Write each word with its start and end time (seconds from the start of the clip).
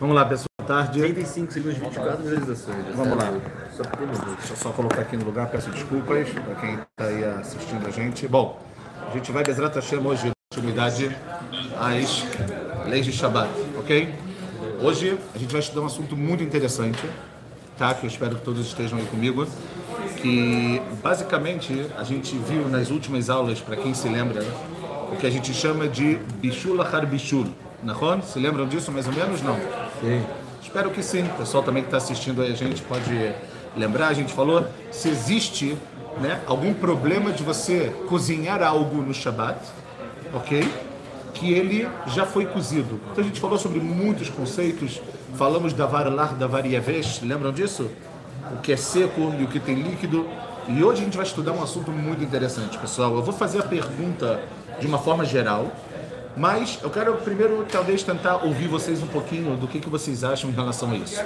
Vamos 0.00 0.14
lá, 0.14 0.24
pessoal. 0.24 0.46
Boa 0.60 0.68
tarde. 0.68 1.00
35 1.00 1.52
segundos, 1.52 1.78
24 1.78 2.22
visualizações. 2.22 2.84
Vamos 2.94 3.16
lá. 3.16 3.32
Só. 3.76 3.82
Deixa 3.82 4.52
eu 4.52 4.56
só 4.56 4.70
colocar 4.70 5.00
aqui 5.00 5.16
no 5.16 5.24
lugar, 5.24 5.48
peço 5.48 5.70
desculpas 5.70 6.28
para 6.28 6.54
quem 6.54 6.74
está 6.74 7.04
aí 7.04 7.24
assistindo 7.24 7.84
a 7.84 7.90
gente. 7.90 8.28
Bom, 8.28 8.60
a 9.08 9.10
gente 9.12 9.32
vai 9.32 9.42
Bezerra 9.42 9.72
Hashem 9.74 9.98
hoje, 9.98 10.30
continuidade 10.52 11.16
às 11.80 12.24
leis 12.86 13.06
de 13.06 13.12
Shabbat, 13.12 13.50
ok? 13.76 14.14
Hoje 14.80 15.18
a 15.34 15.38
gente 15.38 15.50
vai 15.50 15.60
estudar 15.60 15.80
um 15.80 15.86
assunto 15.86 16.16
muito 16.16 16.44
interessante, 16.44 17.02
tá? 17.76 17.92
Que 17.92 18.06
eu 18.06 18.08
espero 18.08 18.36
que 18.36 18.42
todos 18.42 18.64
estejam 18.66 18.98
aí 18.98 19.06
comigo. 19.06 19.46
Que 20.22 20.80
basicamente 21.02 21.86
a 21.96 22.04
gente 22.04 22.36
viu 22.38 22.68
nas 22.68 22.90
últimas 22.90 23.28
aulas, 23.28 23.60
para 23.60 23.76
quem 23.76 23.94
se 23.94 24.08
lembra, 24.08 24.44
o 25.12 25.16
que 25.16 25.26
a 25.26 25.30
gente 25.30 25.52
chama 25.52 25.88
de 25.88 26.16
Bishul 26.40 26.80
Achar 26.80 27.04
Bishul. 27.04 27.48
Nahon? 27.82 28.20
Se 28.22 28.38
lembram 28.40 28.66
disso 28.66 28.90
mais 28.90 29.06
ou 29.06 29.12
menos? 29.12 29.40
Não? 29.42 29.56
Sim. 30.00 30.24
Espero 30.62 30.90
que 30.90 31.02
sim. 31.02 31.24
O 31.24 31.34
pessoal 31.38 31.62
também 31.62 31.82
que 31.82 31.88
está 31.88 31.96
assistindo 31.96 32.42
aí 32.42 32.52
a 32.52 32.56
gente 32.56 32.82
pode 32.82 33.34
lembrar. 33.76 34.08
A 34.08 34.12
gente 34.12 34.32
falou 34.32 34.66
se 34.90 35.08
existe 35.08 35.76
né, 36.20 36.40
algum 36.46 36.74
problema 36.74 37.32
de 37.32 37.42
você 37.42 37.92
cozinhar 38.08 38.62
algo 38.62 39.02
no 39.02 39.14
Shabat, 39.14 39.58
ok? 40.34 40.68
Que 41.34 41.52
ele 41.52 41.88
já 42.08 42.26
foi 42.26 42.46
cozido. 42.46 43.00
Então 43.10 43.24
a 43.24 43.26
gente 43.26 43.40
falou 43.40 43.58
sobre 43.58 43.80
muitos 43.80 44.28
conceitos. 44.28 45.00
Falamos 45.34 45.72
da 45.72 45.86
varlar, 45.86 46.34
da 46.34 46.46
variavesh. 46.46 47.20
Lembram 47.22 47.52
disso? 47.52 47.90
O 48.52 48.58
que 48.58 48.72
é 48.72 48.76
seco 48.76 49.34
e 49.38 49.44
o 49.44 49.48
que 49.48 49.60
tem 49.60 49.74
líquido. 49.76 50.28
E 50.68 50.84
hoje 50.84 51.00
a 51.00 51.04
gente 51.04 51.16
vai 51.16 51.24
estudar 51.24 51.52
um 51.52 51.62
assunto 51.62 51.90
muito 51.90 52.22
interessante, 52.22 52.76
pessoal. 52.78 53.14
Eu 53.14 53.22
vou 53.22 53.32
fazer 53.32 53.60
a 53.60 53.62
pergunta 53.62 54.40
de 54.80 54.86
uma 54.86 54.98
forma 54.98 55.24
geral. 55.24 55.72
Mas 56.38 56.78
eu 56.82 56.90
quero 56.90 57.16
primeiro, 57.16 57.66
talvez, 57.70 58.02
tentar 58.02 58.36
ouvir 58.44 58.68
vocês 58.68 59.02
um 59.02 59.08
pouquinho 59.08 59.56
do 59.56 59.66
que, 59.66 59.80
que 59.80 59.88
vocês 59.88 60.22
acham 60.22 60.48
em 60.48 60.52
relação 60.52 60.92
a 60.92 60.96
isso. 60.96 61.20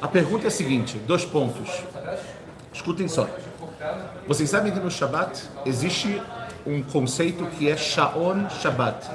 A 0.00 0.06
pergunta 0.06 0.44
é 0.44 0.48
a 0.48 0.50
seguinte: 0.50 0.98
dois 1.06 1.24
pontos. 1.24 1.82
Escutem 2.72 3.08
só. 3.08 3.28
Vocês 4.26 4.48
sabem 4.48 4.72
que 4.72 4.78
no 4.78 4.90
Shabat 4.90 5.42
existe 5.66 6.22
um 6.64 6.80
conceito 6.82 7.44
que 7.46 7.68
é 7.68 7.76
Shaon 7.76 8.48
Shabat. 8.48 9.10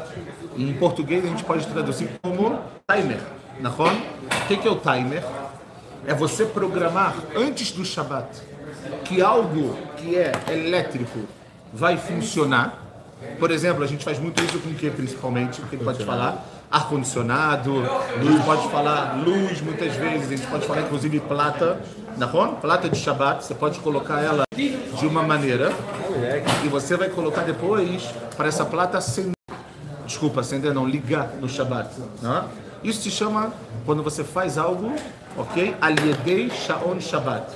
E 0.58 0.70
em 0.70 0.73
português 0.73 1.23
a 1.23 1.28
gente 1.30 1.45
pode 1.45 1.66
traduzir 1.66 2.09
como 2.22 2.59
timer. 2.86 3.22
Nahon? 3.61 3.95
O 3.95 4.48
que 4.48 4.67
é 4.67 4.72
o 4.72 4.76
timer? 4.76 5.23
É 6.06 6.14
você 6.14 6.45
programar 6.45 7.16
antes 7.36 7.72
do 7.72 7.86
Shabat 7.86 8.28
que 9.06 9.22
algo 9.22 9.78
que 9.95 10.17
é 10.17 10.32
elétrico 10.50 11.20
vai 11.73 11.98
funcionar 11.98 12.86
por 13.40 13.52
exemplo, 13.52 13.84
a 13.84 13.88
gente 13.88 14.04
faz 14.04 14.20
muito 14.20 14.44
isso 14.44 14.60
com 14.60 14.70
o 14.70 14.73
que 14.73 14.90
principalmente? 14.90 15.62
O 15.62 15.66
que 15.66 15.78
pode 15.78 16.04
falar? 16.04 16.46
Ar-condicionado, 16.70 17.73
luz, 18.22 18.44
pode 18.44 18.70
falar 18.70 19.23
luz 19.23 19.62
muitas 19.62 19.96
vezes, 19.96 20.28
a 20.28 20.36
gente 20.36 20.48
pode 20.48 20.66
falar 20.68 20.82
inclusive 20.82 21.20
plata, 21.22 21.80
Nahon? 22.18 22.56
Plata 22.56 22.90
de 22.90 22.98
Shabbat, 22.98 23.45
você 23.45 23.56
pode 23.56 23.80
colocar 23.80 24.22
ela 24.22 24.44
de 24.54 25.06
uma 25.06 25.23
maneira 25.23 25.72
e 26.64 26.68
você 26.68 26.98
vai 26.98 27.10
colocar 27.10 27.44
depois 27.44 28.04
para 28.36 28.48
essa 28.48 28.66
plata 28.66 28.98
acender, 28.98 29.34
desculpa, 30.06 30.42
acender 30.42 30.73
não, 30.73 30.86
ligar 30.86 31.34
no 31.40 31.48
Shabbat. 31.48 31.90
Não? 32.22 32.45
Isso 32.84 33.02
se 33.02 33.12
chama 33.12 33.54
quando 33.86 34.04
você 34.04 34.23
faz 34.23 34.58
algo, 34.58 34.94
ok? 35.38 35.76
Aliedei 35.80 36.50
Shaon 36.50 37.00
Shabbat. 37.00 37.56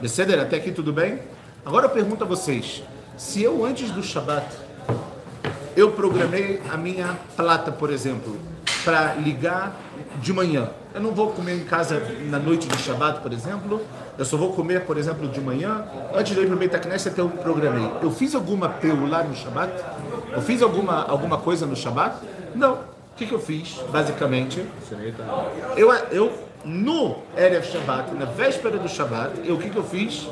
Deceder, 0.00 0.40
até 0.40 0.56
aqui 0.56 0.72
tudo 0.72 0.92
bem? 0.92 1.20
Agora 1.64 1.86
eu 1.86 1.90
pergunto 1.90 2.24
a 2.24 2.26
vocês, 2.26 2.82
se 3.16 3.42
eu 3.42 3.64
antes 3.64 3.90
do 3.90 4.02
Shabbat 4.02 4.46
eu 5.76 5.92
programei 5.92 6.60
a 6.70 6.76
minha 6.76 7.18
plata, 7.36 7.72
por 7.72 7.90
exemplo, 7.90 8.36
para 8.84 9.14
ligar 9.14 9.76
de 10.20 10.32
manhã. 10.32 10.70
Eu 10.94 11.00
não 11.00 11.12
vou 11.12 11.30
comer 11.30 11.56
em 11.56 11.64
casa 11.64 12.02
na 12.28 12.38
noite 12.38 12.68
de 12.68 12.76
Shabbat, 12.78 13.20
por 13.20 13.32
exemplo. 13.32 13.80
Eu 14.18 14.24
só 14.24 14.36
vou 14.36 14.52
comer, 14.52 14.84
por 14.84 14.98
exemplo, 14.98 15.26
de 15.28 15.40
manhã. 15.40 15.84
Antes 16.14 16.34
de 16.34 16.40
ir 16.40 16.46
para 16.46 16.54
o 16.54 16.58
Beit 16.58 16.78
Knesset, 16.78 17.18
eu 17.18 17.30
programei. 17.30 17.90
Eu 18.02 18.10
fiz 18.10 18.34
alguma 18.34 18.74
lá 19.10 19.22
no 19.22 19.34
Shabbat? 19.34 19.72
Eu 20.32 20.42
fiz 20.42 20.60
alguma, 20.60 21.04
alguma 21.04 21.38
coisa 21.38 21.64
no 21.64 21.74
Shabbat? 21.74 22.16
Não. 22.54 22.74
O 22.74 23.14
que, 23.16 23.26
que 23.26 23.32
eu 23.32 23.40
fiz, 23.40 23.78
basicamente? 23.90 24.64
Eu, 25.76 25.92
eu 26.10 26.32
no 26.64 27.16
Erev 27.36 27.64
Shabbat, 27.64 28.14
na 28.14 28.24
véspera 28.24 28.78
do 28.78 28.88
Shabbat, 28.88 29.40
eu, 29.44 29.56
o 29.56 29.58
que, 29.58 29.70
que 29.70 29.76
eu 29.76 29.84
fiz? 29.84 30.28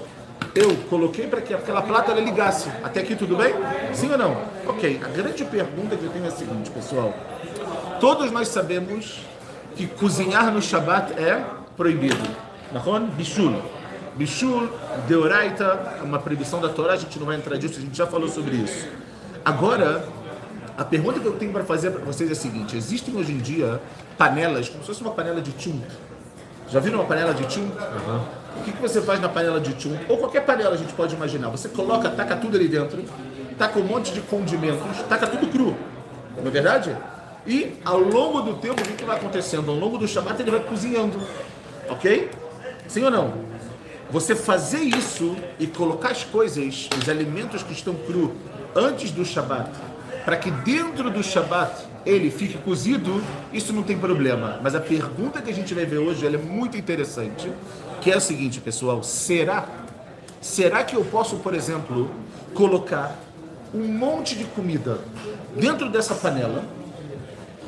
Eu 0.55 0.77
coloquei 0.89 1.27
para 1.27 1.41
que 1.41 1.55
aquela 1.55 1.83
plata 1.83 2.13
ela 2.13 2.21
ligasse. 2.21 2.69
Até 2.83 3.01
aqui 3.01 3.15
tudo 3.15 3.37
bem? 3.37 3.55
Sim 3.93 4.11
ou 4.11 4.19
não? 4.19 4.37
Ok. 4.67 5.01
A 5.03 5.09
grande 5.09 5.45
pergunta 5.45 5.97
que 5.97 6.05
eu 6.05 6.11
tenho 6.11 6.25
é 6.25 6.29
a 6.29 6.33
seguinte, 6.33 6.71
pessoal. 6.71 7.15
Todos 8.01 8.31
nós 8.31 8.49
sabemos 8.49 9.21
que 9.77 9.87
cozinhar 9.87 10.53
no 10.53 10.61
Shabat 10.61 11.13
é 11.21 11.45
proibido. 11.77 12.29
Nahon? 12.73 13.07
Bishul. 13.07 13.55
Bishul, 14.17 14.69
Deoraita, 15.07 15.99
é 16.01 16.03
uma 16.03 16.19
proibição 16.19 16.61
da 16.61 16.69
Torá, 16.69 16.95
a 16.95 16.97
gente 16.97 17.19
não 17.19 17.27
vai 17.27 17.37
entrar 17.37 17.57
disso, 17.57 17.79
a 17.79 17.81
gente 17.81 17.97
já 17.97 18.07
falou 18.07 18.29
sobre 18.29 18.57
isso. 18.57 18.89
Agora, 19.45 20.05
a 20.77 20.85
pergunta 20.85 21.21
que 21.21 21.27
eu 21.27 21.33
tenho 21.35 21.53
para 21.53 21.65
fazer 21.65 21.91
para 21.91 22.05
vocês 22.05 22.29
é 22.29 22.33
a 22.33 22.37
seguinte: 22.37 22.77
existem 22.77 23.17
hoje 23.17 23.33
em 23.33 23.39
dia 23.39 23.81
panelas, 24.19 24.69
como 24.69 24.83
se 24.83 24.89
fosse 24.89 25.01
uma 25.01 25.13
panela 25.13 25.41
de 25.41 25.53
tchum. 25.53 25.81
Já 26.71 26.79
viram 26.79 27.01
uma 27.01 27.07
panela 27.07 27.35
de 27.35 27.45
tchum? 27.47 27.63
Uhum. 27.63 28.21
O 28.59 28.63
que, 28.65 28.73
que 28.73 28.81
você 28.81 29.03
faz 29.03 29.21
na 29.21 29.29
panela 29.29 29.61
de 29.61 29.75
tchum? 29.75 29.97
Ou 30.09 30.19
qualquer 30.19 30.45
panela 30.45 30.75
a 30.75 30.77
gente 30.77 30.93
pode 30.93 31.15
imaginar. 31.15 31.49
Você 31.49 31.69
coloca, 31.69 32.09
taca 32.09 32.37
tudo 32.37 32.57
ali 32.57 32.69
dentro, 32.69 33.05
taca 33.59 33.79
um 33.79 33.85
monte 33.85 34.13
de 34.13 34.21
condimentos, 34.21 35.03
taca 35.09 35.27
tudo 35.27 35.49
cru. 35.49 35.77
Não 36.37 36.47
é 36.47 36.51
verdade? 36.51 36.97
E 37.47 37.75
ao 37.85 37.99
longo 37.99 38.43
do 38.43 38.55
tempo, 38.55 38.81
o 38.81 38.85
que, 38.85 38.93
que 38.93 39.05
vai 39.05 39.17
acontecendo? 39.17 39.71
Ao 39.71 39.77
longo 39.77 39.99
do 39.99 40.07
Shabat 40.07 40.41
ele 40.41 40.51
vai 40.51 40.61
cozinhando. 40.61 41.21
Ok? 41.89 42.31
Sim 42.87 43.03
ou 43.05 43.11
não? 43.11 43.35
Você 44.11 44.37
fazer 44.37 44.81
isso 44.81 45.37
e 45.59 45.67
colocar 45.67 46.11
as 46.11 46.25
coisas, 46.25 46.89
os 47.01 47.09
alimentos 47.09 47.63
que 47.63 47.73
estão 47.73 47.95
cru 47.95 48.35
antes 48.75 49.11
do 49.11 49.25
Shabat, 49.25 49.71
para 50.31 50.37
que 50.37 50.49
dentro 50.49 51.11
do 51.11 51.25
Shabat 51.25 51.73
ele 52.07 52.31
fique 52.31 52.57
cozido, 52.59 53.21
isso 53.53 53.73
não 53.73 53.83
tem 53.83 53.99
problema. 53.99 54.61
Mas 54.63 54.77
a 54.77 54.81
pergunta 54.81 55.43
que 55.43 55.51
a 55.51 55.53
gente 55.53 55.75
vai 55.75 55.85
ver 55.85 55.99
hoje 55.99 56.25
é 56.25 56.31
muito 56.39 56.77
interessante, 56.77 57.51
que 58.01 58.13
é 58.13 58.15
a 58.15 58.21
seguinte, 58.21 58.61
pessoal: 58.61 59.03
será, 59.03 59.67
será 60.41 60.85
que 60.85 60.95
eu 60.95 61.05
posso, 61.05 61.39
por 61.39 61.53
exemplo, 61.53 62.09
colocar 62.55 63.19
um 63.75 63.89
monte 63.89 64.37
de 64.37 64.45
comida 64.45 65.01
dentro 65.57 65.89
dessa 65.89 66.15
panela? 66.15 66.63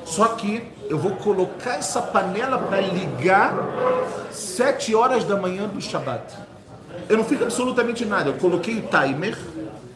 Só 0.05 0.29
que 0.29 0.63
eu 0.89 0.99
vou 0.99 1.17
colocar 1.17 1.79
essa 1.79 2.01
panela 2.01 2.59
para 2.59 2.81
ligar 2.81 3.57
sete 4.31 4.95
horas 4.95 5.25
da 5.25 5.35
manhã 5.35 5.67
do 5.67 5.81
Shabat. 5.81 6.33
Eu 7.09 7.17
não 7.17 7.25
fiz 7.25 7.43
absolutamente 7.43 8.05
nada. 8.05 8.31
Eu 8.31 8.35
coloquei 8.35 8.79
o 8.79 8.83
timer, 8.83 9.37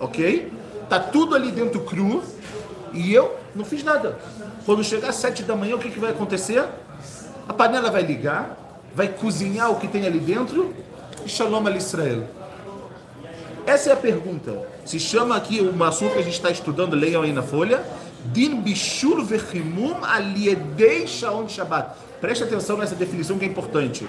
ok? 0.00 0.52
Tá 0.88 0.98
tudo 0.98 1.36
ali 1.36 1.52
dentro 1.52 1.80
cru 1.80 2.22
e 2.96 3.12
eu 3.12 3.36
não 3.54 3.64
fiz 3.64 3.84
nada. 3.84 4.18
Quando 4.64 4.82
chegar 4.82 5.10
às 5.10 5.16
sete 5.16 5.42
da 5.42 5.54
manhã, 5.54 5.76
o 5.76 5.78
que, 5.78 5.90
que 5.90 5.98
vai 6.00 6.10
acontecer? 6.10 6.64
A 7.48 7.52
panela 7.52 7.90
vai 7.90 8.02
ligar, 8.02 8.56
vai 8.94 9.08
cozinhar 9.08 9.70
o 9.70 9.76
que 9.76 9.86
tem 9.86 10.06
ali 10.06 10.18
dentro 10.18 10.74
e 11.24 11.28
Shalom 11.28 11.66
al 11.66 11.76
Israel. 11.76 12.24
Essa 13.66 13.90
é 13.90 13.92
a 13.92 13.96
pergunta. 13.96 14.66
Se 14.84 14.98
chama 14.98 15.36
aqui 15.36 15.60
o 15.60 15.84
assunto 15.84 16.12
que 16.12 16.20
a 16.20 16.22
gente 16.22 16.34
está 16.34 16.50
estudando, 16.50 16.94
leiam 16.94 17.22
aí 17.22 17.32
na 17.32 17.42
folha. 17.42 17.84
Din 18.32 18.60
bishur 18.60 19.24
vechimum 19.24 20.04
aliedei 20.04 21.06
shaon 21.06 21.48
shabbat. 21.48 21.96
Preste 22.20 22.44
atenção 22.44 22.78
nessa 22.78 22.94
definição 22.94 23.38
que 23.38 23.44
é 23.44 23.48
importante. 23.48 24.06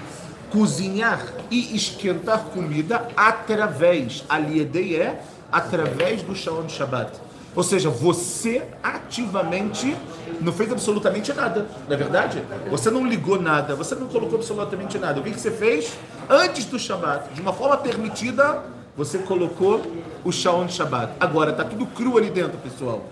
Cozinhar 0.51 1.25
e 1.49 1.75
esquentar 1.75 2.45
comida 2.45 3.07
através. 3.15 4.23
Aliedei 4.29 4.95
é 4.95 5.21
através 5.51 6.21
do 6.21 6.35
shaon 6.35 6.69
shabbat. 6.69 7.26
Ou 7.57 7.63
seja, 7.63 7.89
você 7.89 8.61
ativamente 8.83 9.97
não 10.39 10.53
fez 10.53 10.71
absolutamente 10.71 11.33
nada, 11.33 11.65
não 11.87 11.95
é 11.95 11.97
verdade? 11.97 12.43
Você 12.69 12.91
não 12.91 13.03
ligou 13.03 13.41
nada, 13.41 13.73
você 13.73 13.95
não 13.95 14.05
colocou 14.05 14.37
absolutamente 14.37 14.99
nada. 14.99 15.19
O 15.19 15.23
que, 15.23 15.31
você 15.31 15.49
fez? 15.49 15.97
Antes 16.29 16.65
do 16.65 16.77
Shabat, 16.77 17.33
de 17.33 17.41
uma 17.41 17.51
forma 17.51 17.75
permitida, 17.77 18.61
você 18.95 19.17
colocou 19.17 19.81
o 20.23 20.31
Shaon 20.31 20.69
Shabat. 20.69 21.13
Agora, 21.19 21.49
está 21.49 21.63
tudo 21.63 21.87
cru 21.87 22.19
ali 22.19 22.29
dentro, 22.29 22.59
pessoal. 22.59 23.03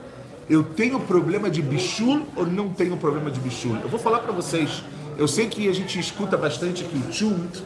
Eu 0.48 0.62
tenho 0.64 1.00
problema 1.00 1.50
de 1.50 1.64
bichul 1.64 2.28
ou 2.36 2.46
não 2.46 2.70
tenho 2.70 2.96
problema 2.98 3.32
de 3.32 3.40
bichul? 3.40 3.76
Eu 3.82 3.90
vou 3.90 4.00
falar 4.00 4.20
para 4.20 4.32
vocês. 4.32 4.84
Eu 5.18 5.28
sei 5.28 5.48
que 5.48 5.68
a 5.68 5.74
gente 5.74 6.00
escuta 6.00 6.38
bastante 6.38 6.84
que 6.84 6.96
o 6.96 7.12
chunt, 7.12 7.64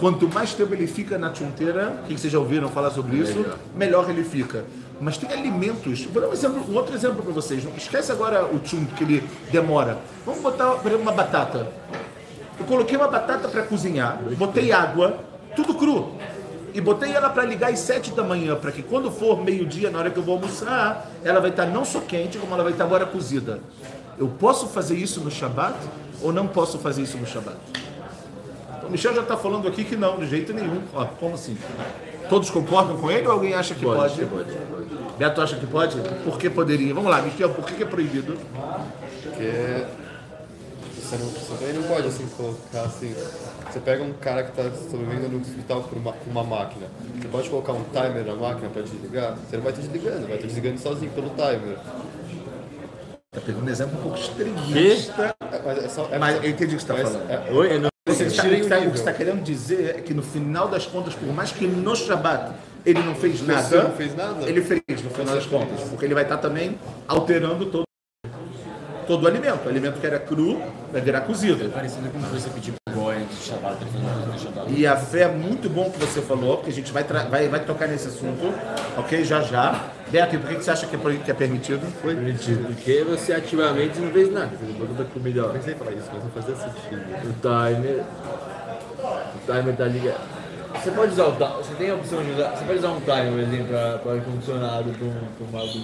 quanto 0.00 0.26
mais 0.32 0.54
tempo 0.54 0.72
ele 0.72 0.86
fica 0.86 1.18
na 1.18 1.34
chunteira, 1.34 2.00
o 2.04 2.06
que 2.06 2.18
vocês 2.18 2.32
já 2.32 2.38
ouviram 2.38 2.70
falar 2.70 2.90
sobre 2.90 3.18
isso, 3.18 3.44
melhor 3.76 4.08
ele 4.08 4.24
fica 4.24 4.64
mas 5.02 5.18
tem 5.18 5.30
alimentos. 5.32 6.04
Vou 6.04 6.22
dar 6.22 6.28
um, 6.28 6.32
exemplo, 6.32 6.64
um 6.68 6.76
outro 6.76 6.94
exemplo 6.94 7.24
para 7.24 7.32
vocês. 7.32 7.64
Não 7.64 7.74
esquece 7.76 8.12
agora 8.12 8.46
o 8.46 8.60
tchum 8.60 8.84
que 8.84 9.02
ele 9.02 9.28
demora. 9.50 9.98
Vamos 10.24 10.40
botar, 10.40 10.76
por 10.76 10.86
exemplo, 10.86 11.02
uma 11.02 11.12
batata. 11.12 11.66
Eu 12.58 12.64
coloquei 12.66 12.96
uma 12.96 13.08
batata 13.08 13.48
para 13.48 13.62
cozinhar, 13.62 14.20
botei 14.38 14.70
água, 14.70 15.18
tudo 15.56 15.74
cru. 15.74 16.12
E 16.72 16.80
botei 16.80 17.12
ela 17.12 17.28
para 17.28 17.44
ligar 17.44 17.72
às 17.72 17.80
sete 17.80 18.12
da 18.12 18.22
manhã, 18.22 18.54
para 18.54 18.70
que 18.70 18.80
quando 18.80 19.10
for 19.10 19.42
meio-dia, 19.42 19.90
na 19.90 19.98
hora 19.98 20.10
que 20.10 20.18
eu 20.18 20.22
vou 20.22 20.36
almoçar, 20.36 21.10
ela 21.24 21.40
vai 21.40 21.50
estar 21.50 21.66
tá 21.66 21.70
não 21.70 21.84
só 21.84 22.00
quente, 22.00 22.38
como 22.38 22.54
ela 22.54 22.62
vai 22.62 22.72
estar 22.72 22.84
tá 22.84 22.88
agora 22.88 23.04
cozida. 23.04 23.60
Eu 24.16 24.28
posso 24.28 24.68
fazer 24.68 24.94
isso 24.94 25.20
no 25.20 25.32
Shabat 25.32 25.76
ou 26.22 26.32
não 26.32 26.46
posso 26.46 26.78
fazer 26.78 27.02
isso 27.02 27.18
no 27.18 27.26
Shabat? 27.26 27.56
Então, 28.82 28.90
Michel 28.90 29.14
já 29.14 29.22
está 29.22 29.36
falando 29.36 29.68
aqui 29.68 29.84
que 29.84 29.94
não, 29.94 30.18
de 30.18 30.26
jeito 30.28 30.52
nenhum. 30.52 30.82
Ó, 30.92 31.04
como 31.04 31.36
assim? 31.36 31.56
Todos 32.28 32.50
concordam 32.50 32.96
com 32.96 33.08
ele 33.10 33.26
ou 33.28 33.32
alguém 33.34 33.54
acha 33.54 33.74
que 33.74 33.84
pode? 33.84 34.24
pode, 34.24 34.26
pode. 34.26 35.16
Beto 35.18 35.40
acha 35.40 35.56
que 35.56 35.66
pode? 35.66 35.96
Por 36.24 36.36
que 36.38 36.50
poderia? 36.50 36.92
Vamos 36.92 37.10
lá, 37.10 37.22
Michel, 37.22 37.50
por 37.50 37.64
que 37.64 37.74
que 37.74 37.82
é 37.84 37.86
proibido? 37.86 38.36
Porque 39.22 39.84
você, 40.96 41.16
não, 41.16 41.26
você 41.26 41.72
não 41.74 41.82
pode 41.84 42.08
assim 42.08 42.26
colocar 42.36 42.82
assim. 42.82 43.14
Você 43.70 43.78
pega 43.80 44.02
um 44.02 44.12
cara 44.14 44.42
que 44.42 44.50
está 44.50 44.70
sobrevivendo 44.90 45.28
no 45.28 45.40
hospital 45.40 45.82
por 45.82 45.96
uma, 45.96 46.12
com 46.12 46.30
uma 46.30 46.42
máquina. 46.42 46.86
Você 47.20 47.28
pode 47.28 47.48
colocar 47.50 47.72
um 47.72 47.84
timer 47.84 48.24
na 48.24 48.34
máquina 48.34 48.68
para 48.68 48.82
desligar? 48.82 49.36
Você 49.36 49.56
não 49.56 49.62
vai 49.62 49.72
estar 49.72 49.86
desligando, 49.86 50.26
vai 50.26 50.36
estar 50.36 50.46
desligando 50.48 50.78
sozinho 50.80 51.10
pelo 51.12 51.30
timer. 51.30 51.76
Tá 53.30 53.40
pegando 53.46 53.64
um 53.64 53.68
exemplo 53.70 53.98
um 53.98 54.02
pouco 54.02 54.18
extremista. 54.18 55.34
É, 55.40 55.62
Mas 55.64 55.84
é 55.84 55.88
só. 55.88 56.08
É, 56.10 56.18
Mas 56.18 56.42
eu 56.42 56.50
entendi 56.50 56.74
o 56.74 56.78
que 56.78 56.84
você 56.84 56.92
está 56.92 56.96
falando. 56.96 57.30
é- 57.30 57.52
Oi, 57.52 57.78
não. 57.78 57.91
Você 58.04 58.24
o 58.24 58.90
que 58.90 58.96
está- 58.98 59.12
querendo 59.12 59.44
dizer 59.44 59.94
é 59.96 60.00
que 60.00 60.12
no 60.12 60.24
final 60.24 60.66
das 60.66 60.84
contas, 60.86 61.14
por 61.14 61.32
mais 61.32 61.52
que 61.52 61.68
no 61.68 61.94
Shabat 61.94 62.52
ele 62.84 63.00
não 63.00 63.14
fez 63.14 63.38
Você 63.38 63.52
nada, 63.52 63.82
não 63.84 63.92
fez 63.92 64.16
nada? 64.16 64.42
ele 64.48 64.60
fez 64.60 64.82
no 65.04 65.10
final 65.10 65.36
das 65.36 65.46
contas, 65.46 65.80
porque 65.88 66.04
ele 66.04 66.14
vai 66.14 66.24
estar 66.24 66.38
também 66.38 66.76
alterando 67.06 67.66
todo, 67.66 67.84
todo 69.06 69.22
o 69.22 69.26
alimento. 69.28 69.66
O 69.66 69.68
alimento 69.68 70.00
que 70.00 70.06
era 70.06 70.18
cru 70.18 70.60
vai 70.90 71.00
virar 71.00 71.20
cozido. 71.20 71.70
Parecido 71.70 72.10
com 72.10 72.18
você 72.18 72.50
pedir 72.50 72.74
antes 72.90 73.38
de 73.38 73.44
Shabbat, 73.44 73.76
Shabbat. 74.42 74.72
E 74.72 74.84
a 74.84 74.96
fé 74.96 75.20
é 75.22 75.28
muito 75.28 75.70
bom 75.70 75.88
que 75.88 75.98
você 76.00 76.20
falou, 76.20 76.56
porque 76.56 76.70
a 76.70 76.74
gente 76.74 76.90
vai, 76.90 77.04
vai, 77.04 77.48
vai 77.48 77.64
tocar 77.64 77.86
nesse 77.86 78.08
assunto, 78.08 78.52
ok? 78.98 79.22
Já 79.24 79.42
já. 79.42 79.80
Beto, 80.12 80.38
por 80.38 80.48
que 80.50 80.56
você 80.56 80.70
acha 80.70 80.86
que 80.86 80.94
é, 80.94 80.98
que 81.24 81.30
é 81.30 81.34
permitido? 81.34 81.86
Permitido. 82.02 82.66
Porque 82.66 83.02
você 83.02 83.32
ativamente 83.32 83.98
não 83.98 84.10
fez 84.12 84.30
nada. 84.30 84.50
Você 84.60 84.72
botou 84.74 84.94
da 84.94 85.04
comida, 85.04 85.42
ó. 85.42 85.46
Eu 85.46 85.52
pensei 85.54 85.74
falar 85.74 85.92
isso, 85.92 86.08
mas 86.12 86.22
não 86.22 86.30
fazia 86.30 86.54
sentido. 86.54 87.02
O 87.24 87.32
timer. 87.40 88.04
O 89.34 89.52
timer 89.52 89.74
tá 89.76 89.84
ligado. 89.86 90.20
Você 90.74 90.90
pode 90.90 91.12
usar 91.12 91.24
o 91.24 91.32
timer. 91.32 91.52
Você 91.56 91.74
tem 91.76 91.90
a 91.90 91.94
opção 91.94 92.22
de 92.22 92.30
usar. 92.32 92.50
Você 92.50 92.64
pode 92.66 92.78
usar 92.78 92.88
um 92.90 93.00
timer, 93.00 93.30
por 93.32 93.40
exemplo, 93.40 93.66
para 93.68 93.98
para 93.98 94.12
ar-condicionado 94.12 94.90
para 94.90 95.06
um, 95.06 95.50
coisa. 95.50 95.80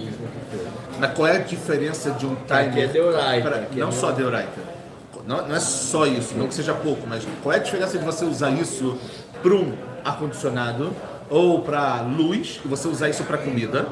Mas 0.99 1.13
qual 1.13 1.27
é 1.27 1.35
a 1.37 1.39
diferença 1.39 2.11
de 2.11 2.25
um 2.27 2.35
timer? 2.35 2.71
que 2.73 2.79
é 2.81 2.87
deoraita, 2.87 3.49
pra- 3.49 3.59
que 3.61 3.81
é 3.81 3.83
não 3.83 3.91
só 3.91 4.11
deoraita. 4.11 4.79
Não, 5.25 5.47
não 5.47 5.55
é 5.55 5.59
só 5.59 6.05
isso, 6.07 6.35
não 6.35 6.47
que 6.47 6.53
seja 6.55 6.73
pouco, 6.73 7.05
mas 7.07 7.23
qual 7.43 7.53
é 7.53 7.57
a 7.57 7.61
diferença 7.61 7.97
de 7.99 8.03
você 8.05 8.25
usar 8.25 8.49
isso 8.51 8.97
para 9.43 9.53
um 9.53 9.73
ar-condicionado 10.03 10.91
ou 11.29 11.61
para 11.61 12.01
luz 12.01 12.59
você 12.65 12.87
usar 12.87 13.09
isso 13.09 13.23
para 13.23 13.37
comida? 13.37 13.87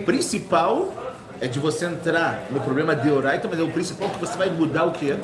O 0.00 0.04
principal 0.04 0.92
é 1.40 1.46
de 1.46 1.58
você 1.58 1.86
entrar 1.86 2.44
no 2.50 2.60
problema 2.60 2.94
deoraita, 2.94 3.48
mas 3.48 3.58
é 3.58 3.62
o 3.62 3.70
principal 3.70 4.08
que 4.10 4.18
você 4.18 4.36
vai 4.36 4.50
mudar 4.50 4.84
o 4.84 4.92
quê? 4.92 5.16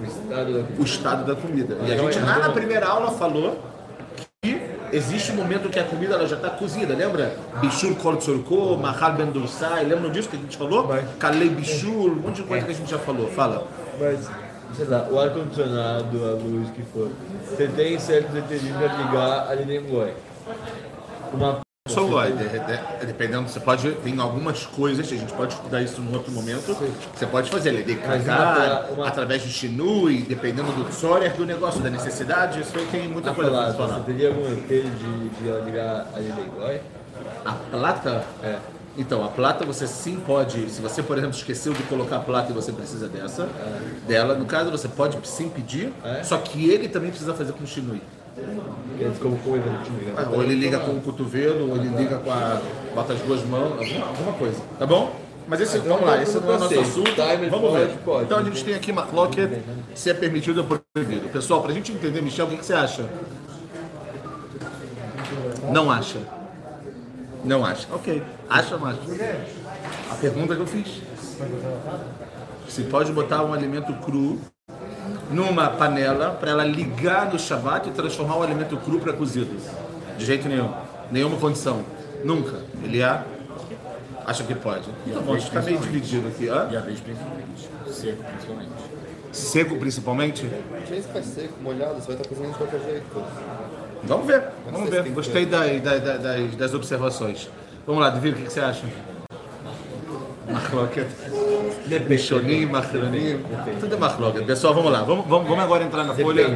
O 0.00 0.04
estado 0.04 0.52
da 0.52 0.64
o 0.78 0.84
estado 0.84 1.24
da 1.24 1.34
comida. 1.40 1.76
E 1.86 1.92
a 1.92 1.96
gente 1.96 2.18
lá 2.20 2.38
na 2.38 2.50
primeira 2.50 2.86
aula 2.86 3.10
falou 3.12 3.58
que 4.42 4.60
existe 4.92 5.32
um 5.32 5.36
momento 5.36 5.68
que 5.68 5.78
a 5.78 5.84
comida 5.84 6.14
ela 6.14 6.26
já 6.26 6.36
está 6.36 6.50
cozida, 6.50 6.94
lembra? 6.94 7.36
Bichul 7.60 7.96
kol 7.96 8.16
tzorko, 8.16 8.76
mahal 8.76 9.14
ben 9.14 9.26
dursai, 9.26 9.84
lembram 9.84 10.10
disso 10.10 10.28
que 10.28 10.36
a 10.36 10.40
gente 10.40 10.56
falou? 10.56 10.88
Kalei 11.18 11.48
bichul, 11.48 12.12
um 12.12 12.16
monte 12.16 12.36
de 12.36 12.42
coisa 12.42 12.64
que 12.64 12.72
a 12.72 12.74
gente 12.74 12.90
já 12.90 12.98
falou. 12.98 13.28
Fala. 13.28 13.66
Mas, 13.98 14.28
sei 14.76 14.86
lá, 14.86 15.08
o 15.10 15.18
ar-condicionado, 15.18 16.24
a 16.24 16.32
luz 16.32 16.68
que 16.70 16.82
for, 16.82 17.10
você 17.48 17.66
tem 17.68 17.98
certos 17.98 18.34
detergentes 18.34 18.76
para 18.76 18.96
ligar 18.96 19.50
ali 19.50 19.64
dentro. 19.64 20.08
Uma 21.36 21.60
Só 21.88 22.04
vai, 22.06 22.32
de- 22.32 22.48
de- 22.48 23.06
dependendo, 23.06 23.48
você 23.48 23.60
pode, 23.60 23.88
tem 24.02 24.18
algumas 24.18 24.66
coisas, 24.66 25.06
a 25.06 25.16
gente 25.16 25.32
pode 25.32 25.54
estudar 25.54 25.80
isso 25.82 26.00
num 26.00 26.12
outro 26.14 26.32
momento, 26.32 26.76
você 27.14 27.26
pode 27.26 27.48
fazer, 27.48 27.68
ele 27.74 27.84
decagar, 27.84 28.90
uma- 28.92 29.06
através 29.06 29.42
do 29.44 29.48
shinui, 29.48 30.22
dependendo 30.22 30.72
do 30.72 30.84
tzorer, 30.88 31.32
do 31.34 31.46
negócio, 31.46 31.80
da 31.80 31.88
necessidade, 31.88 32.60
isso 32.60 32.76
aí 32.76 32.86
tem 32.86 33.06
muita 33.08 33.30
a 33.30 33.34
coisa 33.34 33.50
para 33.52 33.72
falar. 33.74 33.98
você 33.98 34.00
teria 34.04 34.28
algum 34.30 34.46
efeito 34.52 34.88
de, 34.90 35.28
de 35.28 35.64
ligar 35.64 36.06
do 36.06 36.50
Goy? 36.58 36.80
A 37.44 37.52
plata? 37.52 38.24
É. 38.42 38.56
Então, 38.98 39.22
a 39.24 39.28
plata 39.28 39.64
você 39.64 39.86
sim 39.86 40.16
pode, 40.26 40.68
se 40.70 40.80
você, 40.80 41.02
por 41.02 41.18
exemplo, 41.18 41.36
esqueceu 41.36 41.72
de 41.72 41.82
colocar 41.84 42.16
a 42.16 42.20
plata 42.20 42.50
e 42.50 42.54
você 42.54 42.72
precisa 42.72 43.06
dessa, 43.08 43.46
dela, 44.08 44.34
no 44.34 44.46
caso 44.46 44.70
você 44.70 44.88
pode 44.88 45.18
sim 45.28 45.48
pedir, 45.50 45.92
É. 46.02 46.22
só 46.24 46.38
que 46.38 46.68
ele 46.70 46.88
também 46.88 47.10
precisa 47.10 47.32
fazer 47.34 47.52
com 47.52 47.64
shinui. 47.66 48.00
Eles 48.98 49.18
como 49.18 49.36
time, 49.36 50.12
Ah? 50.16 50.28
Ou 50.30 50.42
ele 50.42 50.54
liga 50.54 50.78
com 50.80 50.92
o 50.92 51.00
cotovelo, 51.00 51.70
ou 51.70 51.76
ele 51.76 51.88
liga 51.88 52.18
com 52.18 52.30
a. 52.30 52.60
bota 52.94 53.14
as 53.14 53.20
duas 53.20 53.44
mãos, 53.44 53.72
alguma, 53.78 54.06
alguma 54.06 54.32
coisa. 54.34 54.60
Tá 54.78 54.86
bom? 54.86 55.14
Mas 55.48 55.60
esse, 55.60 55.78
vamos 55.78 56.04
lá, 56.04 56.20
esse 56.20 56.38
não 56.40 56.52
é 56.52 56.56
o 56.56 56.58
nosso 56.58 56.80
assunto. 56.80 57.12
Timer 57.12 57.50
Vamos 57.50 57.72
ver. 57.72 57.90
Então 58.22 58.38
a 58.38 58.42
gente 58.42 58.64
tem 58.64 58.74
aqui 58.74 58.90
uma 58.90 59.06
clocket, 59.06 59.50
se 59.94 60.10
é 60.10 60.14
permitido 60.14 60.58
ou 60.58 60.80
proibido. 60.92 61.28
Pessoal, 61.28 61.62
pra 61.62 61.72
gente 61.72 61.92
entender, 61.92 62.20
Michel, 62.20 62.46
o 62.46 62.50
que, 62.50 62.56
que 62.56 62.66
você 62.66 62.74
acha? 62.74 63.08
Não 65.70 65.90
acha. 65.90 66.18
Não 67.44 67.64
acha. 67.64 67.86
Ok. 67.92 68.22
Acha 68.48 68.74
ou 68.74 68.80
não 68.80 68.88
acha? 68.88 69.00
A 70.10 70.14
pergunta 70.16 70.54
que 70.54 70.60
eu 70.60 70.66
fiz. 70.66 71.02
Se 72.68 72.82
pode 72.84 73.12
botar 73.12 73.44
um 73.44 73.52
alimento 73.52 73.92
cru 74.04 74.40
numa 75.30 75.68
panela 75.70 76.30
para 76.30 76.50
ela 76.50 76.64
ligar 76.64 77.32
no 77.32 77.38
Shabat 77.38 77.88
e 77.88 77.92
transformar 77.92 78.36
o 78.36 78.42
alimento 78.42 78.76
cru 78.76 78.98
para 79.00 79.12
cozido. 79.12 79.56
De 80.16 80.24
jeito 80.24 80.48
nenhum. 80.48 80.72
Nenhuma 81.10 81.36
condição. 81.38 81.82
Nunca. 82.24 82.60
Ele 82.82 83.00
é. 83.02 83.22
Acha 84.24 84.42
que 84.44 84.54
pode. 84.54 84.82
Tá 85.12 85.20
bom, 85.20 85.34
a 85.34 85.38
gente 85.38 85.48
está 85.48 85.62
meio 85.62 85.78
dividido 85.78 86.26
aqui. 86.28 86.48
Hã? 86.48 86.68
E 86.70 86.76
a 86.76 86.80
vez 86.80 86.98
principalmente. 87.00 87.68
Seco, 87.90 88.24
principalmente. 88.24 88.70
Seco 89.32 89.76
principalmente? 89.76 90.50
Imagina 90.70 91.02
se 91.02 91.08
faz 91.08 91.26
seco, 91.26 91.54
molhado, 91.62 91.94
você 91.94 92.06
vai 92.08 92.16
estar 92.16 92.28
cozinhando 92.28 92.52
de 92.52 92.58
qualquer 92.58 92.80
jeito. 92.80 93.22
Vamos 94.04 94.26
ver. 94.26 94.42
Vamos 94.70 94.90
ver. 94.90 95.02
Gostei 95.10 95.46
da- 95.46 95.64
da- 95.66 95.98
da- 95.98 96.16
das, 96.16 96.56
das 96.56 96.74
observações. 96.74 97.48
Vamos 97.86 98.02
lá, 98.02 98.10
Divino, 98.10 98.34
o 98.34 98.38
que, 98.38 98.46
que 98.46 98.52
você 98.52 98.60
acha? 98.60 98.84
Marlocket. 100.50 101.06
Bichonim, 102.06 102.66
Marlonim. 102.66 103.40
Tudo 103.80 103.94
é 103.94 103.98
Marlocket. 103.98 104.44
Pessoal, 104.44 104.74
vamos 104.74 104.92
lá. 104.92 105.02
Vamos, 105.02 105.26
vamos, 105.26 105.48
vamos 105.48 105.64
agora 105.64 105.84
entrar 105.84 106.04
na 106.04 106.14
folha. 106.14 106.46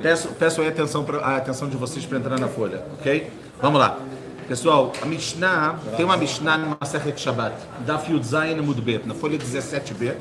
Peço, 0.00 0.28
peço 0.38 0.60
aí 0.60 0.68
a 0.68 0.70
atenção, 0.70 1.04
pra, 1.04 1.18
a 1.18 1.36
atenção 1.36 1.68
de 1.68 1.76
vocês 1.76 2.06
para 2.06 2.18
entrar 2.18 2.38
na 2.38 2.48
folha, 2.48 2.82
ok? 2.98 3.30
Vamos 3.60 3.80
lá. 3.80 3.98
Pessoal, 4.48 4.92
a 5.00 5.06
Mishnah, 5.06 5.78
tem 5.96 6.04
uma 6.04 6.16
Mishnah 6.16 6.58
no 6.58 6.76
Masechet 6.80 7.20
Shabbat, 7.20 7.54
Yud 8.08 8.26
Zayin 8.26 8.58
Amud 8.58 8.80
Bet, 8.80 9.06
na 9.06 9.14
folha 9.14 9.38
17b. 9.38 10.14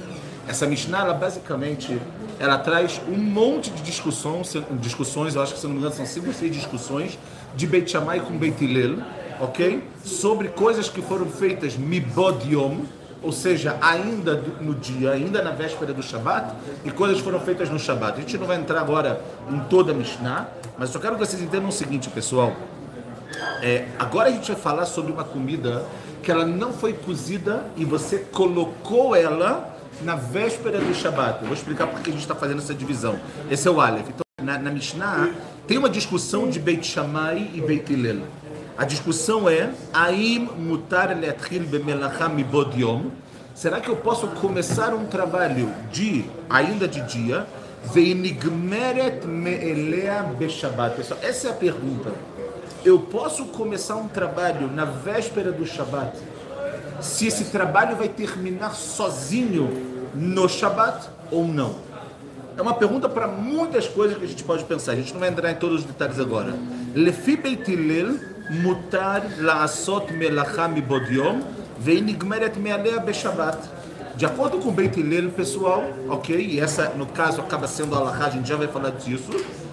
Essa 0.47 0.67
Mishnah, 0.67 0.99
ela 0.99 1.13
basicamente, 1.13 1.99
ela 2.39 2.57
traz 2.57 3.01
um 3.07 3.17
monte 3.17 3.71
de 3.71 3.81
discussões, 3.81 4.55
discussões, 4.79 5.35
eu 5.35 5.41
acho 5.41 5.53
que 5.53 5.59
se 5.59 5.65
não 5.65 5.73
me 5.73 5.79
engano 5.79 5.95
são 5.95 6.05
cinco 6.05 6.27
ou 6.27 6.33
seis 6.33 6.55
discussões, 6.55 7.17
de 7.55 7.65
Beit 7.65 7.89
Shammai 7.89 8.19
com 8.19 8.37
Beit 8.37 8.63
Hillel, 8.63 8.97
ok? 9.39 9.83
Sobre 10.03 10.49
coisas 10.49 10.89
que 10.89 11.01
foram 11.01 11.25
feitas 11.25 11.75
Mibod 11.75 12.47
Yom, 12.53 12.81
ou 13.21 13.31
seja, 13.31 13.77
ainda 13.81 14.35
no 14.61 14.73
dia, 14.73 15.11
ainda 15.11 15.41
na 15.41 15.51
véspera 15.51 15.93
do 15.93 16.01
Shabat, 16.01 16.53
e 16.85 16.91
coisas 16.91 17.19
foram 17.19 17.39
feitas 17.39 17.69
no 17.69 17.77
Shabat. 17.77 18.17
A 18.17 18.21
gente 18.21 18.37
não 18.37 18.45
vai 18.45 18.57
entrar 18.57 18.79
agora 18.79 19.21
em 19.49 19.59
toda 19.61 19.91
a 19.91 19.95
Mishnah, 19.95 20.47
mas 20.77 20.89
só 20.89 20.99
quero 20.99 21.15
que 21.15 21.25
vocês 21.25 21.41
entendam 21.41 21.69
o 21.69 21.71
seguinte, 21.71 22.09
pessoal. 22.09 22.55
É, 23.61 23.87
agora 23.97 24.29
a 24.29 24.31
gente 24.31 24.51
vai 24.51 24.59
falar 24.59 24.85
sobre 24.85 25.11
uma 25.11 25.23
comida 25.23 25.85
que 26.23 26.31
ela 26.31 26.45
não 26.45 26.73
foi 26.73 26.93
cozida 26.93 27.65
e 27.75 27.85
você 27.85 28.19
colocou 28.19 29.15
ela 29.15 29.77
na 30.01 30.15
véspera 30.15 30.79
do 30.79 30.93
Shabat. 30.93 31.41
Eu 31.41 31.47
vou 31.47 31.53
explicar 31.53 31.87
por 31.87 32.01
que 32.01 32.09
a 32.09 32.13
gente 32.13 32.21
está 32.21 32.35
fazendo 32.35 32.59
essa 32.59 32.73
divisão. 32.73 33.19
Esse 33.49 33.67
é 33.67 33.71
o 33.71 33.81
Aleph. 33.81 34.09
Então, 34.09 34.23
na, 34.41 34.57
na 34.57 34.71
Mishnah, 34.71 35.29
tem 35.67 35.77
uma 35.77 35.89
discussão 35.89 36.49
de 36.49 36.59
Beit 36.59 36.85
Shammai 36.87 37.51
e 37.53 37.61
Beit 37.61 37.91
Hillel. 37.91 38.23
A 38.79 38.85
discussão 38.85 39.49
é 39.49 39.71
Aim 39.91 40.49
mutar 40.57 41.09
Será 43.53 43.81
que 43.81 43.89
eu 43.89 43.97
posso 43.97 44.25
começar 44.27 44.93
um 44.93 45.05
trabalho 45.05 45.69
de 45.91 46.23
ainda 46.49 46.87
de 46.87 47.01
dia 47.01 47.45
Pessoal, 50.95 51.19
essa 51.21 51.49
é 51.49 51.51
a 51.51 51.53
pergunta. 51.53 52.13
Eu 52.85 52.99
posso 52.99 53.47
começar 53.47 53.97
um 53.97 54.07
trabalho 54.07 54.71
na 54.71 54.85
véspera 54.85 55.51
do 55.51 55.65
Shabat 55.65 56.17
se 57.01 57.27
esse 57.27 57.45
trabalho 57.51 57.97
vai 57.97 58.07
terminar 58.07 58.75
sozinho 58.75 60.09
no 60.15 60.47
Shabat 60.47 61.09
ou 61.29 61.45
não? 61.45 61.75
É 62.55 62.61
uma 62.61 62.75
pergunta 62.75 63.09
para 63.09 63.27
muitas 63.27 63.89
coisas 63.89 64.17
que 64.17 64.23
a 64.23 64.27
gente 64.27 64.43
pode 64.45 64.63
pensar. 64.63 64.93
A 64.93 64.95
gente 64.95 65.11
não 65.11 65.19
vai 65.19 65.27
entrar 65.27 65.51
em 65.51 65.55
todos 65.55 65.79
os 65.81 65.83
detalhes 65.83 66.17
agora. 66.17 66.53
Lefi 66.95 67.35
Beit 67.35 67.75
Mutar 68.49 69.23
la'asot 69.37 70.11
melacha 70.11 70.67
mibod 70.67 71.13
yom 71.13 71.41
ve'nigmeret 71.79 72.57
me'alea 72.57 72.99
beshabat. 72.99 73.57
De 74.15 74.25
acordo 74.25 74.57
com 74.57 74.71
Beit 74.71 74.99
Hillel, 74.99 75.29
pessoal, 75.29 75.83
ok? 76.09 76.35
E 76.35 76.59
essa, 76.59 76.89
no 76.89 77.05
caso, 77.05 77.39
acaba 77.39 77.67
sendo 77.67 77.95
a 77.95 77.99
Allahá, 77.99 78.25
a 78.25 78.29
gente 78.29 78.49
já 78.49 78.57
vai 78.57 78.67
falar 78.67 78.89
disso. 78.91 79.29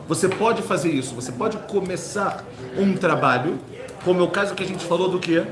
Você 0.06 0.28
pode 0.28 0.62
fazer 0.62 0.90
isso. 0.90 1.14
Você 1.16 1.33
pode 1.33 1.56
começar 1.66 2.45
um 2.78 2.95
trabalho, 2.95 3.59
como 4.04 4.21
é 4.21 4.23
o 4.23 4.28
caso 4.28 4.54
que 4.54 4.62
a 4.62 4.66
gente 4.66 4.85
falou 4.85 5.09
do 5.09 5.18
quê? 5.18 5.42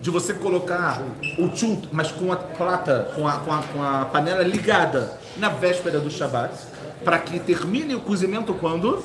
de 0.00 0.10
você 0.10 0.34
colocar 0.34 1.02
o 1.38 1.56
chut, 1.56 1.88
mas 1.90 2.12
com 2.12 2.32
a 2.32 2.36
plata, 2.36 3.10
com 3.16 3.26
a, 3.26 3.32
com 3.38 3.52
a, 3.52 3.62
com 3.62 3.82
a 3.82 4.04
panela 4.04 4.42
ligada 4.42 5.18
na 5.36 5.48
véspera 5.48 5.98
do 5.98 6.10
Shabat, 6.10 6.54
para 7.04 7.18
que 7.18 7.40
termine 7.40 7.94
o 7.94 8.00
cozimento 8.00 8.54
quando? 8.54 9.02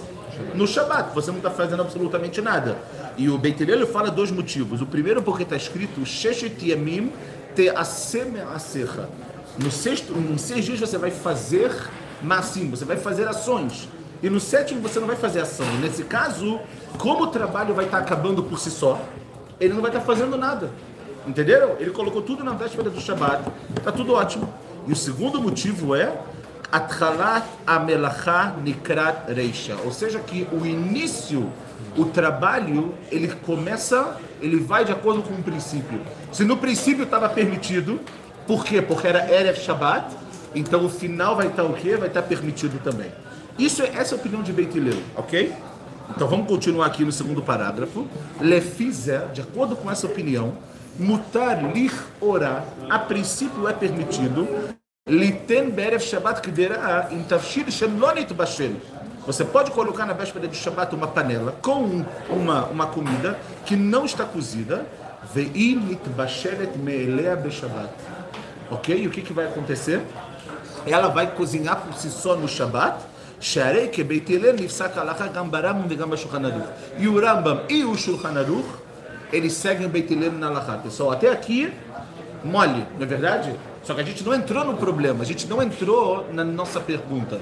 No 0.54 0.68
Shabat. 0.68 1.14
Você 1.14 1.32
não 1.32 1.38
está 1.38 1.50
fazendo 1.50 1.82
absolutamente 1.82 2.42
nada. 2.42 2.78
E 3.18 3.30
o 3.30 3.38
Beit 3.38 3.62
Hillel 3.62 3.88
fala 3.88 4.10
dois 4.10 4.32
motivos. 4.32 4.82
O 4.82 4.86
primeiro 4.86 5.22
porque 5.22 5.44
está 5.44 5.56
escrito 5.56 6.06
Sheshet 6.06 6.58
Yamim 6.64 7.12
Te 7.56 7.70
Aserra. 7.70 9.10
No 9.58 9.70
sexto, 9.70 10.14
em 10.14 10.38
seis 10.38 10.66
dias 10.66 10.80
você 10.80 10.98
vai 10.98 11.12
fazer 11.12 11.72
massim, 12.22 12.70
você 12.70 12.86
vai 12.86 12.98
fazer 12.98 13.28
ações. 13.28 13.90
E 14.24 14.30
no 14.30 14.40
sétimo 14.40 14.82
você 14.82 15.00
não 15.00 15.08
vai 15.08 15.16
fazer 15.16 15.42
ação. 15.42 15.66
Nesse 15.82 16.04
caso, 16.04 16.60
como 16.98 17.24
o 17.24 17.28
trabalho 17.28 17.74
vai 17.74 17.86
estar 17.86 17.98
acabando 17.98 18.44
por 18.44 18.60
si 18.60 18.70
só, 18.70 19.02
ele 19.60 19.74
não 19.74 19.82
vai 19.82 19.90
estar 19.90 20.02
fazendo 20.02 20.38
nada. 20.38 20.70
Entenderam? 21.28 21.76
Ele 21.80 21.92
colocou 21.92 22.22
tudo 22.22 22.44
na 22.44 22.54
véspera 22.54 22.90
do 22.90 23.00
Shabat. 23.00 23.44
Está 23.76 23.92
tudo 23.92 24.14
ótimo. 24.14 24.52
E 24.88 24.92
o 24.92 24.96
segundo 24.96 25.42
motivo 25.42 25.96
é 25.96 26.18
Atchalat 26.72 27.46
Amelacha 27.68 28.56
Nikrat 28.64 29.32
Reisha. 29.32 29.76
Ou 29.84 29.92
seja, 29.92 30.20
que 30.20 30.48
o 30.52 30.66
início, 30.66 31.52
o 31.98 32.06
trabalho, 32.06 32.94
ele 33.12 33.28
começa, 33.28 34.18
ele 34.42 34.58
vai 34.58 34.86
de 34.86 34.92
acordo 34.92 35.22
com 35.22 35.34
o 35.34 35.44
princípio. 35.44 36.02
Se 36.32 36.44
no 36.44 36.58
princípio 36.58 37.04
estava 37.04 37.28
permitido, 37.28 38.00
por 38.48 38.64
quê? 38.64 38.82
Porque 38.82 39.08
era 39.08 39.32
Erev 39.32 39.58
Shabbat, 39.58 40.16
então 40.56 40.86
o 40.86 40.90
final 40.90 41.36
vai 41.36 41.48
estar 41.48 41.64
o 41.64 41.74
quê? 41.74 41.96
Vai 41.98 42.08
estar 42.08 42.22
permitido 42.22 42.82
também. 42.84 43.12
Isso 43.58 43.82
é 43.82 43.88
essa 43.96 44.16
é 44.16 44.18
a 44.18 44.20
opinião 44.20 44.42
de 44.42 44.52
Beit 44.54 44.76
Hillel, 44.78 44.98
ok? 45.16 45.54
Então 46.10 46.28
vamos 46.28 46.48
continuar 46.48 46.88
aqui 46.88 47.06
no 47.06 47.12
segundo 47.12 47.42
parágrafo. 47.42 48.08
Lefizer, 48.40 49.28
de 49.34 49.42
acordo 49.42 49.76
com 49.76 49.90
essa 49.90 50.08
opinião, 50.08 50.54
mutar 50.98 51.64
lir 51.74 51.94
orar, 52.20 52.66
a 52.90 53.00
princípio 53.00 53.68
é 53.68 53.74
permitido, 53.74 54.48
liten 55.09 55.71
berev 55.71 56.01
Shabbat 56.01 56.43
kdera 56.43 57.09
in 57.13 57.25
tafshir 57.25 57.71
shelonit 57.71 58.33
bashel. 58.35 58.73
Você 59.27 59.45
pode 59.45 59.71
colocar 59.73 60.07
na 60.07 60.13
véspera 60.13 60.47
de 60.47 60.57
Shabbat 60.57 60.95
uma 60.95 61.09
panela 61.09 61.53
com 61.61 62.05
uma, 62.31 62.67
uma 62.67 62.87
comida 62.87 63.39
que 63.65 63.75
não 63.75 64.05
está 64.05 64.25
cozida, 64.25 64.87
ve'il 65.35 65.99
bashelet 66.17 66.77
me'elea 66.79 67.35
beshabbat. 67.35 67.91
Ok? 68.71 68.97
E 68.97 69.07
o 69.07 69.11
que, 69.11 69.23
que 69.23 69.33
vai 69.33 69.47
acontecer? 69.47 70.01
Ela 70.87 71.09
vai 71.09 71.35
cozinhar 71.35 71.81
por 71.81 71.95
si 71.95 72.09
só 72.09 72.37
no 72.37 72.47
Shabbat, 72.47 73.17
שהרי 73.41 73.89
כבית 73.93 74.31
הלל 74.31 74.53
נפסק 74.53 74.97
ההלכה 74.97 75.27
גם 75.27 75.51
ברמב"ם 75.51 75.87
וגם 75.89 76.11
בשולחן 76.11 76.45
ערוך. 76.45 76.67
E 76.99 77.09
o 77.09 77.21
Rambam 77.21 77.61
e 77.69 77.85
o 77.85 77.95
Shulchan 77.95 78.39
Aruch, 78.39 78.67
eles 79.33 79.53
seguem 79.53 79.87
o 79.87 79.89
Beit 79.91 80.11
Hillel 80.11 80.33
na 80.33 80.49
Halakha. 80.49 80.79
Pessoal, 80.79 81.13
até 81.13 81.31
aqui, 81.31 81.73
mole, 82.44 82.86
não 82.96 83.04
é 83.04 83.06
verdade? 83.06 83.56
Só 83.84 83.94
que 83.94 84.02
a 84.02 84.04
gente 84.04 84.24
não 84.24 84.34
entrou 84.34 84.64
no 84.64 84.76
problema, 84.76 85.24
a 85.24 85.26
gente 85.26 85.48
não 85.48 85.62
entrou 85.62 86.28
na 86.32 86.44
nossa 86.44 86.80
pergunta, 86.80 87.40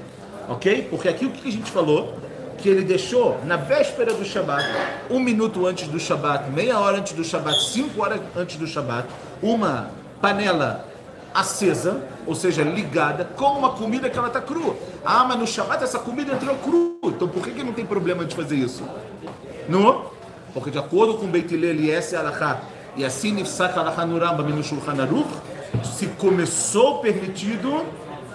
ok? 0.48 0.86
Porque 0.90 1.08
aqui 1.08 1.26
o 1.26 1.30
que 1.30 1.48
a 1.48 1.52
gente 1.52 1.70
falou? 1.70 2.16
Que 2.58 2.68
ele 2.68 2.82
deixou 2.82 3.38
na 3.44 3.56
véspera 3.56 4.12
do 4.12 4.24
Shabat, 4.24 4.64
um 5.10 5.18
minuto 5.18 5.66
antes 5.66 5.88
do 5.88 5.98
Shabat, 5.98 6.50
meia 6.50 6.78
hora 6.78 6.98
antes 6.98 7.12
do 7.12 7.24
Shabat, 7.24 7.58
cinco 7.70 8.02
horas 8.02 8.20
antes 8.36 8.56
do 8.56 8.66
Shabat, 8.66 9.08
uma 9.42 9.90
panela 10.20 10.86
acesa, 11.34 12.02
ou 12.26 12.34
seja, 12.34 12.62
ligada, 12.62 13.24
com 13.24 13.46
uma 13.46 13.70
comida 13.70 14.10
que 14.10 14.18
ela 14.18 14.28
está 14.28 14.40
crua. 14.40 14.76
Ah, 15.04 15.24
mas 15.24 15.38
no 15.38 15.46
Shabbat 15.46 15.82
essa 15.84 15.98
comida 15.98 16.32
entrou 16.32 16.54
crua. 16.56 16.90
Então 17.04 17.28
por 17.28 17.42
que, 17.42 17.52
que 17.52 17.62
não 17.62 17.72
tem 17.72 17.86
problema 17.86 18.24
de 18.24 18.34
fazer 18.34 18.56
isso? 18.56 18.82
Não? 19.68 20.10
Porque 20.52 20.70
de 20.70 20.78
acordo 20.78 21.14
com 21.14 21.26
Beit 21.26 21.52
Hillel 21.54 21.76
e 21.76 21.90
essa 21.90 22.16
é 22.16 22.18
a 22.18 22.22
e 22.96 23.04
assim 23.04 23.32
nifsak 23.32 23.78
alahá 23.78 24.04
no 24.04 24.62
Shulchan 24.62 25.02
Aruch, 25.02 25.28
se 25.84 26.06
começou 26.06 26.98
permitido 26.98 27.84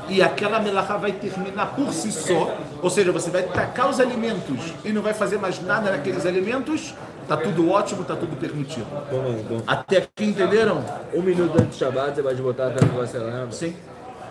e 0.08 0.22
aquela 0.22 0.60
melachá 0.60 0.98
vai 0.98 1.12
terminar 1.12 1.76
por 1.76 1.92
si 1.92 2.12
só, 2.12 2.56
ou 2.82 2.90
seja, 2.90 3.12
você 3.12 3.30
vai 3.30 3.44
tacar 3.44 3.90
os 3.90 4.00
alimentos 4.00 4.74
e 4.84 4.92
não 4.92 5.02
vai 5.02 5.14
fazer 5.14 5.38
mais 5.38 5.62
nada 5.62 5.92
naqueles 5.92 6.26
alimentos, 6.26 6.94
tá 7.28 7.36
tudo 7.36 7.70
ótimo, 7.72 8.04
tá 8.04 8.16
tudo 8.16 8.36
permitido. 8.36 8.86
Então, 9.12 9.64
Até 9.66 9.98
aqui 9.98 10.26
entenderam? 10.26 10.84
um 11.14 11.22
minuto 11.22 11.56
antes 11.60 11.70
do 11.70 11.76
Shabbat, 11.76 12.16
você 12.16 12.22
pode 12.22 12.42
botar 12.42 12.68
até 12.68 12.86
vacilar. 12.86 13.48
Sim, 13.52 13.76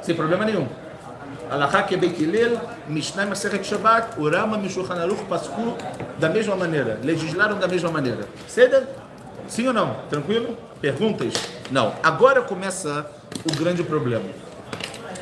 sem 0.01 0.15
problema 0.15 0.45
nenhum. 0.45 0.67
Alahá 1.51 1.83
que 1.83 1.95
é 1.95 1.99
Hillel, 1.99 2.59
Mishnah 2.89 3.27
Maseret 3.27 3.65
Shabbat, 3.65 4.19
o 4.19 4.31
Rama 4.31 4.59
e 4.63 4.67
o 4.67 4.71
Shulchan 4.71 4.95
Aruch 4.95 5.25
Pascu 5.25 5.77
da 6.19 6.29
mesma 6.29 6.57
maneira, 6.57 6.99
legislaram 7.03 7.59
da 7.59 7.69
mesma 7.69 7.91
maneira. 7.91 8.27
Ceda? 8.47 8.89
Sim 9.55 9.69
ou 9.69 9.73
não? 9.73 9.95
Tranquilo? 10.11 10.59
Perguntas? 10.81 11.33
Não. 11.71 11.95
Agora 12.03 12.43
começa 12.43 13.09
o 13.49 13.57
grande 13.57 13.85
problema. 13.85 14.25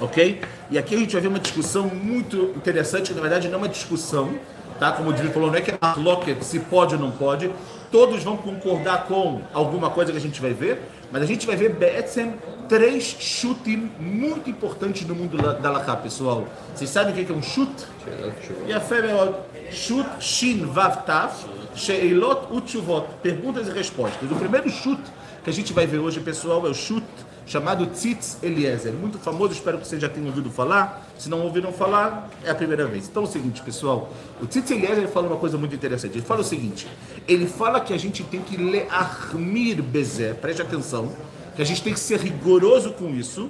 Ok? 0.00 0.40
E 0.70 0.78
aqui 0.78 0.94
a 0.94 0.98
gente 0.98 1.12
vai 1.12 1.20
ver 1.20 1.28
uma 1.28 1.38
discussão 1.38 1.84
muito 1.88 2.50
interessante, 2.56 3.08
que 3.08 3.14
na 3.14 3.20
verdade 3.20 3.48
não 3.48 3.56
é 3.56 3.58
uma 3.58 3.68
discussão, 3.68 4.32
tá? 4.80 4.90
Como 4.92 5.10
o 5.10 5.12
Dili 5.12 5.28
falou, 5.28 5.50
não 5.50 5.58
é 5.58 5.60
que 5.60 5.70
é 5.70 5.76
locket 5.98 6.40
se 6.40 6.60
pode 6.60 6.94
ou 6.94 7.00
não 7.02 7.10
pode. 7.10 7.50
Todos 7.90 8.24
vão 8.24 8.38
concordar 8.38 9.04
com 9.04 9.42
alguma 9.52 9.90
coisa 9.90 10.10
que 10.10 10.16
a 10.16 10.20
gente 10.22 10.40
vai 10.40 10.54
ver, 10.54 10.80
mas 11.10 11.20
a 11.20 11.26
gente 11.26 11.46
vai 11.46 11.54
ver 11.54 11.74
Be'etzem 11.74 12.32
três 12.72 13.14
chutim 13.20 13.90
muito 14.00 14.48
importantes 14.48 15.06
no 15.06 15.14
mundo 15.14 15.36
da- 15.36 15.70
Laká, 15.70 15.94
pessoal. 15.94 16.48
Vocês 16.74 16.88
sabem 16.88 17.12
o 17.12 17.26
que 17.26 17.30
é 17.30 17.34
um 17.34 17.42
chute? 17.42 17.84
E 18.66 18.72
a 18.72 18.80
fé 18.80 19.00
é 19.00 19.70
chute 19.70 20.08
shin 20.24 20.64
vav 20.64 21.04
taf 21.04 21.44
sheilot 21.76 22.46
utchuvot, 22.50 23.06
perguntas 23.22 23.68
e 23.68 23.72
respostas. 23.72 24.30
O 24.30 24.36
primeiro 24.36 24.70
chute 24.70 25.02
que 25.44 25.50
a 25.50 25.52
gente 25.52 25.70
vai 25.74 25.86
ver 25.86 25.98
hoje, 25.98 26.20
pessoal, 26.20 26.66
é 26.66 26.70
o 26.70 26.74
chute 26.74 27.04
chamado 27.44 27.84
Tzitz 27.88 28.38
Eliezer, 28.42 28.94
muito 28.94 29.18
famoso, 29.18 29.52
espero 29.52 29.76
que 29.76 29.86
vocês 29.86 30.00
já 30.00 30.08
tenham 30.08 30.28
ouvido 30.28 30.48
falar. 30.50 31.06
Se 31.18 31.28
não 31.28 31.42
ouviram 31.42 31.72
falar, 31.74 32.30
é 32.42 32.50
a 32.50 32.54
primeira 32.54 32.86
vez. 32.86 33.06
Então 33.06 33.24
é 33.24 33.26
o 33.26 33.28
seguinte, 33.28 33.60
pessoal, 33.60 34.10
o 34.40 34.46
Tzitz 34.46 34.70
Eliezer 34.70 35.08
fala 35.08 35.26
uma 35.26 35.36
coisa 35.36 35.58
muito 35.58 35.74
interessante. 35.74 36.14
Ele 36.16 36.24
fala 36.24 36.40
o 36.40 36.44
seguinte: 36.44 36.88
ele 37.28 37.46
fala 37.46 37.80
que 37.80 37.92
a 37.92 37.98
gente 37.98 38.22
tem 38.22 38.40
que 38.40 38.56
learmir 38.56 39.82
bezé, 39.82 40.32
preste 40.32 40.62
atenção, 40.62 41.12
que 41.55 41.61
a 41.61 41.65
gente 41.65 41.81
tem 41.81 41.93
que 41.93 41.99
ser 41.99 42.19
rigoroso 42.19 42.93
com 42.93 43.09
isso. 43.09 43.49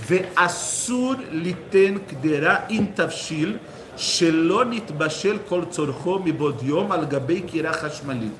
ואסור 0.00 1.14
ליתן 1.30 1.94
קדרה 2.06 2.56
עם 2.68 2.86
תבשיל 2.94 3.56
שלא 3.96 4.64
נתבשל 4.64 5.38
כל 5.48 5.64
צורכו 5.70 6.18
מבעוד 6.24 6.62
יום 6.62 6.92
על 6.92 7.04
גבי 7.04 7.40
קירה 7.40 7.72
חשמלית. 7.72 8.32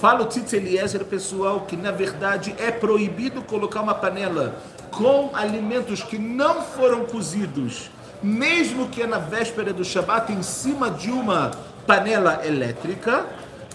Fala 0.00 0.24
o 0.24 0.26
Tzitz 0.26 0.52
Eliezer, 0.52 1.04
pessoal, 1.04 1.60
que 1.60 1.74
na 1.74 1.90
verdade 1.90 2.54
é 2.58 2.70
proibido 2.70 3.40
colocar 3.40 3.80
uma 3.80 3.94
panela 3.94 4.54
com 4.90 5.30
alimentos 5.34 6.02
que 6.02 6.18
não 6.18 6.60
foram 6.60 7.06
cozidos, 7.06 7.90
mesmo 8.22 8.90
que 8.90 9.00
é 9.00 9.06
na 9.06 9.18
véspera 9.18 9.72
do 9.72 9.82
Shabat, 9.82 10.30
em 10.30 10.42
cima 10.42 10.90
de 10.90 11.10
uma 11.10 11.50
panela 11.86 12.42
elétrica, 12.44 13.24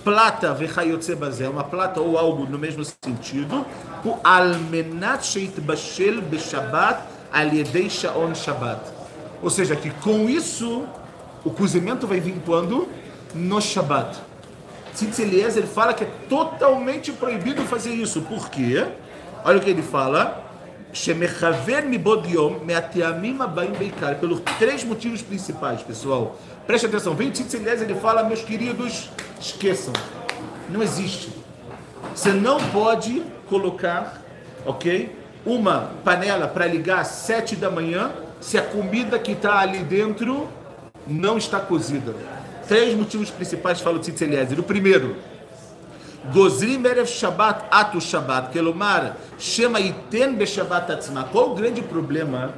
plata 0.07 0.55
vechayotze 0.55 1.17
bazé, 1.17 1.49
uma 1.49 1.65
plata 1.65 2.01
ou 2.01 2.17
algo 2.17 2.47
no 2.47 2.57
mesmo 2.57 2.85
sentido, 2.85 3.67
o 4.05 4.17
almenat 4.23 5.25
shaon 7.91 8.33
shabat. 8.33 8.81
Ou 9.43 9.51
seja, 9.51 9.75
que 9.75 9.91
com 9.91 10.29
isso 10.29 10.87
o 11.45 11.51
cozimento 11.51 12.07
vai 12.07 12.21
vir 12.21 12.41
quando? 12.47 12.89
No 13.35 13.61
Shabat. 13.61 14.17
Tzitz 14.95 15.19
ele 15.19 15.67
fala 15.67 15.93
que 15.93 16.05
é 16.05 16.11
totalmente 16.29 17.11
proibido 17.13 17.63
fazer 17.63 17.91
isso. 17.91 18.23
Por 18.23 18.49
quê? 18.49 18.87
Olha 19.45 19.59
o 19.59 19.61
que 19.61 19.71
ele 19.71 19.83
fala. 19.83 20.46
Shemechaver. 20.93 21.85
Pelos 24.21 24.41
três 24.59 24.85
motivos 24.85 25.23
principais, 25.23 25.83
pessoal. 25.83 26.39
Preste 26.67 26.87
atenção. 26.87 27.15
Vem 27.15 27.29
o 27.29 27.33
Tzitz 27.33 27.55
Eliezer 27.55 27.89
ele 27.89 27.99
fala, 28.01 28.25
meus 28.25 28.43
queridos, 28.43 29.11
esqueçam. 29.41 29.93
Não 30.69 30.83
existe. 30.83 31.31
Você 32.15 32.33
não 32.33 32.59
pode 32.71 33.23
colocar, 33.49 34.23
ok? 34.65 35.15
Uma 35.45 35.93
panela 36.03 36.49
para 36.49 36.67
ligar 36.67 37.01
às 37.01 37.09
sete 37.09 37.55
da 37.55 37.71
manhã 37.71 38.13
se 38.41 38.59
a 38.59 38.63
comida 38.63 39.19
que 39.19 39.33
está 39.33 39.59
ali 39.61 39.79
dentro 39.81 40.49
não 41.07 41.39
está 41.39 41.61
cozida. 41.61 42.15
Três 42.67 42.95
motivos 42.95 43.31
principais 43.31 43.81
fala 43.81 43.97
o 43.97 44.01
Tzitz 44.01 44.21
Eliezer. 44.21 44.59
O 44.59 44.63
primeiro, 44.65 45.17
Gozrim 46.33 46.85
Erev 46.85 47.07
Shabbat 47.07 47.67
Atu 47.71 48.01
Shabbat, 48.01 48.51
Kelomar, 48.51 49.17
Shema 49.39 49.81
Iten 49.81 50.35
Be 50.35 50.47
Shabbat 50.47 50.91
Atzma. 50.93 51.25
Qual 51.25 51.53
o 51.53 51.55
grande 51.55 51.83
problema 51.83 52.53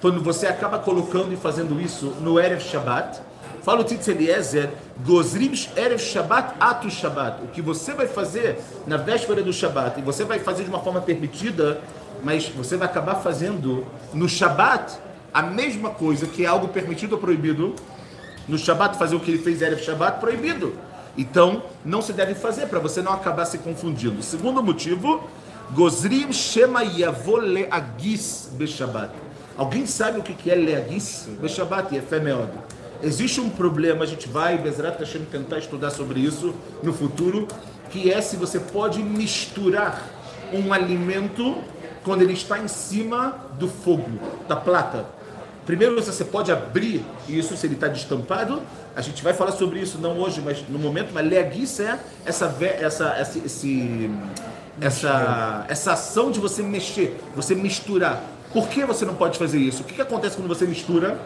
quando 0.00 0.20
você 0.22 0.46
acaba 0.46 0.78
colocando 0.78 1.32
e 1.32 1.36
fazendo 1.36 1.80
isso 1.80 2.14
no 2.20 2.40
Erev 2.40 2.60
Shabbat? 2.60 3.20
Fala 3.62 3.80
o 3.80 3.84
Tzitz 3.84 4.06
Eliezer, 4.08 4.70
Gozrim 5.04 5.52
Erev 5.76 5.98
Shabbat 5.98 6.54
Atu 6.60 6.90
Shabbat. 6.90 7.44
O 7.44 7.48
que 7.48 7.62
você 7.62 7.92
vai 7.94 8.06
fazer 8.06 8.58
na 8.86 8.96
véspera 8.96 9.42
do 9.42 9.52
Shabbat, 9.52 9.98
e 9.98 10.02
você 10.02 10.24
vai 10.24 10.38
fazer 10.38 10.64
de 10.64 10.68
uma 10.68 10.80
forma 10.80 11.00
permitida, 11.00 11.80
mas 12.22 12.48
você 12.48 12.76
vai 12.76 12.86
acabar 12.86 13.16
fazendo 13.16 13.86
no 14.12 14.28
Shabbat 14.28 14.98
a 15.32 15.42
mesma 15.42 15.90
coisa 15.90 16.26
que 16.26 16.44
é 16.44 16.46
algo 16.46 16.68
permitido 16.68 17.14
ou 17.14 17.18
proibido. 17.18 17.74
No 18.48 18.56
Shabbat 18.56 18.96
fazer 18.96 19.16
o 19.16 19.20
que 19.20 19.32
ele 19.32 19.42
fez 19.42 19.60
Erev 19.60 19.82
Shabbat, 19.82 20.20
proibido. 20.20 20.74
Então, 21.16 21.62
não 21.84 22.02
se 22.02 22.12
deve 22.12 22.34
fazer 22.34 22.66
para 22.66 22.78
você 22.78 23.00
não 23.00 23.12
acabar 23.12 23.46
se 23.46 23.58
confundindo. 23.58 24.22
Segundo 24.22 24.62
motivo, 24.62 25.24
Gozrim 25.72 26.32
Shema 26.32 26.82
Yavo 26.82 27.36
Leagis 27.36 28.50
Beshabat. 28.52 29.12
Alguém 29.56 29.86
sabe 29.86 30.20
o 30.20 30.22
que 30.22 30.50
é 30.50 30.54
Leagis 30.54 31.28
Beshabat? 31.40 31.96
É 31.96 32.02
Femeod. 32.02 32.50
Existe 33.02 33.40
um 33.40 33.48
problema, 33.48 34.04
a 34.04 34.06
gente 34.06 34.28
vai, 34.28 34.56
Bezrat 34.58 34.98
Hashem, 34.98 35.24
tentar 35.24 35.58
estudar 35.58 35.90
sobre 35.90 36.20
isso 36.20 36.54
no 36.82 36.92
futuro, 36.92 37.46
que 37.90 38.10
é 38.10 38.20
se 38.20 38.36
você 38.36 38.58
pode 38.58 39.02
misturar 39.02 40.02
um 40.52 40.72
alimento 40.72 41.56
quando 42.04 42.22
ele 42.22 42.32
está 42.32 42.58
em 42.58 42.68
cima 42.68 43.36
do 43.58 43.68
fogo, 43.68 44.18
da 44.48 44.56
plata. 44.56 45.15
Primeiro 45.66 46.00
você 46.00 46.24
pode 46.24 46.52
abrir 46.52 47.04
isso 47.28 47.56
se 47.56 47.66
ele 47.66 47.74
está 47.74 47.88
destampado. 47.88 48.62
A 48.94 49.00
gente 49.00 49.22
vai 49.22 49.34
falar 49.34 49.50
sobre 49.50 49.80
isso 49.80 49.98
não 49.98 50.16
hoje, 50.18 50.40
mas 50.40 50.64
no 50.68 50.78
momento. 50.78 51.10
Mas 51.12 51.28
leaguice 51.28 51.82
é 51.82 51.98
essa, 52.24 52.56
essa, 52.60 53.08
essa, 53.08 53.38
esse, 53.44 54.10
essa, 54.80 55.66
essa 55.68 55.92
ação 55.92 56.30
de 56.30 56.38
você 56.38 56.62
mexer, 56.62 57.20
você 57.34 57.54
misturar. 57.56 58.22
Por 58.52 58.68
que 58.68 58.84
você 58.84 59.04
não 59.04 59.14
pode 59.14 59.38
fazer 59.38 59.58
isso? 59.58 59.82
O 59.82 59.84
que, 59.84 59.94
que 59.94 60.00
acontece 60.00 60.36
quando 60.36 60.48
você 60.48 60.64
mistura? 60.64 61.18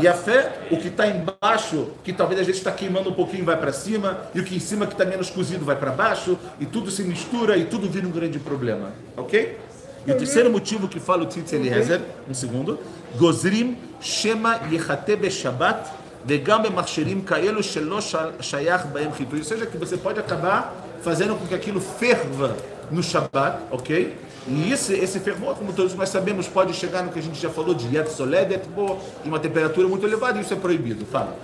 E 0.00 0.06
a 0.06 0.14
fé, 0.14 0.68
o 0.70 0.76
que 0.76 0.86
está 0.86 1.06
embaixo, 1.06 1.88
que 2.04 2.12
talvez 2.12 2.40
às 2.40 2.46
vezes 2.46 2.60
está 2.60 2.70
queimando 2.70 3.10
um 3.10 3.12
pouquinho, 3.12 3.44
vai 3.44 3.56
para 3.56 3.72
cima, 3.72 4.18
e 4.32 4.40
o 4.40 4.44
que 4.44 4.54
em 4.54 4.60
cima 4.60 4.86
que 4.86 4.92
está 4.92 5.04
menos 5.04 5.28
cozido 5.28 5.64
vai 5.64 5.76
para 5.76 5.90
baixo, 5.90 6.38
e 6.58 6.64
tudo 6.64 6.90
se 6.90 7.02
mistura 7.02 7.56
e 7.56 7.64
tudo 7.64 7.90
vira 7.90 8.06
um 8.06 8.10
grande 8.10 8.38
problema. 8.38 8.92
Ok? 9.16 9.58
E 10.06 10.12
o 10.12 10.16
terceiro 10.16 10.50
motivo 10.50 10.88
que 10.88 10.98
fala 10.98 11.24
o 11.24 11.26
Tzitz 11.26 11.52
Eliezer, 11.52 12.00
um 12.28 12.34
segundo, 12.34 12.78
Gozrim 13.16 13.76
Shema 14.00 14.60
Yechate 14.70 15.14
Beshabat 15.16 15.90
Vegam 16.24 16.62
Bemachsherim 16.62 17.20
Kaelu 17.20 17.62
Shelo 17.62 17.98
Shayach 18.40 18.86
Baem 18.88 19.12
Chitui. 19.14 19.38
Ou 19.38 19.44
seja, 19.44 19.66
que 19.66 19.76
você 19.76 19.96
pode 19.96 20.18
acabar 20.18 20.74
fazendo 21.02 21.34
com 21.34 21.46
que 21.46 21.54
aquilo 21.54 21.80
ferva 21.80 22.56
no 22.90 23.02
Shabat, 23.02 23.62
ok? 23.70 24.16
E 24.48 24.72
esse, 24.72 24.94
esse 24.94 25.20
fervor, 25.20 25.54
como 25.54 25.72
todos 25.72 25.94
nós 25.94 26.08
sabemos, 26.08 26.48
pode 26.48 26.72
chegar 26.74 27.02
no 27.02 27.12
que 27.12 27.18
a 27.18 27.22
gente 27.22 27.40
já 27.40 27.50
falou 27.50 27.74
de 27.74 27.94
Yet 27.94 28.10
Soledet, 28.10 28.66
bo, 28.68 28.98
em 29.24 29.28
uma 29.28 29.38
temperatura 29.38 29.86
muito 29.86 30.06
elevada, 30.06 30.38
e 30.38 30.42
isso 30.42 30.52
é 30.52 30.56
proibido. 30.56 31.04
Fala. 31.06 31.36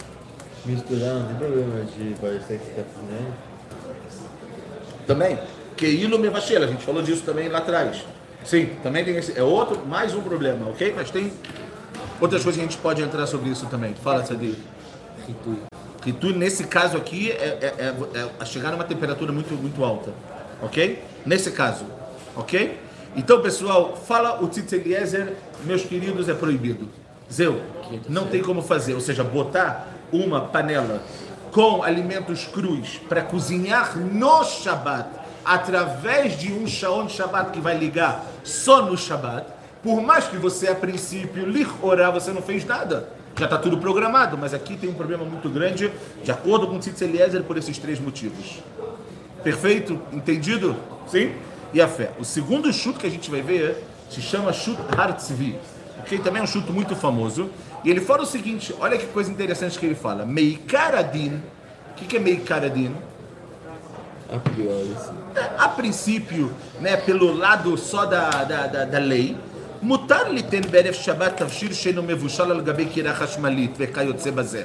Misturar, 0.65 1.15
não 1.15 1.27
tem 1.27 1.37
problema 1.37 1.85
de 1.85 2.15
parecer 2.21 2.59
que 2.59 2.67
você 2.67 2.73
tá 2.73 2.83
cozinhando. 2.95 3.35
Também, 5.07 5.39
Keilo 5.77 6.19
Mevashel, 6.19 6.65
a 6.65 6.67
gente 6.67 6.85
falou 6.85 7.03
disso 7.03 7.23
também 7.23 7.49
lá 7.49 7.59
atrás. 7.59 7.99
Sim, 8.47 8.71
também 8.81 9.05
tem 9.05 9.17
esse, 9.17 9.37
é 9.37 9.43
outro, 9.43 9.85
mais 9.85 10.15
um 10.15 10.21
problema, 10.21 10.71
ok? 10.71 10.95
Mas 10.97 11.11
tem 11.11 11.33
outras 12.21 12.45
coisas 12.45 12.55
que 12.55 12.67
a 12.67 12.71
gente 12.71 12.79
pode 12.81 13.03
entrar 13.03 13.27
sobre 13.27 13.51
isso 13.51 13.67
também. 13.67 13.93
Fala, 13.95 14.25
Sadi. 14.25 14.57
Ritui. 15.27 15.59
Tu, 16.21 16.29
nesse 16.33 16.65
caso 16.65 16.97
aqui, 16.97 17.33
é, 17.33 17.35
é, 17.35 17.75
é, 18.15 18.29
é 18.39 18.45
chegar 18.45 18.71
numa 18.71 18.85
temperatura 18.85 19.33
muito, 19.33 19.53
muito 19.55 19.85
alta, 19.85 20.13
ok? 20.63 21.03
Nesse 21.27 21.51
caso, 21.51 21.85
ok? 22.37 22.79
Então, 23.17 23.43
pessoal, 23.43 23.97
fala 23.97 24.41
o 24.41 24.47
Tzitz 24.47 24.73
Eliezer, 24.75 25.35
meus 25.65 25.83
queridos, 25.83 26.29
é 26.29 26.35
proibido. 26.35 26.89
Zeu, 27.33 27.61
não 28.09 28.27
tem 28.27 28.41
como 28.41 28.63
fazer, 28.63 28.95
ou 28.95 29.01
seja, 29.01 29.25
botar 29.25 29.89
uma 30.13 30.43
panela 30.43 31.03
com 31.51 31.83
alimentos 31.83 32.45
crus 32.47 33.01
para 33.09 33.23
cozinhar 33.23 33.99
no 33.99 34.45
Shabat, 34.45 35.09
através 35.45 36.39
de 36.39 36.53
um 36.53 36.69
Shaon 36.69 37.09
Shabat 37.09 37.51
que 37.51 37.61
vai 37.61 37.77
ligar 37.77 38.25
só 38.47 38.83
no 38.83 38.97
Shabat, 38.97 39.47
por 39.83 40.01
mais 40.01 40.27
que 40.27 40.37
você, 40.37 40.69
a 40.69 40.75
princípio, 40.75 41.47
lir 41.47 41.69
orar, 41.83 42.13
você 42.13 42.33
não 42.33 42.43
fez 42.43 42.65
nada. 42.65 43.09
Já 43.39 43.45
está 43.45 43.59
tudo 43.59 43.77
programado, 43.77 44.39
mas 44.39 44.55
aqui 44.55 44.77
tem 44.77 44.89
um 44.89 44.95
problema 44.95 45.25
muito 45.25 45.49
grande, 45.51 45.93
de 46.25 46.31
acordo 46.31 46.67
com 46.67 46.77
o 46.77 46.79
Tzitz 46.79 47.03
Eliezer, 47.03 47.43
por 47.43 47.59
esses 47.59 47.77
três 47.77 48.01
motivos. 48.01 48.63
Perfeito? 49.43 50.01
Entendido? 50.13 50.75
Sim? 51.07 51.35
E 51.75 51.81
a 51.81 51.87
fé. 51.87 52.13
O 52.19 52.25
segundo 52.25 52.73
chute 52.73 52.99
que 52.99 53.07
a 53.07 53.11
gente 53.11 53.31
vai 53.31 53.43
ver 53.43 53.85
se 54.09 54.23
chama 54.23 54.53
chute 54.53 54.81
Hartzvi, 54.97 55.59
que 56.07 56.19
também 56.19 56.41
é 56.41 56.45
um 56.45 56.47
chute 56.47 56.73
muito 56.73 56.97
famoso. 56.97 57.51
E 57.85 57.91
ele 57.91 58.01
fala 58.01 58.23
o 58.23 58.27
seguinte: 58.27 58.75
olha 58.81 58.97
que 58.97 59.07
coisa 59.07 59.31
interessante 59.31 59.79
que 59.79 59.85
ele 59.85 59.95
fala. 59.95 60.25
Meikaradin. 60.25 61.43
O 61.91 61.95
que, 61.97 62.07
que 62.07 62.17
é 62.17 62.21
Meikaradin? 62.21 62.95
A 64.33 64.39
priori, 64.39 64.93
assim 64.97 65.16
A 65.58 65.68
princípio, 65.70 66.52
né, 66.80 66.98
pelo 66.98 67.34
lado 67.34 67.78
só 67.78 68.06
da, 68.06 68.44
da, 68.44 68.68
da, 68.68 68.86
da 68.86 69.00
lei, 69.00 69.36
מותר 69.82 70.30
ליתן 70.30 70.62
בערב 70.72 70.94
שבת 70.94 71.38
תבשיל 71.38 71.74
שאינו 71.74 72.04
מבושל 72.04 72.52
על 72.52 72.62
גבי 72.62 72.86
קירה 72.86 73.14
חשמלית 73.14 73.72
וכיוצא 73.78 74.32
בזה. 74.32 74.64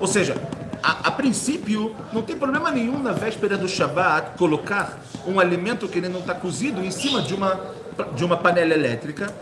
Ou 0.00 0.06
seja, 0.06 0.34
a, 0.82 1.08
a 1.08 1.10
princípio, 1.10 1.94
não 2.12 2.22
tem 2.22 2.36
problema 2.36 2.70
nenhum 2.70 2.98
na 3.02 3.12
véspera 3.12 3.56
do 3.56 3.68
Shabat 3.68 4.36
colocar 4.36 4.98
um 5.26 5.38
alimento 5.40 5.88
que 5.88 5.98
ele 5.98 6.08
não 6.08 6.20
está 6.20 6.34
cozido 6.34 6.84
em 6.84 6.90
cima 6.90 7.22
de 7.22 7.34
uma, 7.34 7.60
de 8.14 8.24
uma 8.24 8.36
panela 8.36 8.74
elétrica. 8.74 9.32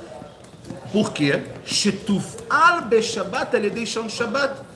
Por 0.93 1.13
quê? 1.13 1.41
שתופעל 1.67 2.79
בשבת 2.89 3.55
על 3.55 3.65
ידי 3.65 3.87
שעון 3.87 4.09
שבת 4.09 4.51
ויתבשל 4.51 4.61
המאכל 4.61 4.76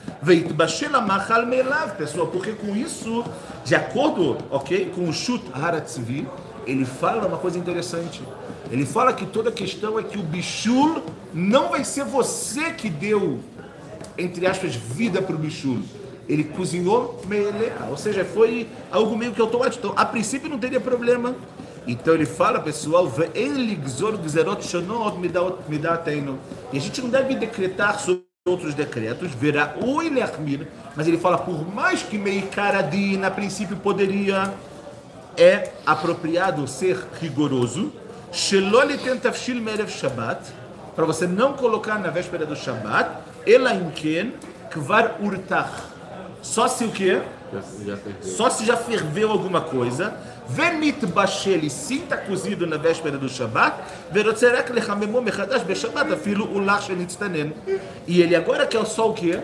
pessoal, 1.96 2.28
porque 2.28 2.52
com 2.52 2.76
isso, 2.76 3.24
de 3.64 3.74
acordo, 3.74 4.38
ok, 4.50 4.92
com 4.94 5.08
o 5.08 5.12
Shut 5.12 5.42
Haratzvi, 5.52 6.28
ele 6.64 6.84
fala 6.84 7.26
uma 7.26 7.38
coisa 7.38 7.58
interessante. 7.58 8.22
Ele 8.70 8.86
fala 8.86 9.12
que 9.12 9.26
toda 9.26 9.50
a 9.50 9.52
questão 9.52 9.98
é 9.98 10.02
que 10.04 10.16
o 10.16 10.22
bichul 10.22 11.02
não 11.34 11.70
vai 11.70 11.84
ser 11.84 12.04
você 12.04 12.70
que 12.70 12.88
deu, 12.88 13.40
entre 14.16 14.46
aspas, 14.46 14.76
vida 14.76 15.20
para 15.20 15.34
o 15.34 15.38
bichul. 15.38 15.80
Ele 16.28 16.44
cozinhou 16.44 17.20
melea, 17.26 17.88
ou 17.90 17.96
seja, 17.96 18.24
foi 18.24 18.68
algo 18.92 19.16
meio 19.16 19.32
que 19.32 19.40
automático. 19.40 19.84
Então, 19.84 19.92
a 19.98 20.06
princípio 20.06 20.48
não 20.48 20.58
teria 20.58 20.80
problema. 20.80 21.34
Então 21.84 22.14
ele 22.14 22.26
fala, 22.26 22.60
pessoal, 22.60 23.12
e 26.72 26.76
a 26.76 26.80
gente 26.80 27.02
não 27.02 27.08
deve 27.08 27.34
decretar 27.34 27.98
sobre 27.98 28.31
outros 28.44 28.74
decretos, 28.74 29.30
verá 29.32 29.76
o 29.80 30.02
Ilermir, 30.02 30.66
mas 30.96 31.06
ele 31.06 31.16
fala, 31.16 31.38
por 31.38 31.64
mais 31.72 32.02
que 32.02 32.18
Meikaradin, 32.18 33.22
a 33.22 33.30
princípio 33.30 33.76
poderia, 33.76 34.52
é 35.36 35.70
apropriado 35.86 36.66
ser 36.66 37.06
rigoroso, 37.20 37.92
Sheloli 38.32 38.98
tentafshil 38.98 39.62
merev 39.62 39.88
Shabbat, 39.88 40.52
para 40.96 41.04
você 41.04 41.24
não 41.24 41.52
colocar 41.52 42.00
na 42.00 42.10
véspera 42.10 42.44
do 42.44 42.56
Shabbat, 42.56 43.10
Elainken 43.46 44.34
kvar 44.72 45.18
urtach. 45.20 45.70
Só 46.42 46.66
se 46.66 46.84
o 46.84 46.90
quê? 46.90 47.22
Só 48.22 48.50
se 48.50 48.64
já 48.64 48.76
ferveu 48.76 49.30
alguma 49.30 49.60
coisa. 49.60 50.16
Venit 50.48 51.06
bashel, 51.06 51.68
sim 51.70 52.02
está 52.02 52.16
cozido 52.16 52.66
na 52.66 52.76
véspera 52.76 53.16
do 53.16 53.28
Shabat. 53.28 53.76
Verotzerek 54.10 54.72
lechamemo 54.72 55.20
mechadash 55.20 55.62
beshabat, 55.62 56.12
afilo 56.12 56.44
ulach 56.52 56.86
shenitztanen. 56.86 57.52
E 58.06 58.20
ele 58.20 58.34
agora 58.34 58.66
quer 58.66 58.84
só 58.86 59.10
o 59.10 59.14
quê? 59.14 59.40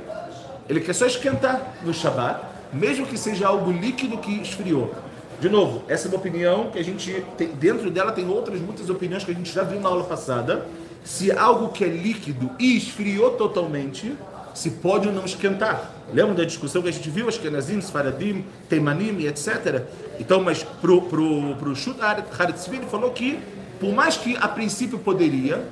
Ele 0.69 0.81
quer 0.81 0.95
só 0.95 1.07
esquentar 1.07 1.75
no 1.83 1.95
Shabat, 1.95 2.41
mesmo 2.73 3.07
que 3.07 3.17
seja 3.17 3.47
algo 3.47 3.71
líquido 3.71 4.19
que 4.19 4.41
esfriou. 4.41 4.95
De 5.41 5.49
novo, 5.49 5.85
essa 5.89 6.09
é 6.09 6.11
uma 6.11 6.19
opinião 6.19 6.71
que 6.71 6.79
a 6.79 6.85
gente 6.85 7.25
tem, 7.37 7.49
dentro 7.49 7.91
dela 7.91 8.11
tem 8.11 8.29
outras 8.29 8.61
muitas 8.61 8.91
opiniões 8.91 9.23
que 9.23 9.31
a 9.31 9.35
gente 9.35 9.53
já 9.53 9.63
viu 9.63 9.81
na 9.81 9.89
aula 9.89 10.05
passada. 10.05 10.67
Se 11.05 11.31
algo 11.31 11.69
que 11.69 11.85
é 11.85 11.89
líquido 11.89 12.51
e 12.59 12.77
esfriou 12.77 13.31
totalmente, 13.31 14.15
se 14.59 14.71
pode 14.71 15.07
ou 15.07 15.15
não 15.15 15.25
esquentar. 15.25 15.93
Lembra 16.13 16.35
da 16.35 16.45
discussão 16.45 16.83
que 16.83 16.89
a 16.89 16.93
gente 16.93 17.09
viu, 17.09 17.29
Ashkenazim, 17.29 17.79
Sfaradim, 17.81 18.45
Teimanim 18.69 19.25
etc. 19.25 19.85
Então, 20.19 20.43
mas 20.43 20.65
pro, 20.65 21.03
pro, 21.03 21.55
pro 21.55 21.77
Shut 21.77 21.97
Haritzvi, 22.01 22.79
ele 22.79 22.87
falou 22.87 23.13
que, 23.13 23.39
por 23.79 23.93
mais 23.95 24.17
que 24.17 24.37
a 24.37 24.49
princípio 24.49 24.99
poderia, 24.99 25.65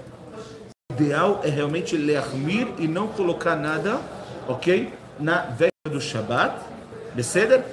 o 0.88 0.94
ideal 0.94 1.40
é 1.42 1.48
realmente 1.48 1.96
lermir 1.96 2.68
e 2.78 2.86
não 2.86 3.08
colocar 3.08 3.56
nada, 3.56 3.98
ok? 4.46 4.92
Na 5.18 5.40
véspera 5.42 5.90
do 5.90 6.00
Shabat, 6.00 6.60
Beceder? 7.12 7.64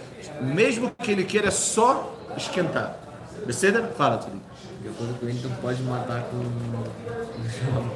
Mesmo 0.41 0.89
que 0.89 1.11
ele 1.11 1.25
queira 1.25 1.51
só 1.51 2.15
esquentar. 2.35 2.97
Beceder? 3.45 3.83
Fala, 3.95 4.17
Turi. 4.17 4.41
De 4.81 4.89
acordo 4.89 5.13
com 5.19 5.27
ele, 5.27 5.39
não 5.43 5.51
pode 5.57 5.83
matar 5.83 6.23
com. 6.23 6.43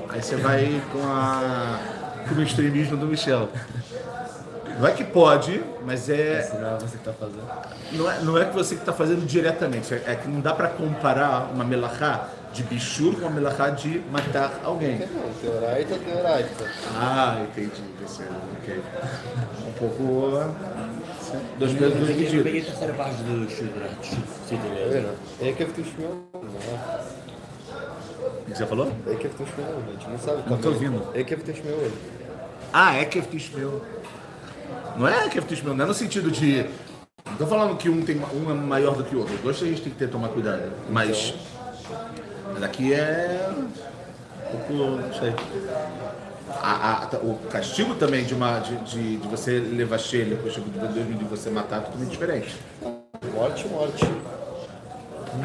Aí 0.09 0.21
você 0.21 0.35
vai 0.35 0.81
com, 0.91 1.01
a, 1.03 2.06
o 2.35 2.41
extremismo 2.43 2.97
do 2.97 3.05
Michel. 3.07 3.49
Vai 4.79 4.93
que 4.93 5.03
pode, 5.03 5.63
mas 5.83 6.07
é, 6.07 6.43
Será 6.43 6.77
você 6.77 6.97
que 6.97 7.03
tá 7.03 7.11
fazendo? 7.13 7.41
não 7.93 8.11
é, 8.11 8.19
não 8.21 8.37
é 8.37 8.45
que 8.45 8.53
você 8.53 8.75
que 8.75 8.81
está 8.81 8.93
fazendo 8.93 9.25
diretamente. 9.25 9.91
É 9.93 10.15
que 10.15 10.27
não 10.27 10.39
dá 10.39 10.53
para 10.53 10.67
comparar 10.67 11.49
uma 11.51 11.63
melachá 11.63 12.29
de 12.53 12.61
bichur 12.63 13.15
com 13.15 13.21
uma 13.21 13.31
melachá 13.31 13.71
de 13.71 13.99
matar 14.11 14.59
alguém. 14.63 14.99
Não, 14.99 15.33
teoraita, 15.41 15.95
teoraita. 15.97 16.65
Ah, 16.95 17.39
entendi. 17.41 17.81
Beceder, 17.99 18.31
ok. 18.61 18.81
Um 19.67 19.71
pouco... 19.73 20.77
Dois 21.57 21.73
pesos, 21.73 21.95
Eu 21.95 22.05
medidas. 22.05 22.43
peguei 22.43 22.61
a 22.61 22.65
terceira 22.65 22.93
parte 22.93 23.15
do 23.23 23.49
Shudra. 23.49 23.89
Tá 23.89 24.89
vendo? 24.91 25.09
É 25.41 25.51
que 25.51 25.63
eu 25.63 25.67
não 25.67 26.45
é? 26.55 27.07
O 28.29 28.45
que 28.45 28.57
você 28.57 28.65
falou? 28.65 28.91
É 29.07 29.15
que 29.15 29.25
eu 29.25 29.31
fiz 29.31 29.47
meu, 29.57 29.67
a 29.67 29.91
gente 29.91 30.09
não 30.09 30.19
sabe 30.19 30.49
Não 30.49 30.71
ouvindo. 30.71 31.11
É 31.13 31.23
que 31.23 31.33
eu 31.33 31.37
fiz 31.39 31.63
meu. 31.65 31.91
Ah, 32.73 32.95
é 32.95 33.05
eu 33.19 33.23
fiz 33.23 33.49
meu. 33.49 33.81
Não 34.97 35.07
é 35.07 35.29
que 35.29 35.37
é 35.37 35.41
não 35.73 35.85
é 35.85 35.87
no 35.87 35.93
sentido 35.93 36.31
de. 36.31 36.65
Não 37.25 37.35
tô 37.37 37.47
falando 37.47 37.77
que 37.77 37.89
um, 37.89 38.01
tem, 38.03 38.17
um 38.33 38.49
é 38.49 38.53
maior 38.53 38.95
do 38.95 39.03
que 39.03 39.15
o 39.15 39.19
outro. 39.19 39.35
Os 39.35 39.41
dois 39.41 39.61
a 39.61 39.65
gente 39.65 39.81
tem 39.81 39.91
que 39.91 39.97
ter 39.97 40.09
tomar 40.09 40.29
cuidado. 40.29 40.71
Mas. 40.89 41.33
Mas 42.53 42.63
aqui 42.63 42.93
é. 42.93 43.49
Um 44.53 44.57
pouco. 44.59 45.01
Não 45.01 45.13
sei. 45.13 45.33
A- 46.61 47.03
a- 47.13 47.17
o 47.17 47.35
castigo 47.49 47.95
também 47.95 48.23
de, 48.23 48.33
uma, 48.33 48.59
de, 48.59 48.75
de, 48.77 49.17
de 49.17 49.27
você 49.27 49.59
levar 49.59 49.97
cheio, 49.99 50.35
o 50.35 50.43
castigo 50.43 50.69
de, 50.69 51.03
você 51.25 51.49
matar, 51.49 51.77
é 51.77 51.81
totalmente 51.81 52.09
diferente. 52.09 52.55
Morte, 53.33 53.67
morte. 53.67 54.05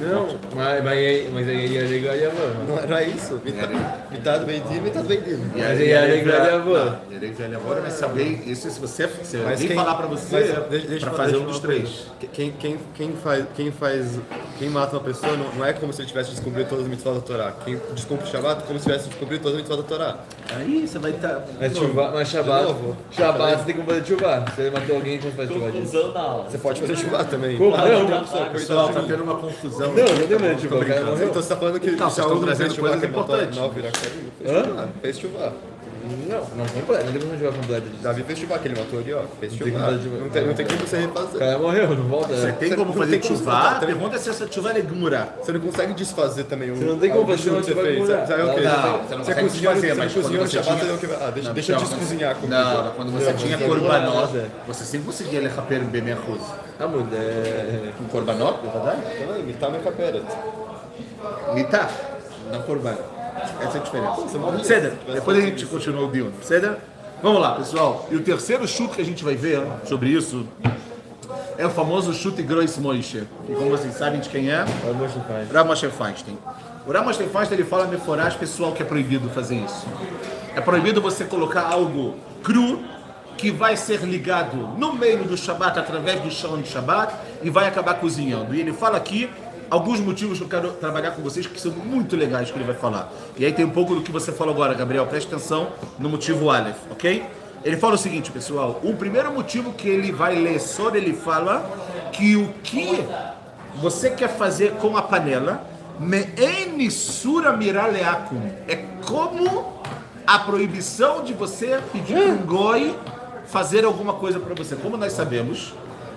Não, 0.01 0.27
mas, 0.55 0.85
mas, 0.85 0.93
aí- 0.99 1.31
mas 1.33 1.49
aí 1.49 1.67
ia 1.67 1.83
ligar 1.83 2.17
e 2.17 2.25
avô. 2.27 2.37
Não 2.69 2.79
era 2.79 3.03
isso? 3.05 3.41
Metade, 3.45 3.73
metade 4.11 4.45
vendida, 4.45 4.81
metade 4.81 5.07
vendida. 5.09 5.41
E 5.55 5.61
Mas 5.61 5.81
aí 5.81 5.95
a 5.95 6.03
alegria 6.03 6.41
de 6.41 6.49
avô. 6.51 6.77
E 6.77 6.79
a 6.79 7.17
alegria 7.19 7.49
de 7.49 7.55
avô 7.55 7.75
vai 7.75 7.91
saber 7.91 8.43
isso 8.47 8.71
se 8.71 8.81
você, 8.81 9.09
se 9.23 9.37
Mas 9.39 9.61
quem- 9.61 9.75
falar 9.77 9.95
pra 9.97 10.07
você 10.07 10.35
mas, 10.37 10.47
deixa- 10.69 10.87
deixa 10.89 11.07
pra 11.07 11.15
fazer 11.17 11.33
deixa 11.33 11.45
um 11.47 11.49
dos 11.51 11.59
três. 11.61 12.07
Quem, 12.33 12.53
quem, 12.53 12.79
quem, 12.95 13.13
faz, 13.17 13.45
quem 13.57 13.71
faz. 13.73 14.19
Quem 14.59 14.69
mata 14.69 14.97
uma 14.97 15.03
pessoa 15.03 15.37
não, 15.37 15.53
não 15.55 15.65
é 15.65 15.73
como 15.73 15.93
se 15.93 16.01
ele 16.03 16.09
tivesse 16.09 16.31
descobrido 16.31 16.69
todas 16.69 16.85
as 16.85 16.91
mitzvot 16.91 17.15
da 17.15 17.21
Torá. 17.21 17.53
Quem 17.65 17.81
descumpre 17.95 18.27
o 18.27 18.31
Shabbat 18.31 18.63
é 18.63 18.67
como 18.67 18.79
se 18.79 18.85
tivesse 18.87 19.09
descobrido 19.09 19.43
todas 19.43 19.59
as 19.59 19.63
mitzvot 19.63 19.83
da 19.83 19.89
Torá. 19.89 20.17
Aí 20.55 20.87
você 20.87 20.99
vai 20.99 21.11
estar. 21.13 21.45
Mas, 21.59 21.77
chuva, 21.77 22.11
mas 22.13 22.29
Shabbat, 22.29 22.65
novo? 22.65 22.97
Shabbat 23.11 23.59
você 23.59 23.65
tem 23.65 23.75
que 23.77 23.83
fazer 23.83 24.05
chuva. 24.07 24.45
Se 24.55 24.61
ele 24.61 24.71
matou 24.71 24.97
alguém, 24.97 25.19
como 25.19 25.31
você 25.31 25.37
faz 25.37 25.49
chuva 25.51 25.73
disso? 25.73 25.93
Conclusão 25.93 26.13
na 26.13 26.21
aula. 26.21 26.51
Você 26.51 26.59
pode 26.59 26.81
fazer 26.81 26.97
Shabbat 26.97 27.31
também. 27.31 27.59
Como? 27.59 27.75
Ah, 27.75 27.89
Não, 27.89 28.09
não, 28.09 28.19
opção, 28.21 28.45
Pessoal, 28.53 28.89
tá 28.91 29.03
tendo 29.03 29.23
uma 29.25 29.37
confusão. 29.37 29.89
Não, 29.93 30.05
não 30.05 30.27
tem 30.27 30.39
medo 30.39 30.55
de 30.55 30.63
chuva, 30.63 30.77
o. 30.77 31.23
Então 31.23 31.43
você 31.43 31.49
tá 31.49 31.57
falando 31.57 31.81
que 31.81 31.91
Não, 31.91 31.99
Shaul 31.99 32.11
estão 32.11 32.35
não 32.35 32.43
trazendo 32.43 32.75
fez 32.75 32.79
ele 32.79 32.89
matou 32.89 33.09
importantes. 33.09 33.59
Não, 33.59 33.71
Viracarim, 33.71 34.93
fez 35.01 35.19
Shabbat. 35.19 35.72
Não, 36.03 36.39
não 36.57 36.67
completo, 36.67 37.05
não 37.07 37.13
tem 37.13 37.21
como 37.23 37.39
jogar 37.39 37.53
completo 37.57 37.89
disso. 37.89 38.03
Davi 38.03 38.23
fez 38.25 38.39
Shabbat, 38.39 38.61
que 38.63 38.69
ele 38.69 38.81
matou 38.81 38.99
ali, 38.99 39.13
ó. 39.15 39.21
Tem 39.41 39.49
como- 39.51 39.79
Não 39.79 40.29
tem, 40.31 40.47
não 40.47 40.55
tem 40.55 40.67
como 40.67 40.79
você 40.81 40.97
O 40.97 41.01
refazer. 41.01 41.39
cara 41.39 41.59
morreu, 41.59 41.89
não 41.97 42.05
volta. 42.09 42.35
Você 42.35 42.53
tem 42.53 42.71
como 42.71 42.85
não 42.87 42.93
fazer 42.95 43.19
tem 43.19 43.23
chuva? 43.37 43.53
fazer, 43.53 43.79
tem- 43.79 43.89
pergunta 43.89 44.17
é 44.17 44.19
se 44.19 44.31
essa 44.31 44.51
chuva 44.51 44.71
é 44.73 44.81
gmurá. 44.81 45.29
Você 45.41 45.53
não 45.53 45.61
consegue 45.61 45.95
desfazer 45.95 46.45
também 46.45 46.71
o. 46.73 46.77
Você 46.77 46.85
não 46.85 46.99
tem 46.99 47.11
como 47.11 47.27
fazer 47.29 47.43
que 47.43 47.49
uma 47.51 47.63
você 47.63 47.71
chuva 47.71 47.83
quê? 47.83 47.89
Não, 47.93 48.05
você 48.05 48.05
não 48.07 48.15
consegue 49.25 49.49
desfazer, 49.49 49.81
você 49.89 49.95
mas 49.95 50.13
cozinhou 50.13 50.23
quando 50.23 50.43
no 50.43 50.49
você 50.49 50.61
tinha- 50.61 50.97
que- 50.99 51.23
ah, 51.25 51.31
deixa, 51.31 51.49
Não, 51.49 51.55
deixa 51.55 51.73
eu 51.73 51.77
não, 51.81 51.85
descozinhar 51.87 52.35
comigo. 52.35 52.53
Não, 52.55 52.91
quando 52.93 53.13
você 53.13 53.31
Não, 53.31 53.37
tinha 53.39 53.57
não, 53.57 53.67
corbanot, 53.69 54.33
nada. 54.33 54.51
você 54.67 54.85
sempre 54.85 55.07
conseguia 55.07 55.41
lechaper 55.41 55.81
bem 55.85 56.03
minha 56.03 56.17
coisa. 56.17 56.45
Ah, 56.81 56.87
muda, 56.89 57.17
é... 57.17 57.93
Com 57.97 58.05
corbanot, 58.05 58.59
é? 58.65 59.23
Então, 59.23 59.39
imitar 59.39 59.71
minha 59.71 59.83
capera. 59.83 60.23
Mitar, 61.55 61.91
não 62.51 62.63
corban. 62.63 62.97
Essa 63.61 63.79
é 63.79 63.81
a 63.81 63.85
diferença. 63.85 64.65
Ceda, 64.65 64.99
depois 65.13 65.39
a 65.39 65.41
gente 65.41 65.67
continua 65.67 66.07
o 66.07 66.11
deal. 66.11 66.29
Ceda? 66.43 66.79
Vamos 67.23 67.41
lá, 67.41 67.55
pessoal. 67.55 68.09
E 68.11 68.17
o 68.17 68.23
terceiro 68.23 68.67
chute 68.67 68.97
que 68.97 69.03
a 69.03 69.05
gente 69.05 69.23
vai 69.23 69.37
ver 69.37 69.63
sobre 69.85 70.11
isso 70.11 70.47
é 71.57 71.65
o 71.65 71.71
famoso 71.71 72.13
chute 72.13 72.43
Gross 72.43 72.77
Moishe. 72.79 73.29
Que 73.47 73.55
como 73.55 73.71
vocês 73.71 73.95
sabem 73.95 74.21
de 74.21 74.29
quem 74.29 74.51
é. 74.51 74.65
Rav 75.53 75.67
Moshe 75.69 75.89
Feinstein. 75.89 76.37
O 76.87 76.93
Rav 76.93 77.07
Moshe 77.07 77.23
Feinstein 77.25 77.59
ele 77.59 77.65
fala 77.65 77.87
meforás 77.87 78.35
pessoal 78.35 78.73
que 78.73 78.83
é 78.83 78.87
proibido 78.87 79.31
fazer 79.31 79.57
isso. 79.57 79.87
É 80.55 80.61
proibido 80.61 81.01
você 81.01 81.25
colocar 81.25 81.63
algo 81.63 82.17
cru 82.43 82.83
que 83.37 83.51
vai 83.51 83.77
ser 83.77 84.01
ligado 84.01 84.57
no 84.77 84.93
meio 84.93 85.25
do 85.25 85.37
Shabat 85.37 85.79
através 85.79 86.21
do 86.21 86.31
chão 86.31 86.61
de 86.61 86.69
Shabat 86.69 87.15
e 87.43 87.51
vai 87.51 87.67
acabar 87.67 87.95
cozinhando. 87.95 88.55
E 88.55 88.61
ele 88.61 88.73
fala 88.73 88.97
aqui 88.97 89.31
alguns 89.73 90.01
motivos 90.01 90.37
que 90.37 90.45
eu 90.45 90.49
quero 90.49 90.73
trabalhar 90.73 91.13
com 91.13 91.23
vocês 91.23 91.47
que 91.47 91.59
são 91.59 91.73
muito 91.73 92.15
legais 92.15 92.51
que 92.51 92.59
ele 92.59 92.65
vai 92.65 92.75
falar. 92.75 93.11
E 93.39 93.47
aí 93.47 93.55
tem 93.55 93.65
um 93.65 93.71
pouco 93.71 93.95
do 93.95 94.03
que 94.03 94.13
você 94.13 94.31
falou 94.31 94.53
agora, 94.53 94.75
Gabriel. 94.75 95.07
Preste 95.07 95.29
atenção 95.29 95.69
no 95.99 96.11
motivo 96.11 96.51
Aleph, 96.51 96.77
ok? 96.91 97.25
Ele 97.65 97.79
fala 97.79 97.95
o 97.95 97.99
seguinte, 97.99 98.31
pessoal. 98.31 98.81
O 98.85 98.95
primeiro 98.95 99.33
motivo 99.33 99.73
que 99.73 99.89
ele 99.89 100.13
vai 100.13 100.35
ler 100.35 100.61
sobre 100.61 100.99
ele 100.99 101.15
fala 101.15 101.65
que 102.13 102.37
o 102.37 102.53
que 102.63 103.03
você 103.77 104.11
quer 104.11 104.29
fazer 104.29 104.73
com 104.73 104.95
a 104.95 105.01
panela 105.01 105.67
me'en 105.99 106.91
sura 106.91 107.57
miraleakum. 107.57 108.43
É 108.69 108.77
como 109.07 109.81
a 110.27 110.39
proibição 110.41 111.25
de 111.25 111.33
você 111.33 111.81
pedir 111.91 112.19
um 112.19 112.37
goi 112.45 112.95
fazer 113.47 113.87
alguma 113.87 114.13
coisa 114.13 114.39
para 114.39 114.55
você. 114.55 114.77
Como 114.77 114.99
nós 114.99 115.15
sabemos, 115.15 115.73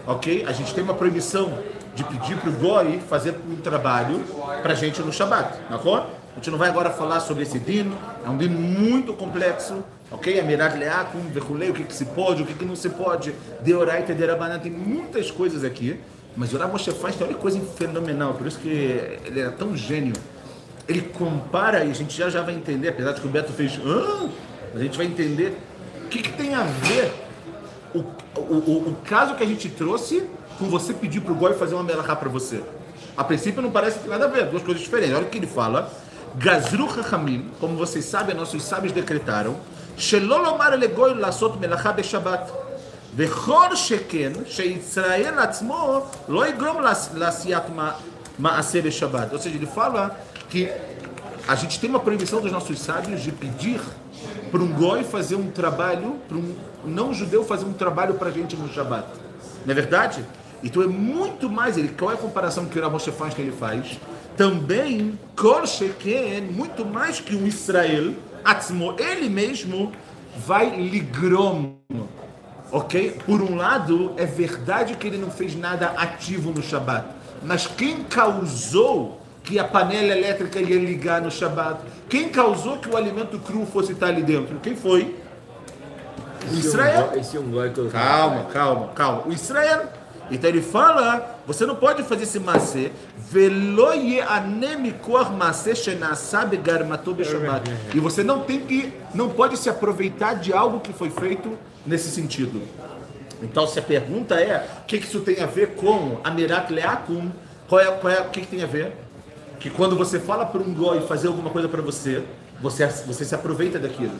ok? 0.05 0.43
A 0.45 0.51
gente 0.51 0.73
tem 0.73 0.83
uma 0.83 0.93
proibição 0.93 1.57
de 1.95 2.03
pedir 2.03 2.37
para 2.37 2.49
o 2.49 2.53
goi 2.53 2.99
fazer 2.99 3.35
um 3.49 3.55
trabalho 3.55 4.19
para 4.61 4.73
a 4.73 4.75
gente 4.75 5.01
no 5.01 5.11
Shabat, 5.11 5.57
tá 5.69 5.75
A 5.75 6.35
gente 6.35 6.51
não 6.51 6.57
vai 6.57 6.69
agora 6.69 6.89
falar 6.89 7.21
sobre 7.21 7.43
esse 7.43 7.57
dino, 7.57 7.97
é 8.23 8.29
um 8.29 8.37
dino 8.37 8.59
muito 8.59 9.13
complexo, 9.13 9.83
ok? 10.11 10.39
Amirat 10.39 10.77
leakum, 10.77 11.19
verculei, 11.31 11.69
o 11.69 11.73
que, 11.73 11.85
que 11.85 11.93
se 11.93 12.05
pode, 12.05 12.43
o 12.43 12.45
que, 12.45 12.53
que 12.53 12.65
não 12.65 12.75
se 12.75 12.89
pode, 12.89 13.33
deoraita, 13.61 14.13
derabanan, 14.13 14.59
tem 14.59 14.71
muitas 14.71 15.31
coisas 15.31 15.63
aqui, 15.63 15.99
mas 16.35 16.53
o 16.53 16.67
Moshe 16.67 16.91
Feinstein, 16.91 17.27
olha 17.27 17.35
que 17.35 17.41
coisa 17.41 17.59
fenomenal, 17.77 18.33
por 18.33 18.45
isso 18.45 18.59
que 18.59 18.67
ele 19.25 19.39
é 19.39 19.49
tão 19.49 19.75
gênio. 19.75 20.13
Ele 20.87 21.01
compara, 21.01 21.83
e 21.85 21.89
a 21.89 21.93
gente 21.93 22.15
já, 22.15 22.29
já 22.29 22.41
vai 22.41 22.53
entender, 22.53 22.89
apesar 22.89 23.13
de 23.13 23.21
que 23.21 23.27
o 23.27 23.29
Beto 23.29 23.53
fez, 23.53 23.79
ah, 23.83 24.27
a 24.75 24.79
gente 24.79 24.97
vai 24.97 25.07
entender 25.07 25.57
o 26.03 26.07
que, 26.09 26.21
que 26.21 26.33
tem 26.33 26.53
a 26.53 26.63
ver 26.63 27.11
o, 27.93 27.99
o, 27.99 28.41
o, 28.41 28.89
o 28.89 28.97
caso 29.05 29.35
que 29.35 29.43
a 29.43 29.47
gente 29.47 29.69
trouxe 29.69 30.27
com 30.58 30.66
você 30.66 30.92
pedir 30.92 31.20
para 31.20 31.32
o 31.32 31.34
Goi 31.36 31.54
fazer 31.54 31.74
uma 31.74 31.84
melachá 31.84 32.14
para 32.16 32.28
você. 32.28 32.62
A 33.16 33.24
princípio 33.24 33.60
não 33.62 33.70
parece 33.70 33.98
ter 34.00 34.08
nada 34.08 34.24
a 34.26 34.28
ver, 34.28 34.46
duas 34.46 34.62
coisas 34.62 34.82
diferentes. 34.82 35.14
Olha 35.16 35.26
o 35.26 35.28
que 35.30 35.38
ele 35.38 35.46
fala. 35.46 35.90
Gazru 36.36 36.88
Chachamim, 36.94 37.50
como 37.58 37.76
vocês 37.76 38.04
sabem, 38.04 38.36
nossos 38.36 38.62
sábios 38.62 38.92
decretaram, 38.92 39.56
Shelolomar 39.96 40.72
legoi 40.78 41.14
lasot 41.14 41.58
melachá 41.58 41.92
beshabat. 41.92 42.50
וכל 43.16 43.74
שכן 43.74 44.32
שישראל 44.46 45.38
עצמו 45.38 46.00
לא 46.28 46.48
יגרום 46.48 46.80
לעש- 46.82 47.08
לעשיית 47.14 47.62
מע- 47.76 47.92
מעשה 48.38 48.82
בשבת. 48.82 49.32
Ou 49.32 49.38
seja, 49.38 49.56
ele 49.56 49.66
fala 49.66 50.16
que 50.48 50.70
a 51.48 51.54
gente 51.56 51.80
tem 51.80 51.90
uma 51.90 51.98
proibição 51.98 52.40
dos 52.40 52.52
nossos 52.52 52.78
sábios 52.78 53.20
de 53.20 53.32
pedir 53.32 53.80
para 54.52 54.60
um 54.62 54.68
goi 54.72 55.02
fazer 55.02 55.34
um 55.34 55.50
trabalho, 55.50 56.16
para 56.28 56.36
um 56.36 56.54
não 56.84 57.12
judeu 57.12 57.44
fazer 57.44 57.64
um 57.64 57.72
trabalho 57.72 58.14
para 58.14 58.28
a 58.28 58.32
gente 58.32 58.54
no 58.56 58.72
Shabat. 58.72 59.08
Não 59.66 59.72
é 59.72 59.74
verdade? 59.74 60.24
Então 60.65 60.81
é 60.81 60.87
muito 60.87 61.47
mais, 61.47 61.77
ele, 61.77 61.89
qual 61.89 62.09
é 62.09 62.15
a 62.15 62.17
comparação 62.17 62.65
que 62.65 62.79
o 62.79 62.81
Ramoshe 62.81 63.11
Feinstein 63.11 63.45
ele 63.45 63.55
faz? 63.55 63.99
Também, 64.35 65.17
Kol 65.35 65.63
Sheken, 65.63 66.41
muito 66.41 66.83
mais 66.83 67.19
que 67.19 67.35
um 67.35 67.45
Israel, 67.45 68.15
Atzmo, 68.43 68.95
ele 68.97 69.29
mesmo 69.29 69.91
vai 70.35 70.75
ligrom. 70.75 71.75
Ok? 72.71 73.15
Por 73.27 73.43
um 73.43 73.55
lado, 73.55 74.13
é 74.17 74.25
verdade 74.25 74.95
que 74.95 75.05
ele 75.05 75.19
não 75.19 75.29
fez 75.29 75.55
nada 75.55 75.89
ativo 75.97 76.51
no 76.51 76.63
Shabat. 76.63 77.05
Mas 77.43 77.67
quem 77.67 78.03
causou 78.03 79.21
que 79.43 79.59
a 79.59 79.63
panela 79.63 80.17
elétrica 80.17 80.59
ia 80.59 80.79
ligar 80.79 81.21
no 81.21 81.29
Shabat? 81.29 81.79
Quem 82.09 82.29
causou 82.29 82.77
que 82.77 82.89
o 82.89 82.97
alimento 82.97 83.37
cru 83.37 83.67
fosse 83.67 83.91
estar 83.91 84.07
ali 84.07 84.23
dentro? 84.23 84.59
Quem 84.61 84.75
foi? 84.75 85.15
O 86.51 86.55
Israel. 86.55 87.11
Um 87.35 87.51
goi 87.51 87.69
colocar. 87.69 87.99
Calma, 87.99 88.43
calma, 88.45 88.87
calma. 88.95 89.23
O 89.27 89.31
Israel. 89.31 90.04
Então 90.31 90.49
ele 90.49 90.61
fala, 90.61 91.39
você 91.45 91.65
não 91.65 91.75
pode 91.75 92.03
fazer 92.03 92.23
esse 92.23 92.39
macê, 92.39 92.91
beshabat. 97.13 97.69
E 97.93 97.99
você 97.99 98.23
não 98.23 98.39
tem 98.41 98.59
que, 98.59 98.93
não 99.13 99.29
pode 99.29 99.57
se 99.57 99.69
aproveitar 99.69 100.35
de 100.35 100.51
algo 100.51 100.79
que 100.79 100.93
foi 100.93 101.09
feito 101.09 101.57
nesse 101.85 102.09
sentido. 102.09 102.61
Então 103.41 103.67
se 103.67 103.77
a 103.77 103.81
pergunta 103.81 104.35
é, 104.35 104.67
o 104.81 104.85
que 104.85 104.97
que 104.97 105.05
isso 105.05 105.19
tem 105.21 105.41
a 105.41 105.45
ver 105.45 105.75
com 105.75 106.19
Amirat 106.23 106.71
Leakum? 106.71 107.29
Qual 107.67 107.81
é, 107.81 107.91
qual 107.91 108.13
é, 108.13 108.21
o 108.21 108.29
que, 108.29 108.41
que 108.41 108.47
tem 108.47 108.63
a 108.63 108.67
ver? 108.67 108.93
Que 109.59 109.69
quando 109.69 109.95
você 109.95 110.19
fala 110.19 110.45
para 110.45 110.61
um 110.61 110.73
goi 110.73 111.01
fazer 111.01 111.27
alguma 111.27 111.49
coisa 111.49 111.67
para 111.67 111.81
você, 111.81 112.23
você, 112.61 112.85
você 112.87 113.25
se 113.25 113.35
aproveita 113.35 113.79
daquilo. 113.79 114.13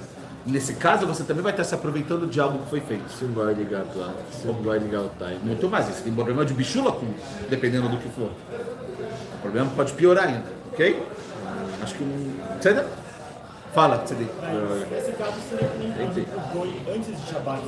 Nesse 0.46 0.76
caso, 0.76 1.08
você 1.08 1.24
também 1.24 1.42
vai 1.42 1.52
estar 1.52 1.64
se 1.64 1.74
aproveitando 1.74 2.28
de 2.28 2.40
algo 2.40 2.60
que 2.60 2.70
foi 2.70 2.80
feito. 2.80 3.10
Se 3.12 3.26
um 3.26 3.34
goi 3.34 3.54
ligar 3.56 3.84
lá, 3.96 4.14
se 4.32 4.48
um 4.48 4.54
goi 4.54 4.78
ligar 4.78 5.02
o 5.02 5.12
time. 5.18 5.40
Muito 5.44 5.68
mais. 5.68 5.90
Esse 5.90 6.04
tem 6.04 6.14
problema 6.14 6.46
de 6.46 6.54
bichula 6.54 6.92
com, 6.92 7.08
dependendo 7.50 7.90
do 7.90 7.98
que 7.98 8.10
for. 8.10 8.30
O 8.30 9.42
problema 9.42 9.72
pode 9.76 9.94
piorar 9.94 10.28
ainda, 10.28 10.46
ok? 10.72 11.04
Acho 11.82 11.96
que 11.96 12.04
um. 12.04 12.36
Você 12.62 12.86
Fala, 13.74 13.98
você 13.98 14.14
Esse 14.14 15.12
caso 15.14 15.34
seria 15.50 15.70
nem 15.78 16.08
o 16.08 16.96
antes 16.96 17.08
de 17.22 17.28
Shabbat. 17.30 17.62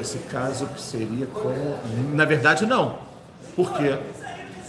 Esse 0.00 0.18
caso 0.18 0.68
seria 0.76 1.26
como. 1.26 1.78
Na 2.14 2.24
verdade, 2.24 2.66
não. 2.66 2.98
Por 3.54 3.72
quê? 3.74 3.98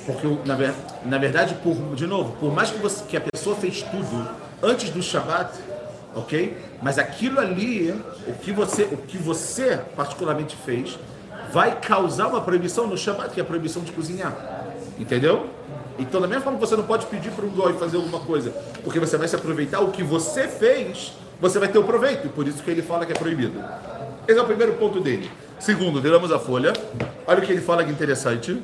Porque, 0.06 0.28
na, 0.46 0.56
ver- 0.56 0.76
na 1.06 1.18
verdade, 1.18 1.56
por, 1.64 1.74
de 1.96 2.06
novo, 2.06 2.36
por 2.38 2.54
mais 2.54 2.70
que, 2.70 2.78
você, 2.78 3.06
que 3.06 3.16
a 3.16 3.22
pessoa 3.22 3.56
fez 3.56 3.82
tudo 3.82 4.30
antes 4.62 4.90
do 4.90 5.02
Shabat, 5.02 5.50
ok? 6.16 6.58
Mas 6.82 6.98
aquilo 6.98 7.40
ali, 7.40 7.92
o 8.28 8.34
que 8.34 8.52
você, 8.52 8.84
o 8.84 8.98
que 8.98 9.18
você 9.18 9.80
particularmente 9.96 10.56
fez, 10.56 10.98
vai 11.52 11.80
causar 11.80 12.28
uma 12.28 12.42
proibição 12.42 12.88
no 12.88 12.98
Shabat, 12.98 13.34
que 13.34 13.40
é 13.40 13.44
a 13.44 13.46
proibição 13.46 13.82
de 13.84 13.92
cozinhar. 13.92 14.36
Entendeu? 14.98 15.50
Então, 15.98 16.20
da 16.20 16.28
mesma 16.28 16.44
forma 16.44 16.60
que 16.60 16.66
você 16.66 16.76
não 16.76 16.84
pode 16.84 17.06
pedir 17.06 17.32
para 17.32 17.46
um 17.46 17.50
goi 17.50 17.74
fazer 17.74 17.98
alguma 17.98 18.20
coisa, 18.20 18.52
porque 18.84 19.00
você 19.00 19.18
vai 19.18 19.28
se 19.28 19.36
aproveitar, 19.36 19.80
o 19.80 19.92
que 19.92 20.04
você 20.04 20.48
fez, 20.48 21.14
você 21.40 21.60
vai 21.60 21.68
ter 21.68 21.78
o 21.78 21.84
proveito. 21.84 22.30
Por 22.30 22.48
isso 22.48 22.64
que 22.64 22.72
ele 22.72 22.82
fala 22.82 23.06
que 23.06 23.12
é 23.12 23.16
proibido. 23.16 23.64
Esse 24.28 24.40
é 24.40 24.42
o 24.42 24.46
primeiro 24.46 24.74
ponto 24.74 25.00
dele. 25.00 25.30
Segundo, 25.60 26.02
viramos 26.02 26.32
a 26.32 26.40
folha. 26.40 26.74
Olha 27.28 27.40
o 27.40 27.42
que 27.42 27.52
ele 27.52 27.62
fala 27.62 27.84
que 27.84 27.92
interessante. 27.92 28.62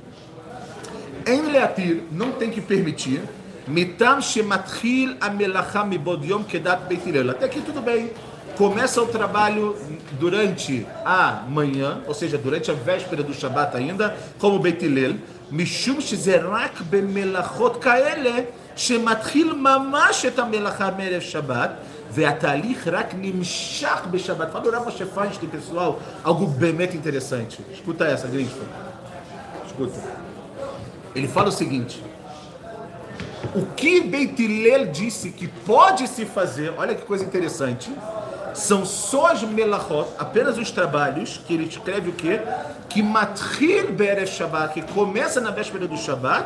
Em 1.28 1.42
Leatir, 1.52 2.04
não 2.12 2.32
tem 2.32 2.50
que 2.50 2.62
permitir. 2.62 3.22
Mitam 3.69 4.21
shematril 4.21 5.17
amelacha 5.19 5.85
mibod 5.85 6.25
yom 6.25 6.45
kedat 6.45 6.87
beit 6.89 7.07
Hillel. 7.07 7.31
Até 7.31 7.47
aqui 7.47 7.61
tudo 7.61 7.81
bem. 7.81 8.11
Começa 8.57 9.03
o 9.03 9.07
trabalho 9.07 9.77
durante 10.13 10.87
a 11.05 11.43
manhã, 11.49 12.03
ou 12.07 12.15
seja, 12.15 12.39
durante 12.39 12.71
a 12.71 12.75
véspera 12.75 13.21
do 13.21 13.35
Shabat 13.35 13.77
ainda, 13.77 14.17
como 14.39 14.61
Beit 14.61 14.81
Hillel. 14.81 15.17
משום 15.53 16.01
שזה 16.01 16.37
רק 16.43 16.81
במלאכות 16.91 17.83
כאלה 17.83 18.41
שמתחיל 18.77 19.53
ממש 19.53 20.25
את 20.25 20.39
המלאכה 20.39 20.91
מערב 20.99 21.21
שבת 21.21 21.71
והתהליך 22.11 22.89
רק 22.89 23.15
נמשך 23.19 23.99
בשבת. 24.11 24.53
Fala 24.53 24.67
o 24.67 24.71
Rav 24.71 24.85
Moshe 24.87 25.05
Feinstein, 25.05 25.49
pessoal, 25.49 25.99
algo 26.25 26.47
באמת 26.47 26.95
interessante. 26.95 27.61
Escuta 27.73 28.05
essa, 28.07 28.27
Grispa. 28.29 28.65
Escuta. 29.67 30.01
Ele 31.15 31.29
fala 31.29 31.49
o 31.49 31.53
seguinte. 31.53 32.03
o 33.56 33.66
que 33.66 34.02
Beit 34.02 34.40
Hillel 34.40 34.88
disse 34.88 35.32
que 35.32 35.48
pode 35.48 36.08
se 36.08 36.24
fazer, 36.24 36.72
olha 36.78 36.94
que 36.94 37.04
coisa 37.04 37.26
interessante, 37.26 37.92
são 38.54 38.86
só 38.86 39.28
as 39.28 39.42
melachot, 39.42 40.08
apenas 40.20 40.58
os 40.58 40.70
trabalhos, 40.70 41.42
que 41.48 41.56
ele 41.56 41.66
escreve 41.66 42.10
o 42.10 42.14
quê? 42.14 42.40
Que 42.88 43.02
matril 43.02 43.92
berev 43.92 44.30
que 44.72 44.82
começa 44.94 45.42
na 45.42 45.50
véspera 45.50 45.88
do 45.88 45.98
Shabbat, 45.98 46.46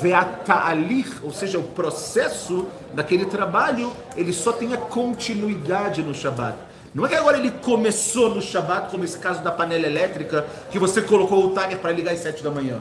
ve'ata'alich, 0.00 1.18
ou 1.22 1.32
seja, 1.32 1.58
o 1.58 1.64
processo 1.64 2.66
daquele 2.92 3.26
trabalho, 3.26 3.92
ele 4.16 4.32
só 4.32 4.52
tem 4.52 4.72
a 4.72 4.76
continuidade 4.76 6.00
no 6.00 6.14
Shabbat. 6.14 6.56
Não 6.94 7.04
é 7.04 7.08
que 7.08 7.14
agora 7.16 7.38
ele 7.38 7.50
começou 7.50 8.32
no 8.32 8.40
Shabbat, 8.40 8.90
como 8.90 9.04
esse 9.04 9.18
caso 9.18 9.42
da 9.42 9.50
panela 9.50 9.86
elétrica, 9.86 10.46
que 10.70 10.78
você 10.78 11.02
colocou 11.02 11.44
o 11.44 11.48
timer 11.50 11.78
para 11.78 11.90
ligar 11.90 12.14
às 12.14 12.20
7 12.20 12.42
da 12.42 12.50
manhã. 12.50 12.80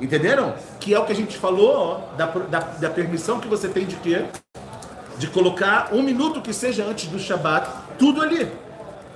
Entenderam? 0.00 0.54
Que 0.80 0.94
é 0.94 0.98
o 0.98 1.04
que 1.04 1.12
a 1.12 1.14
gente 1.14 1.36
falou 1.36 1.76
ó, 1.76 2.16
da, 2.16 2.26
da, 2.26 2.58
da 2.58 2.90
permissão 2.90 3.40
que 3.40 3.48
você 3.48 3.68
tem 3.68 3.86
de 3.86 3.96
quê? 3.96 4.24
De 5.18 5.28
colocar 5.28 5.90
um 5.92 6.02
minuto 6.02 6.40
que 6.40 6.52
seja 6.52 6.84
antes 6.84 7.06
do 7.06 7.18
Shabat, 7.18 7.68
tudo 7.98 8.20
ali. 8.20 8.48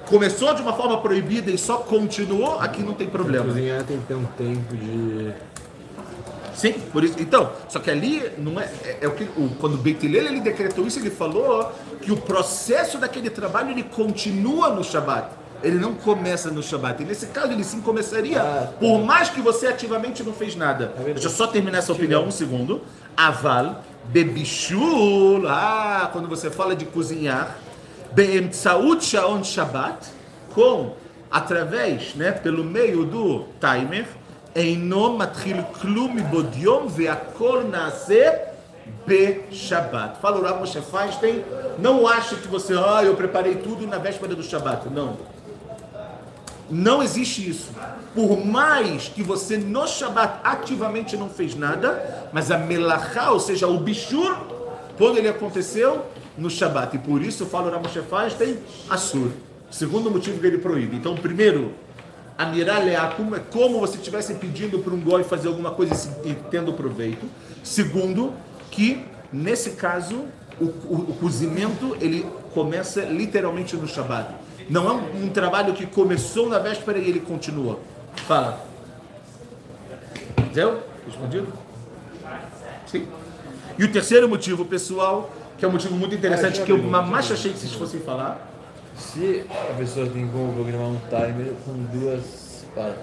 Começou 0.07 0.55
de 0.55 0.63
uma 0.63 0.73
forma 0.73 0.99
proibida 1.01 1.51
e 1.51 1.59
só 1.59 1.79
continuou, 1.79 2.59
aqui 2.61 2.83
não 2.83 2.95
tem 2.95 3.09
problema. 3.09 3.47
Cozinhar 3.47 3.85
tem 3.85 3.99
que 3.99 4.07
ter 4.07 4.15
um 4.15 4.25
tempo 4.25 4.77
de. 4.77 5.35
Sim, 6.55 6.73
por 6.93 7.05
isso. 7.05 7.17
Então, 7.21 7.53
só 7.69 7.79
que 7.79 7.91
ali 7.91 8.23
não 8.39 8.59
é, 8.59 8.65
é, 8.85 8.99
é 9.03 9.09
o 9.09 9.13
que 9.13 9.25
o, 9.25 9.51
quando 9.61 9.75
o 9.75 9.77
Beit 9.77 10.05
Hillel, 10.05 10.27
ele 10.27 10.41
decretou 10.41 10.87
isso, 10.87 10.99
ele 10.99 11.11
falou 11.11 11.73
que 12.01 12.11
o 12.11 12.17
processo 12.17 12.99
daquele 12.99 13.29
trabalho 13.29 13.71
ele 13.71 13.83
continua 13.83 14.71
no 14.71 14.83
Shabat. 14.83 15.29
Ele 15.64 15.78
não 15.80 15.94
começa 15.94 16.52
no 16.52 16.62
Shabat. 16.62 17.02
E 17.02 17.06
nesse 17.06 17.28
caso 17.28 17.52
ele 17.54 17.64
sim 17.64 17.80
começaria, 17.82 18.42
Ah, 18.42 18.68
tá. 18.68 18.74
por 18.80 19.00
mais 19.00 19.30
que 19.30 19.40
você 19.42 19.68
ativamente 19.68 20.22
não 20.22 20.34
fez 20.34 20.56
nada. 20.56 20.92
Deixa 21.06 21.28
eu 21.28 21.32
só 21.32 21.48
terminar 21.48 21.78
essa 21.78 21.94
opinião 21.94 22.26
um 22.26 22.32
segundo. 22.32 22.82
Aval, 23.16 23.82
bebichul, 24.06 25.48
ah, 25.48 26.10
quando 26.12 26.28
você 26.28 26.50
fala 26.52 26.76
de 26.76 26.86
cozinhar, 26.86 27.56
beemtsaut 28.12 29.04
shaon 29.06 29.42
Shabbat, 29.44 30.10
com, 30.54 30.94
através, 31.32 32.14
né, 32.16 32.32
pelo 32.32 32.64
meio 32.64 33.06
do 33.06 33.46
timer, 33.62 34.06
אינו 34.56 35.18
מתחיל 35.18 35.58
כלום 35.82 36.16
מבעוד 36.16 36.56
יום 36.56 36.88
והכל 36.90 37.64
נעשה 37.72 38.30
בשבת. 39.08 40.18
Fala 40.22 40.38
o 40.38 40.44
Rav 40.44 40.60
Moshe 40.60 40.80
Feinstein, 40.82 41.44
não 41.80 42.08
ache 42.08 42.36
que 42.36 42.48
você, 42.48 42.74
ah, 42.74 43.02
eu 43.04 43.16
preparei 43.16 43.56
tudo 43.56 43.88
na 43.88 43.98
véspera 43.98 44.36
do 44.36 44.44
Shabat. 44.44 44.90
Não. 44.90 45.18
Não 46.71 47.03
existe 47.03 47.49
isso. 47.49 47.71
Por 48.15 48.45
mais 48.45 49.09
que 49.09 49.23
você 49.23 49.57
no 49.57 49.87
Shabat 49.87 50.41
ativamente 50.45 51.17
não 51.17 51.29
fez 51.31 51.55
nada, 51.55 52.29
mas 52.33 52.51
a 52.51 52.59
melachá, 52.59 53.31
ou 53.31 53.41
seja, 53.41 53.67
o 53.67 53.79
bishur, 53.79 54.37
quando 54.99 55.17
ele 55.19 55.29
aconteceu, 55.29 56.05
no 56.37 56.51
Shabat. 56.51 56.97
E 56.97 56.99
por 56.99 57.23
isso, 57.23 57.47
fala 57.47 57.69
o 57.69 57.71
Rav 57.71 57.83
Moshe 57.83 58.01
Feinstein, 58.03 58.59
Assur. 58.91 59.31
Segundo 59.71 60.11
motivo 60.11 60.39
que 60.41 60.47
ele 60.47 60.59
proíbe. 60.59 60.97
Então, 60.97 61.15
primeiro, 61.15 61.73
a 62.37 62.47
miraleakum 62.47 63.35
é 63.35 63.41
como 63.41 63.81
você 63.81 63.97
estivesse 63.97 64.35
pedindo 64.35 64.79
para 64.79 64.95
um 64.95 65.01
goi 65.01 65.25
fazer 65.25 65.49
alguma 65.49 65.71
coisa 65.73 65.95
e 66.25 66.35
tendo 66.51 66.73
proveito. 66.73 67.27
Segundo, 67.65 68.33
que 68.71 69.05
nesse 69.33 69.71
caso 69.71 70.25
o, 70.61 70.65
o- 70.65 71.07
o 71.11 71.17
cozimento 71.21 71.97
ele 72.01 72.27
começa 72.55 73.03
literalmente 73.03 73.77
no 73.77 73.87
Shabat. 73.89 74.31
Não 74.69 74.89
é 74.89 74.93
um, 74.93 75.25
um 75.25 75.29
trabalho 75.31 75.73
que 75.73 75.87
começou 75.87 76.49
na 76.49 76.59
véspera 76.59 76.99
e 76.99 77.09
ele 77.09 77.21
continua. 77.21 77.79
Fala. 78.27 78.65
Deu? 80.53 80.81
Respondido? 81.07 81.49
Sim. 82.87 83.07
E 83.79 83.85
o 83.85 83.93
terceiro 83.93 84.29
motivo, 84.29 84.65
pessoal, 84.65 85.31
que 85.57 85.65
é 85.65 85.69
um 85.69 85.73
motivo 85.73 85.95
muito 85.95 86.15
interessante, 86.15 86.63
que 86.63 86.73
eu 86.73 86.79
mais 86.79 87.31
achei 87.31 87.53
que 87.53 87.59
vocês 87.59 87.73
fossem 87.75 88.01
falar. 88.01 88.47
Se 88.97 89.45
a 89.71 89.75
pessoa 89.75 90.07
tem 90.09 90.27
como 90.29 90.53
programar 90.55 90.89
um 90.89 90.99
timer 91.09 91.53
com 91.65 91.73
duas 91.97 92.65
paradas. 92.75 92.99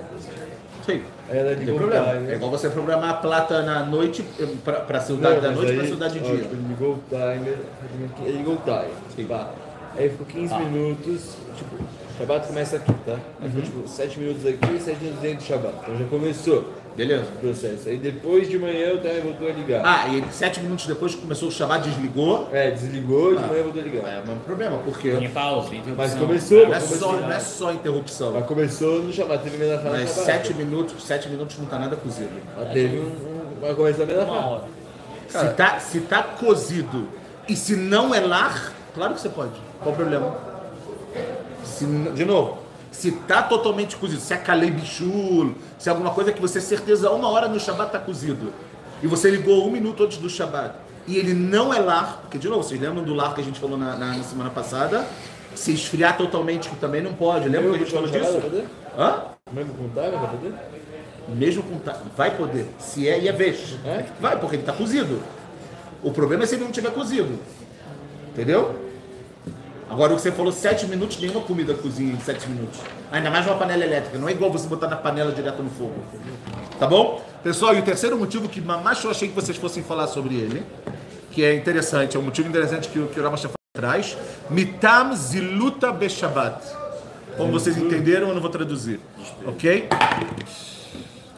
Sim. 0.85 1.01
Aí 1.29 1.37
ela 1.39 1.51
Não 1.55 1.65
tem 1.65 1.75
problema. 1.75 2.05
timer. 2.13 2.29
É 2.31 2.35
igual 2.35 2.51
você 2.51 2.69
programar 2.69 3.09
a 3.11 3.13
plata 3.13 3.61
na 3.63 3.85
noite 3.85 4.23
para 4.65 4.97
a 4.97 5.01
cidade 5.01 5.39
da 5.39 5.51
noite 5.51 5.73
para 5.73 5.83
a 5.83 5.87
cidade 5.87 6.13
de 6.19 6.25
dia. 6.25 6.33
Ele 6.33 6.65
ligou 6.67 6.95
o 6.95 7.03
timer, 7.09 7.57
ele 8.25 8.37
ligou 8.37 8.55
o 8.55 8.57
timer. 8.57 9.27
Pá. 9.29 9.49
Aí 9.97 10.09
ficou 10.09 10.25
15 10.27 10.53
Ah. 10.53 10.59
minutos, 10.59 11.37
tipo, 11.55 11.75
o 11.75 12.17
Shabat 12.17 12.47
começa 12.47 12.75
aqui, 12.77 12.93
tá? 13.05 13.17
Aí 13.41 13.49
ficou 13.49 13.61
tipo 13.63 13.87
7 13.87 14.19
minutos 14.19 14.45
aqui 14.45 14.75
e 14.75 14.79
7 14.79 14.97
minutos 15.01 15.21
dentro 15.21 15.37
do 15.37 15.43
Shabat. 15.43 15.73
Então 15.83 15.97
já 15.97 16.05
começou 16.05 16.73
Beleza? 16.95 17.23
o 17.23 17.39
processo. 17.39 17.89
Aí 17.89 17.97
depois 17.97 18.47
de 18.49 18.57
manhã 18.57 18.93
o 18.93 18.97
timer 18.99 19.21
voltou 19.23 19.49
a 19.49 19.51
ligar. 19.51 19.81
Ah, 19.85 20.07
e 20.07 20.15
ele, 20.17 20.27
sete 20.31 20.61
minutos 20.61 20.87
depois 20.87 21.13
que 21.13 21.19
começou 21.21 21.49
o 21.49 21.51
Shabbat, 21.51 21.89
desligou. 21.89 22.47
É, 22.53 22.71
desligou 22.71 23.33
e 23.33 23.37
de 23.37 23.43
Ah. 23.43 23.47
manhã 23.47 23.63
voltou 23.63 23.81
a 23.81 23.83
ligar. 23.85 24.07
É 24.13 24.21
o 24.21 24.27
mesmo 24.27 24.41
problema, 24.45 24.77
porque 24.77 25.11
Tem 25.11 25.29
pausa, 25.29 25.69
tem 25.71 25.83
Mas 25.97 26.13
começou, 26.13 26.57
não 26.59 26.65
é, 26.65 26.69
mas 26.69 26.83
só, 26.83 26.89
começou. 27.07 27.19
não 27.21 27.31
é 27.33 27.39
só 27.39 27.73
interrupção. 27.73 28.31
Mas 28.31 28.45
começou 28.45 29.03
no 29.03 29.11
Shabat, 29.11 29.43
teve 29.43 29.57
meia 29.57 29.75
Mas 29.83 30.09
Shabat. 30.09 30.25
sete 30.25 30.53
minutos, 30.53 31.03
sete 31.05 31.27
minutos 31.27 31.57
não 31.59 31.65
tá 31.65 31.77
nada 31.79 31.97
cozido. 31.97 32.29
Mas 32.57 32.71
teve 32.71 32.97
um. 32.99 33.01
um 33.03 33.59
vai 33.59 33.73
começar 33.75 34.03
a 34.03 34.05
meia. 34.05 34.25
Se 35.27 35.49
tá, 35.53 35.79
se 35.79 35.99
tá 35.99 36.23
cozido 36.23 37.09
e 37.49 37.57
se 37.57 37.75
não 37.75 38.15
é 38.15 38.21
lar, 38.21 38.71
claro 38.93 39.13
que 39.15 39.19
você 39.19 39.27
pode. 39.27 39.51
Qual 39.81 39.93
o 39.93 39.97
problema? 39.97 40.54
Se 41.65 41.85
de 41.85 42.23
novo, 42.25 42.59
se 42.91 43.11
tá 43.11 43.41
totalmente 43.43 43.95
cozido, 43.97 44.21
se 44.21 44.33
é 44.33 44.37
kalei 44.37 44.71
bichul, 44.71 45.55
se 45.77 45.89
é 45.89 45.91
alguma 45.91 46.11
coisa 46.11 46.31
que 46.31 46.39
você 46.41 46.61
certeza 46.61 47.09
uma 47.11 47.27
hora 47.29 47.47
no 47.47 47.59
Shabat 47.59 47.91
tá 47.91 47.99
cozido, 47.99 48.53
e 49.03 49.07
você 49.07 49.29
ligou 49.29 49.67
um 49.67 49.71
minuto 49.71 50.03
antes 50.03 50.17
do 50.19 50.29
Shabat, 50.29 50.75
e 51.07 51.17
ele 51.17 51.33
não 51.33 51.73
é 51.73 51.79
lar, 51.79 52.19
porque 52.21 52.37
de 52.37 52.47
novo, 52.47 52.63
vocês 52.63 52.79
lembram 52.79 53.03
do 53.03 53.13
lar 53.13 53.33
que 53.35 53.41
a 53.41 53.43
gente 53.43 53.59
falou 53.59 53.77
na, 53.77 53.95
na- 53.97 54.15
na 54.17 54.23
semana 54.23 54.49
passada? 54.49 55.05
Se 55.53 55.71
esfriar 55.73 56.17
totalmente, 56.17 56.67
que 56.69 56.75
também 56.75 57.01
não 57.01 57.13
pode. 57.13 57.47
Lembra 57.47 57.69
que 57.71 57.75
a 57.75 57.79
gente 57.79 57.91
falou 57.91 58.09
disso? 58.09 58.41
Hã? 58.97 59.21
Mesmo 59.53 59.73
com 59.73 59.87
timer 59.89 60.11
vai 60.19 60.29
poder? 60.29 60.53
Mesmo 61.29 61.63
com 61.63 61.79
ta- 61.79 61.97
vai 62.17 62.31
poder. 62.35 62.67
Se 62.77 63.07
é 63.07 63.19
e 63.21 63.27
é 63.27 63.31
vez. 63.31 63.75
É? 63.85 64.05
Vai, 64.19 64.37
porque 64.37 64.55
ele 64.57 64.63
está 64.63 64.73
cozido. 64.73 65.21
O 66.03 66.11
problema 66.11 66.43
é 66.43 66.45
se 66.45 66.55
ele 66.55 66.65
não 66.65 66.71
tiver 66.71 66.91
cozido. 66.91 67.39
Entendeu? 68.29 68.75
Agora 69.89 70.13
o 70.13 70.15
que 70.15 70.21
você 70.23 70.31
falou, 70.31 70.51
sete 70.51 70.85
minutos, 70.87 71.19
nenhuma 71.19 71.41
comida 71.41 71.73
cozinha 71.75 72.11
em 72.13 72.19
sete 72.19 72.49
minutos. 72.49 72.79
Ainda 73.11 73.29
mais 73.29 73.45
uma 73.45 73.55
panela 73.55 73.83
elétrica. 73.83 74.17
Não 74.17 74.27
é 74.27 74.31
igual 74.31 74.51
você 74.51 74.67
botar 74.67 74.87
na 74.87 74.95
panela 74.95 75.31
direto 75.31 75.61
no 75.61 75.69
fogo. 75.69 75.93
Tá 76.79 76.87
bom? 76.87 77.23
Pessoal, 77.43 77.75
e 77.75 77.79
o 77.79 77.83
terceiro 77.83 78.17
motivo 78.17 78.49
que 78.49 78.59
mais 78.61 79.03
eu 79.03 79.11
achei 79.11 79.27
que 79.27 79.35
vocês 79.35 79.57
fossem 79.57 79.83
falar 79.83 80.07
sobre 80.07 80.35
ele, 80.35 80.63
que 81.31 81.43
é 81.43 81.53
interessante, 81.53 82.17
é 82.17 82.19
um 82.19 82.23
motivo 82.23 82.49
interessante 82.49 82.87
que, 82.89 82.97
o- 82.99 83.07
que 83.07 83.19
o 83.19 83.23
Ramash 83.23 83.45
traz. 83.73 84.17
Mitam 84.49 85.15
ziluta 85.15 85.91
beshabat. 85.91 86.65
Como 87.37 87.51
vocês 87.51 87.77
entenderam, 87.77 88.29
eu 88.29 88.33
não 88.33 88.41
vou 88.41 88.49
traduzir. 88.49 88.99
Ok? 89.45 89.87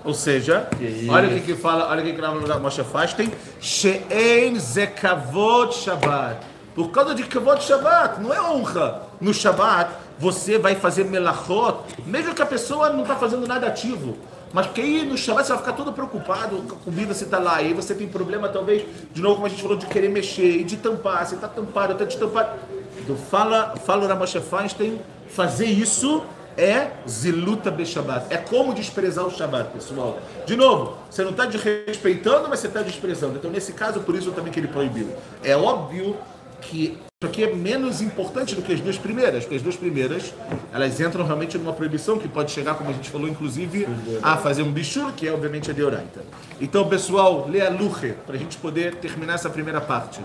Ou 0.06 0.14
seja, 0.14 0.70
olha 1.10 1.28
o 1.28 1.32
que, 1.34 1.42
que 1.42 1.56
fala, 1.56 1.90
olha 1.90 2.02
o 2.02 2.06
que, 2.06 2.14
que 2.14 2.22
o 2.22 2.60
Moshe 2.62 2.82
faz, 2.84 3.14
tem 3.14 3.30
She'en 3.60 4.58
zekavod 4.58 5.74
Shabbat. 5.76 6.38
Por 6.78 6.92
causa 6.92 7.16
de 7.16 7.24
kavod 7.24 7.64
Shabbat, 7.64 8.22
não 8.22 8.32
é 8.32 8.40
honra. 8.40 9.02
No 9.20 9.34
Shabbat, 9.34 9.90
você 10.20 10.60
vai 10.60 10.76
fazer 10.76 11.06
melachot, 11.06 11.80
mesmo 12.06 12.36
que 12.36 12.42
a 12.44 12.46
pessoa 12.46 12.92
não 12.92 13.02
está 13.02 13.16
fazendo 13.16 13.48
nada 13.48 13.66
ativo. 13.66 14.16
Mas 14.54 14.68
porque 14.68 14.82
aí 14.82 15.04
no 15.04 15.18
Shabbat 15.18 15.48
você 15.48 15.54
vai 15.54 15.62
ficar 15.64 15.74
todo 15.74 15.92
preocupado 15.92 16.58
com 16.58 16.76
a 16.76 16.78
comida, 16.78 17.16
você 17.16 17.24
está 17.24 17.40
lá, 17.40 17.56
aí 17.56 17.74
você 17.74 17.96
tem 17.96 18.08
problema 18.08 18.48
talvez, 18.48 18.86
de 19.12 19.20
novo 19.24 19.38
como 19.38 19.48
a 19.48 19.50
gente 19.50 19.64
falou, 19.64 19.76
de 19.76 19.88
querer 19.88 20.10
mexer 20.10 20.58
e 20.58 20.64
de 20.64 20.78
tampar, 20.78 21.26
você 21.26 21.34
está 21.34 21.48
tampado, 21.48 21.94
está 21.94 22.06
destampado. 22.06 22.60
Então 23.00 23.16
fala, 23.16 23.74
fala 23.84 24.06
o 24.06 24.08
Ramoshe 24.08 24.40
Feinstein, 24.40 25.02
fazer 25.30 25.66
isso 25.66 26.24
é 26.56 26.92
ziluta 27.10 27.72
be 27.72 27.88
Shabbat. 27.88 28.28
É 28.30 28.38
como 28.38 28.76
desprezar 28.76 29.26
o 29.26 29.32
Shabbat, 29.32 29.72
pessoal. 29.72 30.20
De 30.46 30.56
novo, 30.56 30.96
você 31.10 31.24
não 31.24 31.32
está 31.32 31.46
desrespeitando, 31.46 32.48
mas 32.48 32.60
você 32.60 32.68
está 32.68 32.84
desprezando. 32.84 33.38
Então, 33.38 33.50
nesse 33.50 33.74
caso, 33.74 34.02
por 34.02 34.14
isso 34.14 34.32
também 34.32 34.54
que 34.54 34.60
ele 34.60 34.68
proibiu. 34.68 35.10
É 35.44 35.58
óbvio 35.58 36.16
que 36.61 36.99
aqui 37.25 37.45
é 37.45 37.55
menos 37.55 38.03
importante 38.03 38.55
do 38.55 38.63
que 38.63 38.73
as 38.73 38.81
duas 38.81 38.99
primeiras, 38.99 39.45
porque 39.45 39.57
as 39.57 39.63
duas 39.63 39.77
primeiras, 39.77 40.35
elas 40.73 41.01
entram 41.01 41.25
realmente 41.25 41.57
numa 41.57 41.73
proibição 41.73 42.19
que 42.19 42.29
pode 42.29 42.51
chegar, 42.51 42.75
como 42.75 42.91
a 42.91 42.93
gente 42.93 43.11
falou, 43.11 43.29
inclusive, 43.29 43.87
a 44.23 44.37
fazer 44.37 44.63
um 44.63 44.73
bichur, 44.73 45.13
que 45.13 45.27
é 45.29 45.33
obviamente 45.33 45.71
a 45.71 45.75
deoraita. 45.75 46.23
Então, 46.61 46.89
pessoal, 46.89 47.49
lê 47.49 47.61
a 47.61 47.71
luche, 47.71 48.15
para 48.27 48.35
a 48.35 48.39
gente 48.39 48.57
poder 48.59 48.97
terminar 48.97 49.35
essa 49.35 49.49
primeira 49.49 49.81
parte. 49.81 50.21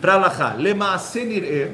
Para 0.00 0.16
Lachá, 0.16 0.54
lema 0.54 0.96
senir'e, 0.98 1.72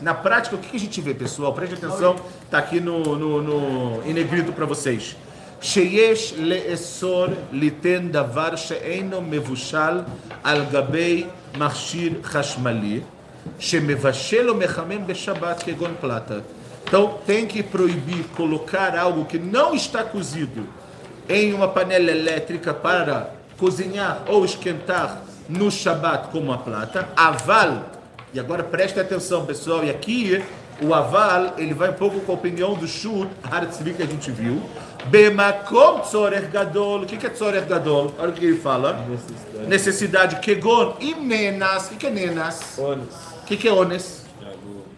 na 0.00 0.14
prática, 0.14 0.56
o 0.56 0.58
que 0.58 0.68
que 0.68 0.76
a 0.76 0.80
gente 0.80 1.00
vê, 1.00 1.14
pessoal? 1.14 1.52
Preste 1.52 1.74
atenção, 1.74 2.16
está 2.44 2.58
aqui 2.58 2.80
no, 2.80 3.16
no, 3.16 3.42
no, 3.42 4.02
em 4.04 4.12
negrito 4.12 4.52
para 4.52 4.66
vocês. 4.66 5.16
שיש 5.60 6.34
לאסור 6.38 7.26
ליתן 7.52 8.08
דבר 8.10 8.56
שאינו 8.56 9.20
מבושל 9.22 10.00
על 10.44 10.64
גבי 10.70 11.24
מכשיר 11.58 12.12
חשמלי 12.22 13.00
Plata. 15.99 16.43
Então 16.83 17.19
tem 17.25 17.45
que 17.45 17.63
proibir 17.63 18.25
colocar 18.35 18.97
algo 18.97 19.25
que 19.25 19.39
não 19.39 19.73
está 19.73 20.03
cozido 20.03 20.67
em 21.29 21.53
uma 21.53 21.67
panela 21.67 22.11
elétrica 22.11 22.73
para 22.73 23.31
cozinhar 23.57 24.23
ou 24.27 24.43
esquentar 24.43 25.21
no 25.47 25.71
Shabat 25.71 26.29
como 26.29 26.51
a 26.51 26.57
plata. 26.57 27.07
Aval, 27.15 27.85
e 28.33 28.39
agora 28.39 28.63
preste 28.63 28.99
atenção 28.99 29.45
pessoal, 29.45 29.83
e 29.83 29.89
aqui 29.89 30.43
o 30.81 30.93
aval, 30.93 31.53
ele 31.57 31.73
vai 31.73 31.91
um 31.91 31.93
pouco 31.93 32.19
com 32.21 32.31
a 32.31 32.35
opinião 32.35 32.73
do 32.73 32.87
Shut 32.87 33.29
Hartzvi 33.43 33.93
que 33.93 34.01
a 34.01 34.05
gente 34.05 34.31
viu. 34.31 34.61
Bemakom 35.05 35.99
tzorer 35.99 36.49
gadol. 36.49 37.01
O 37.01 37.05
que 37.05 37.25
é 37.25 37.29
tzorer 37.29 37.65
gadol? 37.65 38.13
Olha 38.17 38.29
o 38.29 38.33
que 38.33 38.43
ele 38.43 38.59
fala. 38.59 38.93
Necessidade. 39.07 39.67
Necessidade. 39.67 40.35
Kegon. 40.37 40.95
E 40.99 41.13
nenas. 41.13 41.91
O 41.91 41.95
que 41.95 42.07
é 42.07 42.09
nenas? 42.09 42.77
Ones. 42.79 43.30
Que 43.51 43.57
que 43.57 43.67
é 43.67 43.73
ones? 43.73 44.23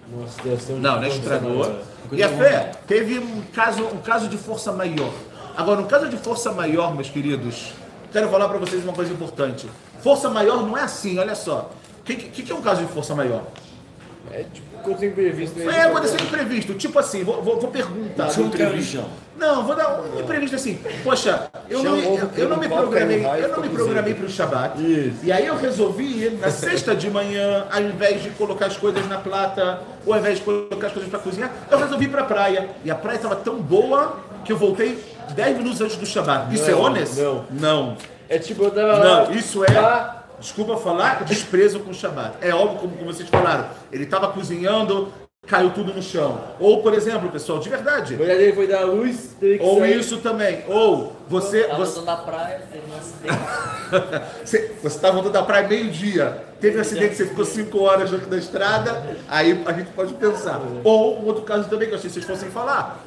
Uma 0.08 0.28
situação 0.28 0.76
de 0.76 0.82
Não, 0.82 0.98
não 0.98 1.04
é 1.04 1.08
estragou. 1.08 1.76
E 2.12 2.22
a 2.22 2.30
fé 2.30 2.72
teve 2.86 3.18
um 3.18 3.42
caso, 3.52 3.84
um 3.86 3.98
caso 3.98 4.28
de 4.28 4.38
força 4.38 4.72
maior. 4.72 5.12
Agora, 5.58 5.82
no 5.82 5.88
caso 5.88 6.08
de 6.08 6.18
força 6.18 6.52
maior, 6.52 6.94
meus 6.94 7.10
queridos, 7.10 7.74
quero 8.12 8.30
falar 8.30 8.48
para 8.48 8.60
vocês 8.60 8.84
uma 8.84 8.94
coisa 8.94 9.12
importante. 9.12 9.68
Força 10.04 10.30
maior 10.30 10.62
não 10.62 10.78
é 10.78 10.84
assim, 10.84 11.18
olha 11.18 11.34
só. 11.34 11.72
O 12.02 12.04
que, 12.04 12.14
que, 12.16 12.44
que 12.44 12.52
é 12.52 12.54
um 12.54 12.62
caso 12.62 12.86
de 12.86 12.94
força 12.94 13.16
maior? 13.16 13.42
É 14.30 14.44
tipo, 14.44 14.73
tem 14.96 15.10
imprevisto, 15.10 15.60
né? 15.60 15.78
É, 15.78 15.82
aconteceu 15.84 16.20
um 16.20 16.24
imprevisto. 16.24 16.74
Tipo 16.74 17.00
assim, 17.00 17.24
vou, 17.24 17.42
vou, 17.42 17.60
vou 17.60 17.70
perguntar. 17.70 18.30
Um 18.38 18.42
no 18.42 18.48
imprevisto. 18.48 19.04
Não, 19.38 19.66
vou 19.66 19.76
dar 19.76 20.02
um 20.02 20.20
imprevisto 20.20 20.56
assim. 20.56 20.80
Poxa, 21.04 21.50
eu 21.70 21.84
não, 21.84 21.98
eu, 21.98 22.30
eu 22.38 22.50
não 22.50 22.58
me 22.58 22.68
programei, 22.68 23.26
eu 23.26 23.50
não 23.50 23.62
me 23.62 23.70
programei 23.70 24.14
para 24.14 24.26
o 24.26 24.30
Shabat. 24.30 24.82
Isso. 24.82 25.18
E 25.24 25.32
aí 25.32 25.46
eu 25.48 25.58
resolvi, 25.58 26.30
na 26.40 26.52
sexta 26.52 26.96
de 26.96 27.10
manhã, 27.10 27.66
ao 27.72 27.82
invés 27.82 28.22
de 28.22 28.30
colocar 28.32 28.68
as 28.68 28.78
coisas 28.78 29.08
na 29.10 29.18
plata, 29.18 29.82
ou 30.06 30.14
ao 30.14 30.20
invés 30.20 30.38
de 30.38 30.44
colocar 30.46 30.88
as 30.88 30.94
coisas 30.94 31.10
para 31.10 31.20
cozinhar, 31.20 31.52
eu 31.70 31.78
resolvi 31.78 32.06
ir 32.06 32.10
para 32.10 32.22
a 32.22 32.26
praia. 32.26 32.70
E 32.86 32.92
a 32.92 32.96
praia 32.96 33.16
estava 33.18 33.36
tão 33.36 33.56
boa 33.56 34.18
que 34.46 34.52
eu 34.52 34.58
voltei 34.58 34.98
10 35.36 35.58
minutos 35.58 35.82
antes 35.82 35.98
do 35.98 36.06
Shabat. 36.06 36.54
Isso 36.54 36.70
é 36.70 36.72
Não, 36.72 36.82
honest? 36.82 37.20
não. 37.20 37.46
Não. 37.50 37.98
É 38.30 38.40
tipo, 38.40 38.64
eu 38.64 38.72
tava 38.72 38.94
lá. 38.98 39.26
Não, 39.26 39.32
isso 39.34 39.64
é, 39.64 39.78
Ah, 39.78 40.23
desculpa 40.44 40.76
falar, 40.78 41.24
desprezo 41.24 41.80
com 41.80 41.92
o 41.92 41.94
Shabat. 41.94 42.36
É 42.42 42.54
óbvio, 42.54 42.80
como, 42.80 42.98
como 42.98 43.14
vocês 43.14 43.28
falaram, 43.30 43.70
ele 43.92 44.04
estava 44.04 44.28
cozinhando, 44.28 45.12
caiu 45.48 45.72
tudo 45.72 45.94
no 45.94 46.02
chão. 46.02 46.40
Ou, 46.60 46.84
por 46.84 46.94
exemplo, 46.94 47.32
pessoal, 47.32 47.60
de 47.60 47.70
verdade, 47.70 48.16
a 48.16 48.18
mulher 48.18 48.38
dele 48.38 48.54
foi 48.54 48.68
dar 48.68 48.82
a 48.82 48.86
luz, 48.86 49.36
teve 49.40 49.60
que 49.60 49.64
ou 49.64 49.80
sair. 49.80 50.00
isso 50.00 50.18
também, 50.18 50.64
ou 50.68 51.16
você, 51.30 51.64
Tava 51.64 51.86
você, 51.86 52.02
da 52.02 52.16
praia, 52.18 52.62
teve 52.72 52.84
um 52.92 52.98
acidente. 52.98 54.76
você, 54.84 55.00
tá 55.00 55.12
voltando 55.12 55.34
da 55.34 55.44
praia 55.44 55.68
meio-dia, 55.68 56.44
teve 56.60 56.78
um 56.78 56.82
acidente, 56.82 57.16
você 57.16 57.26
ficou 57.26 57.46
5 57.46 57.80
horas 57.80 58.12
da 58.12 58.38
estrada, 58.38 59.02
aí 59.30 59.64
a 59.66 59.72
gente 59.72 59.92
pode 59.92 60.14
pensar. 60.16 60.62
Ou 60.84 61.22
um 61.22 61.26
outro 61.26 61.44
caso 61.44 61.70
também, 61.70 61.88
que 61.88 61.94
eu 61.94 61.98
achei 61.98 62.10
que 62.10 62.16
vocês 62.16 62.26
fossem 62.26 62.50
falar. 62.50 63.00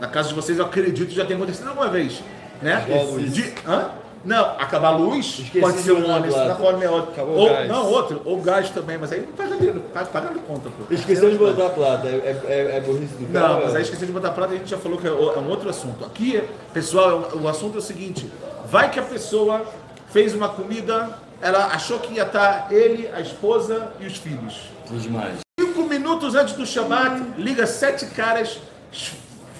Na 0.00 0.08
casa 0.08 0.30
de 0.30 0.34
vocês, 0.34 0.58
eu 0.58 0.64
acredito 0.64 1.08
que 1.08 1.14
já 1.14 1.26
tem 1.26 1.36
acontecido 1.36 1.68
alguma 1.68 1.88
vez. 1.88 2.22
Né? 2.62 2.84
De, 3.30 3.54
hã? 3.66 3.90
Não, 4.24 4.44
acabar 4.58 4.88
a 4.88 4.96
luz 4.96 5.26
Esqueci 5.26 5.60
pode 5.60 5.78
ser 5.78 5.94
de 5.94 6.02
um 6.02 6.06
lado. 6.08 6.26
na 6.26 6.54
forma 6.56 6.84
é 6.84 6.90
outro. 6.90 7.12
Acabou 7.12 7.34
o 7.34 7.38
Ou, 7.38 7.48
gás. 7.48 7.68
não, 7.68 7.86
outro, 7.86 8.22
ou 8.24 8.40
gás 8.40 8.70
também, 8.70 8.98
mas 8.98 9.12
aí 9.12 9.20
não 9.20 9.32
paga 9.32 9.56
dinheiro, 9.56 9.80
paga, 9.94 10.06
paga 10.06 10.28
conta, 10.46 10.70
pô. 10.70 10.92
Esqueceu 10.92 11.30
de 11.30 11.38
botar 11.38 11.66
a 11.66 11.70
plata. 11.70 12.08
É, 12.08 12.40
é, 12.46 12.76
é 12.76 12.80
burrice 12.80 13.14
do 13.14 13.32
cara. 13.32 13.48
Não, 13.48 13.60
mas 13.64 13.76
aí 13.76 13.82
esqueci 13.82 14.06
de 14.06 14.12
botar 14.12 14.30
prata, 14.30 14.54
a 14.54 14.56
gente 14.56 14.68
já 14.70 14.78
falou 14.78 14.98
que 14.98 15.06
é 15.06 15.10
é 15.10 15.12
um 15.12 15.48
outro 15.48 15.70
assunto. 15.70 16.04
Aqui, 16.04 16.42
pessoal, 16.72 17.30
o 17.40 17.48
assunto 17.48 17.76
é 17.76 17.78
o 17.78 17.82
seguinte: 17.82 18.30
vai 18.68 18.90
que 18.90 18.98
a 18.98 19.04
pessoa 19.04 19.64
fez 20.10 20.34
uma 20.34 20.48
comida, 20.48 21.10
ela 21.40 21.66
achou 21.66 21.98
que 22.00 22.14
ia 22.14 22.22
estar 22.24 22.68
ele, 22.70 23.08
a 23.14 23.20
esposa 23.20 23.92
e 24.00 24.06
os 24.06 24.16
filhos. 24.16 24.62
Demais. 24.90 25.38
Cinco 25.60 25.82
minutos 25.84 26.34
antes 26.34 26.54
do 26.54 26.66
Shabat, 26.66 27.22
liga 27.36 27.66
sete 27.66 28.06
caras 28.06 28.58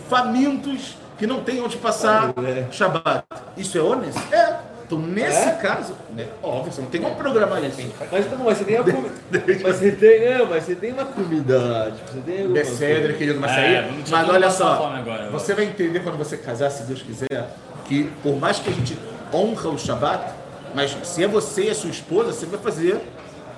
famintos 0.09 0.97
que 1.19 1.27
não 1.27 1.43
tem 1.43 1.61
onde 1.61 1.77
passar 1.77 2.33
Shabat. 2.71 3.25
Isso 3.57 3.77
é 3.77 3.81
honesto? 3.83 4.21
É. 4.33 4.57
Então, 4.87 4.99
nesse 4.99 5.47
É? 5.47 5.51
caso, 5.53 5.93
né, 6.17 6.27
óbvio, 6.43 6.73
você 6.73 6.81
não 6.81 6.89
tem 6.89 6.99
como 7.03 7.15
programar 7.15 7.63
isso. 7.63 7.77
Mas, 8.11 8.31
não, 8.31 8.39
mas 8.39 8.57
você 8.57 8.65
tem 8.65 8.77
a 8.79 8.83
comida. 8.83 9.13
mas 9.63 9.77
você 9.77 9.93
tem. 9.93 10.39
Não, 10.39 10.47
mas 10.47 10.65
você 10.65 10.75
tem 10.75 10.93
uma 10.93 11.05
comida. 11.05 11.93
Tipo, 11.95 12.11
você 12.13 12.21
tem 12.21 12.39
alguma 12.39 12.55
Becedra, 12.55 13.13
querido, 13.13 13.39
mas 13.39 13.51
É, 13.51 13.79
aí. 13.81 14.05
Mas 14.11 14.29
olha 14.31 14.51
só, 14.51 14.73
agora, 14.75 14.99
agora. 14.99 15.31
você 15.31 15.53
vai 15.53 15.67
entender 15.67 16.01
quando 16.01 16.17
você 16.17 16.39
casar, 16.39 16.71
se 16.71 16.85
Deus 16.85 17.03
quiser, 17.03 17.51
que 17.85 18.05
por 18.23 18.37
mais 18.41 18.61
que 18.61 18.71
a 18.71 18.73
gente 18.73 18.99
honra 19.31 19.69
o 19.69 19.79
Shabat, 19.79 20.25
mas 20.75 20.97
se 21.03 21.23
é 21.23 21.29
você 21.29 21.65
e 21.65 21.71
a 21.71 21.75
sua 21.75 21.91
esposa, 21.91 22.33
você 22.33 22.47
vai 22.47 22.59
fazer 22.59 22.99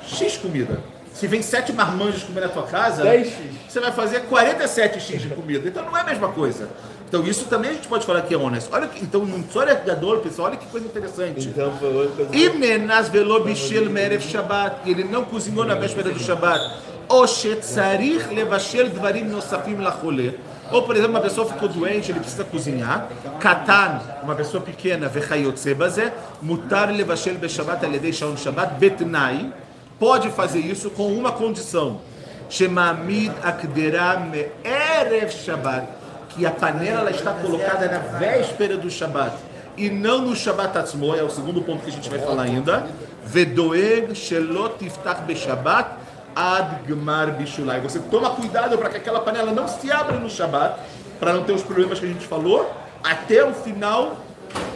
X 0.05 0.37
comida. 0.37 0.81
Se 1.13 1.27
vem 1.29 1.43
sete 1.43 1.73
marmanjos 1.73 2.23
comer 2.25 2.41
na 2.41 2.49
tua 2.49 2.63
casa, 2.65 3.05
10x. 3.05 3.31
você 3.69 3.79
vai 3.79 3.93
fazer 3.93 4.23
47x 4.23 5.17
de 5.19 5.29
comida. 5.29 5.69
Então 5.69 5.85
não 5.85 5.97
é 5.97 6.01
a 6.01 6.05
mesma 6.05 6.29
coisa. 6.29 6.69
Então 7.11 7.27
isso 7.27 7.47
também 7.47 7.73
a 7.73 7.75
gente 7.75 7.89
pode 7.89 8.07
falar 8.07 8.23
que 8.23 8.33
é 8.33 8.39
honesto. 8.39 8.73
Olha 8.73 8.87
que, 8.87 9.03
então, 9.03 9.27
no 9.27 9.43
Tzoregador, 9.43 10.21
pessoal, 10.21 10.47
olha 10.47 10.57
que 10.57 10.67
coisa 10.67 10.87
interessante. 10.87 11.49
Então 11.49 11.73
foi 11.77 11.93
outra 11.93 12.25
coisa. 12.25 12.37
Imenas 12.37 13.09
velo 13.09 13.41
bishel 13.41 13.91
merev 13.91 14.23
Shabbat. 14.23 14.89
Ele 14.89 15.03
não 15.03 15.25
cozinhou 15.25 15.65
na 15.65 15.75
véspera 15.75 16.11
do 16.11 16.21
Shabbat. 16.21 16.61
O 17.09 17.27
shetzarich 17.27 18.33
levashel 18.33 18.91
dvarim 18.91 19.25
nosafim 19.25 19.75
lachole. 19.75 20.39
Ou, 20.71 20.85
por 20.85 20.95
exemplo, 20.95 21.11
uma 21.11 21.21
pessoa 21.21 21.49
ficou 21.49 21.69
doente, 21.69 22.13
ele 22.13 22.21
precisa 22.21 22.45
cozinhar. 22.45 23.09
Katan, 23.41 24.01
uma 24.23 24.37
pessoa 24.37 24.63
pequena, 24.63 25.09
vechayotze 25.09 25.75
bazé. 25.75 26.13
Mutar 26.41 26.93
levashel 26.93 27.35
beshabbat 27.35 27.85
aledei 27.85 28.13
shaon 28.13 28.37
Shabbat 28.37 28.79
betnai. 28.79 29.53
Pode 29.99 30.31
fazer 30.31 30.61
isso 30.61 30.91
com 30.91 31.13
uma 31.13 31.33
condição. 31.33 32.01
Shemamid 32.49 33.33
akdera 33.43 34.21
me'erev 34.21 35.33
Shabbat. 35.33 36.00
Que 36.31 36.47
a 36.47 36.51
panela 36.51 37.01
ela 37.01 37.11
está 37.11 37.33
colocada 37.33 37.89
na 37.89 37.99
véspera 38.19 38.77
do 38.77 38.91
Shabbat 38.91 39.37
e 39.77 39.89
não 39.89 40.23
no 40.23 40.37
Shabbat 40.37 40.77
Atzmo, 40.77 41.15
é 41.15 41.23
o 41.23 41.31
segundo 41.31 41.63
ponto 41.63 41.83
que 41.83 41.89
a 41.89 41.93
gente 41.93 42.11
vai 42.11 42.19
falar 42.19 42.43
ainda. 42.43 42.87
Vedoeg 43.25 44.15
shelot 44.15 44.79
tiftach 44.79 45.23
beshabbat 45.23 45.93
ad 46.37 46.83
gmar 46.87 47.33
bishulai. 47.39 47.81
Você 47.81 47.99
toma 47.99 48.31
cuidado 48.31 48.77
para 48.77 48.91
que 48.91 48.99
aquela 48.99 49.21
panela 49.21 49.53
não 49.53 49.67
se 49.67 49.91
abra 49.91 50.19
no 50.19 50.29
Shabbat, 50.29 50.81
para 51.19 51.33
não 51.33 51.45
ter 51.45 51.53
os 51.53 51.63
problemas 51.63 51.99
que 51.99 52.05
a 52.05 52.09
gente 52.09 52.27
falou, 52.27 52.71
até 53.03 53.43
o 53.43 53.55
final 53.55 54.19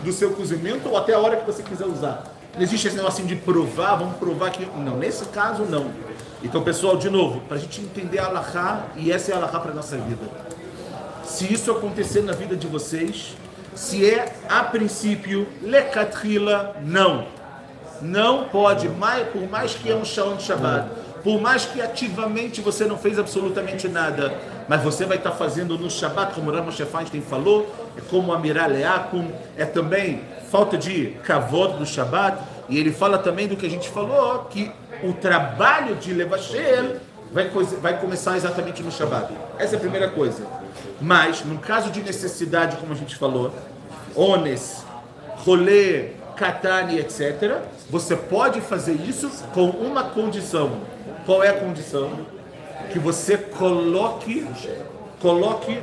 do 0.03 0.11
seu 0.11 0.31
cozimento 0.31 0.89
ou 0.89 0.97
até 0.97 1.13
a 1.13 1.19
hora 1.19 1.37
que 1.37 1.45
você 1.45 1.63
quiser 1.63 1.87
usar. 1.87 2.25
Não 2.55 2.63
existe 2.63 2.87
esse 2.87 2.97
negócio 2.97 3.23
assim 3.23 3.27
de 3.27 3.37
provar, 3.37 3.97
vamos 3.97 4.17
provar 4.17 4.51
que. 4.51 4.65
Não, 4.79 4.97
nesse 4.97 5.27
caso 5.27 5.65
não. 5.65 5.91
Então, 6.43 6.63
pessoal, 6.63 6.97
de 6.97 7.11
novo, 7.11 7.41
para 7.41 7.57
a 7.57 7.61
gente 7.61 7.81
entender 7.81 8.21
a 8.21 8.27
Allahá, 8.27 8.87
e 8.97 9.13
essa 9.13 9.33
é 9.33 9.35
a 9.35 9.39
Allahá 9.39 9.61
para 9.61 9.73
a 9.73 9.75
nossa 9.75 9.97
vida. 9.97 10.54
Se 11.27 11.53
isso 11.53 11.71
acontecer 11.71 12.23
na 12.23 12.33
vida 12.33 12.57
de 12.57 12.67
vocês, 12.67 13.37
se 13.75 14.09
é 14.09 14.33
a 14.49 14.63
princípio, 14.63 15.47
lecatrila, 15.63 16.77
não. 16.83 17.27
Não 18.01 18.45
pode, 18.49 18.89
por 19.33 19.49
mais 19.51 19.75
que 19.75 19.91
é 19.91 19.97
um 19.97 20.05
Shalom 20.05 20.39
Shabbat, 20.39 20.89
por 21.23 21.41
mais 21.41 21.65
que 21.65 21.81
ativamente 21.81 22.61
você 22.61 22.85
não 22.85 22.99
fez 22.99 23.19
absolutamente 23.19 23.89
nada, 23.89 24.35
mas 24.69 24.83
você 24.83 25.07
vai 25.07 25.17
estar 25.17 25.33
fazendo 25.33 25.79
no 25.79 25.91
Shabbat, 25.91 26.35
como 26.35 26.51
Ramos 26.51 26.77
Feinstein 26.77 27.23
falou, 27.23 27.67
é 27.97 28.01
como 28.11 28.33
a 28.33 28.39
Miraleakum, 28.39 29.31
é 29.57 29.65
também 29.65 30.21
falta 30.51 30.77
de 30.77 31.17
kavod 31.25 31.79
do 31.79 31.87
Shabbat, 31.87 32.39
e 32.69 32.79
ele 32.79 32.93
fala 32.93 33.19
também 33.19 33.49
do 33.49 33.57
que 33.57 33.67
a 33.67 33.71
gente 33.71 33.89
falou, 33.89 34.45
que 34.51 34.71
o 35.03 35.15
trabalho 35.15 35.97
de 35.97 36.13
Levashel 36.13 36.97
vai, 37.35 37.51
vai 37.83 38.01
começar 38.01 38.37
exatamente 38.37 38.81
no 38.83 38.93
Shabbat. 38.93 39.35
Essa 39.59 39.75
é 39.75 39.77
a 39.77 39.81
primeira 39.81 40.09
coisa. 40.09 40.47
Mas, 41.01 41.45
no 41.45 41.59
caso 41.59 41.91
de 41.91 42.01
necessidade, 42.01 42.77
como 42.77 42.93
a 42.93 42.97
gente 42.97 43.17
falou, 43.17 43.53
ones, 44.15 44.85
rolê, 45.39 46.11
katani, 46.37 47.01
etc., 47.01 47.59
você 47.91 48.17
pode 48.17 48.61
fazer 48.61 48.95
isso 48.95 49.29
com 49.53 49.69
uma 49.71 50.05
condição. 50.05 50.81
Qual 51.27 51.43
é 51.43 51.49
a 51.49 51.55
condição? 51.55 52.11
Que 52.93 53.01
você 53.01 53.37
coloque, 53.37 54.47
coloque 55.21 55.83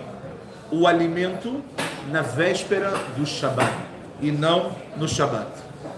o 0.72 0.88
alimento 0.88 1.62
na 2.10 2.22
véspera 2.22 2.93
do 3.18 3.26
Shabat 3.26 3.74
e 4.22 4.32
não 4.32 4.72
no 4.95 5.08
Shabat. 5.08 5.52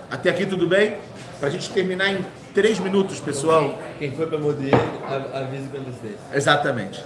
Até 0.10 0.32
aqui 0.32 0.47
tudo 0.47 0.68
bem? 0.68 0.97
Para 1.39 1.49
a 1.49 1.51
gente 1.51 1.70
terminar 1.70 2.10
em 2.10 2.26
três 2.54 2.80
minutos, 2.80 3.20
pessoal. 3.20 3.78
Quem 3.99 4.12
foi 4.12 4.26
pra 4.28 4.38
Modier, 4.38 4.74
a- 5.08 5.39
avisa 5.39 5.68
com 5.70 5.78
antecedência. 5.78 6.20
Exatamente. 6.34 7.04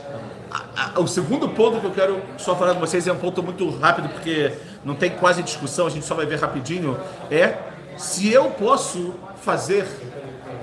A- 0.52 0.92
a- 0.96 1.00
o 1.00 1.08
segundo 1.08 1.50
ponto 1.50 1.80
que 1.80 1.86
eu 1.86 1.92
quero 1.92 2.22
só 2.38 2.56
falar 2.56 2.74
com 2.74 2.80
vocês 2.80 3.08
é 3.08 3.12
um 3.14 3.18
ponto 3.18 3.42
muito 3.44 3.70
rápido, 3.78 4.10
porque 4.10 4.54
não 4.84 4.96
tem 4.96 5.12
quase 5.12 5.42
discussão, 5.44 5.88
a 5.88 5.90
gente 5.90 6.06
só 6.06 6.16
vai 6.16 6.26
ver 6.26 6.40
rapidinho. 6.40 6.98
É 7.32 7.56
se 7.98 8.32
eu 8.32 8.46
posso 8.52 9.14
fazer 9.42 9.88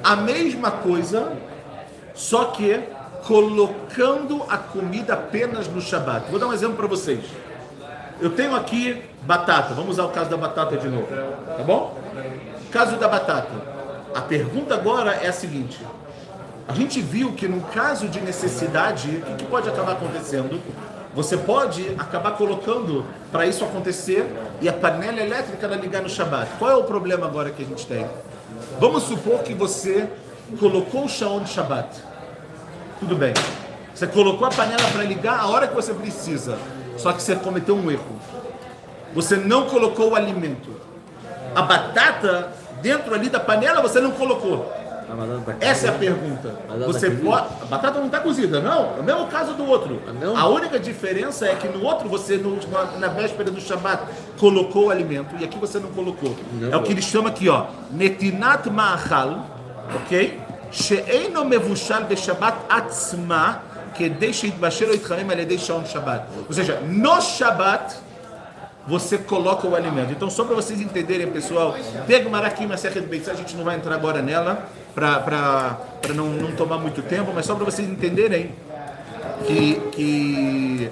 a 0.03 0.17
mesma 0.17 0.71
coisa, 0.71 1.33
só 2.15 2.47
que 2.47 2.81
colocando 3.27 4.43
a 4.49 4.57
comida 4.59 5.15
apenas 5.15 5.67
no 5.69 5.81
Shabat. 5.81 6.31
Vou 6.31 6.39
dar 6.39 6.47
um 6.47 6.53
exemplo 6.53 6.77
para 6.77 6.87
vocês. 6.87 7.25
Eu 8.21 8.31
tenho 8.31 8.55
aqui 8.55 9.03
batata, 9.23 9.75
vamos 9.75 9.93
usar 9.93 10.05
o 10.05 10.11
caso 10.11 10.31
da 10.31 10.37
batata 10.37 10.77
de 10.77 10.89
novo, 10.89 11.07
tá 11.09 11.63
bom? 11.65 11.99
Caso 12.71 12.97
da 12.97 13.09
batata. 13.09 13.74
A 14.15 14.21
pergunta 14.21 14.75
agora 14.75 15.13
é 15.13 15.27
a 15.27 15.33
seguinte: 15.33 15.85
a 16.69 16.73
gente 16.73 17.01
viu 17.01 17.33
que 17.33 17.49
no 17.49 17.61
caso 17.61 18.09
de 18.09 18.21
necessidade, 18.21 19.23
o 19.29 19.35
que, 19.35 19.45
pode 19.45 19.69
acabar 19.69 19.93
acontecendo? 19.93 20.63
Você 21.15 21.37
pode 21.37 21.95
acabar 21.99 22.33
colocando 22.33 23.05
para 23.31 23.47
isso 23.47 23.65
acontecer 23.65 24.25
e 24.61 24.69
a 24.69 24.73
panela 24.73 25.21
elétrica 25.21 25.67
ela 25.67 25.77
ligar 25.77 26.03
no 26.03 26.09
Shabat. 26.09 26.53
Qual 26.59 26.71
é 26.71 26.77
o 26.77 26.85
problema 26.85 27.27
agora 27.27 27.51
que 27.51 27.63
a 27.63 27.67
gente 27.67 27.87
tem? 27.87 28.07
Vamos 28.81 29.05
supor 29.05 29.41
que 29.41 29.55
você 29.55 30.09
colocou 30.59 31.05
o 31.05 31.09
Shaon 31.09 31.41
de 31.41 31.51
Shabat. 31.51 31.89
Tudo 32.99 33.15
bem. 33.17 33.33
Você 33.95 34.09
colocou 34.09 34.47
a 34.47 34.51
panela 34.51 34.83
para 34.93 35.05
ligar 35.05 35.39
a 35.39 35.47
hora 35.47 35.69
que 35.69 35.75
você 35.75 35.95
precisa. 35.95 36.59
Só 36.97 37.13
que 37.13 37.23
você 37.23 37.37
cometeu 37.37 37.77
um 37.77 37.91
erro. 37.91 38.21
Você 39.15 39.37
não 39.37 39.67
colocou 39.67 40.11
o 40.11 40.15
alimento. 40.17 40.71
A 41.55 41.63
batata 41.63 42.53
dentro 42.85 43.15
ali 43.15 43.31
da 43.31 43.41
panela 43.41 43.81
você 43.81 43.99
não 43.99 44.11
colocou? 44.11 44.71
Tá 45.07 45.57
Essa 45.61 45.87
é 45.87 45.91
a 45.91 45.93
pergunta. 45.93 46.55
Você 46.87 47.11
pode... 47.11 47.47
A 47.63 47.65
batata 47.67 47.99
não 47.99 48.07
está 48.07 48.21
cozida, 48.21 48.61
não? 48.61 48.97
É 48.97 49.01
o 49.01 49.03
mesmo 49.03 49.27
caso 49.29 49.55
do 49.55 49.65
outro. 49.65 50.03
Não. 50.21 50.37
A 50.37 50.47
única 50.49 50.79
diferença 50.79 51.47
é 51.47 51.55
que 51.55 51.69
no 51.69 51.83
outro 51.83 52.09
você, 52.09 52.37
no, 52.37 52.59
na, 52.69 52.85
na, 52.99 53.09
véspera 53.09 53.51
do 53.51 53.61
Shabat, 53.61 54.03
colocou 54.39 54.87
o 54.87 54.91
alimento 54.91 55.35
e 55.39 55.45
aqui 55.45 55.59
você 55.59 55.79
não 55.79 55.91
colocou. 55.91 56.37
Não, 56.61 56.73
é 56.73 56.77
o 56.77 56.83
que 56.83 56.93
eles 56.93 57.05
chamam 57.05 57.29
aqui, 57.29 57.49
ó. 57.49 57.67
Netinat 57.91 58.69
ma'achal, 58.69 59.47
ok? 59.95 60.41
She'eino 60.73 61.45
mevushal 61.45 62.05
de 62.05 62.17
Shabat 62.17 62.59
atzma, 62.69 63.63
que 63.95 64.09
deixa 64.09 64.47
itbasher 64.47 64.89
ele 64.89 64.97
itchanem 64.97 65.27
al 65.31 65.87
Shabat. 65.87 66.25
Ou 66.49 66.53
seja, 66.53 66.81
no 66.81 67.21
Shabat, 67.21 67.95
você 68.87 69.19
coloca 69.19 69.67
o 69.67 69.75
alimento. 69.75 70.13
Então, 70.13 70.29
só 70.29 70.45
para 70.45 70.55
vocês 70.55 70.81
entenderem, 70.81 71.31
pessoal, 71.31 71.75
pega 72.07 72.29
uma 72.29 72.41
uma 72.61 72.77
serra 72.77 73.01
de 73.01 73.07
Beitzá, 73.07 73.33
a 73.33 73.35
gente 73.35 73.57
não 73.57 73.65
vai 73.65 73.77
entrar 73.77 73.95
agora 73.95 74.21
nela, 74.21 74.69
para 74.95 75.79
não, 76.15 76.29
não 76.29 76.53
tomar 76.53 76.79
muito 76.79 77.03
tempo, 77.03 77.33
mas 77.35 77.47
só 77.47 77.55
para 77.55 77.65
vocês 77.65 77.89
entenderem 77.89 78.53
que, 79.47 79.81
que, 79.93 80.91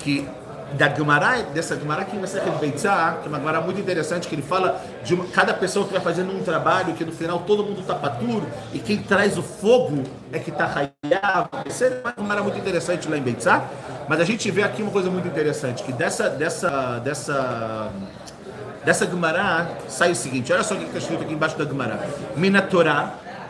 que 0.00 0.28
da 0.73 0.89
Gemara, 0.89 1.43
dessa 1.53 1.77
Gemara 1.77 2.01
aqui 2.01 2.17
na 2.17 2.27
Serra 2.27 2.51
de 2.51 2.57
Beitzá, 2.57 3.17
que 3.21 3.27
é 3.27 3.29
uma 3.29 3.39
Gemara 3.39 3.61
muito 3.61 3.79
interessante, 3.79 4.27
que 4.27 4.35
ele 4.35 4.41
fala 4.41 4.81
de 5.03 5.13
uma- 5.13 5.25
cada 5.27 5.53
pessoa 5.53 5.85
que 5.87 5.93
vai 5.93 6.01
fazendo 6.01 6.35
um 6.35 6.43
trabalho, 6.43 6.93
que 6.93 7.05
no 7.05 7.13
final 7.13 7.39
todo 7.39 7.63
mundo 7.63 7.79
está 7.81 7.95
paturo, 7.95 8.45
e 8.73 8.79
quem 8.79 8.97
traz 8.97 9.37
o 9.37 9.41
fogo 9.43 10.03
é 10.31 10.39
que 10.39 10.49
está 10.49 10.65
raiado. 10.65 11.49
Essa 11.65 11.85
é 11.85 12.01
uma 12.03 12.13
Gemara 12.17 12.43
muito 12.43 12.57
interessante 12.57 13.07
lá 13.09 13.17
em 13.17 13.21
Beitzá, 13.21 13.63
mas 14.09 14.19
a 14.19 14.25
gente 14.25 14.51
vê 14.51 14.63
aqui 14.63 14.81
uma 14.81 14.91
coisa 14.91 15.09
muito 15.09 15.27
interessante, 15.27 15.83
que 15.83 15.93
dessa, 15.93 16.29
dessa, 16.29 16.99
dessa, 16.99 17.89
dessa 18.83 19.05
Gemara 19.05 19.69
sai 19.87 20.11
o 20.11 20.15
seguinte, 20.15 20.51
olha 20.51 20.63
só 20.63 20.75
o 20.75 20.77
que 20.77 20.83
está 20.85 20.97
escrito 20.97 21.23
aqui 21.23 21.33
embaixo 21.33 21.57
da 21.57 21.65
Gemara. 21.65 21.97
Mina 22.35 22.61
Torá, 22.61 23.09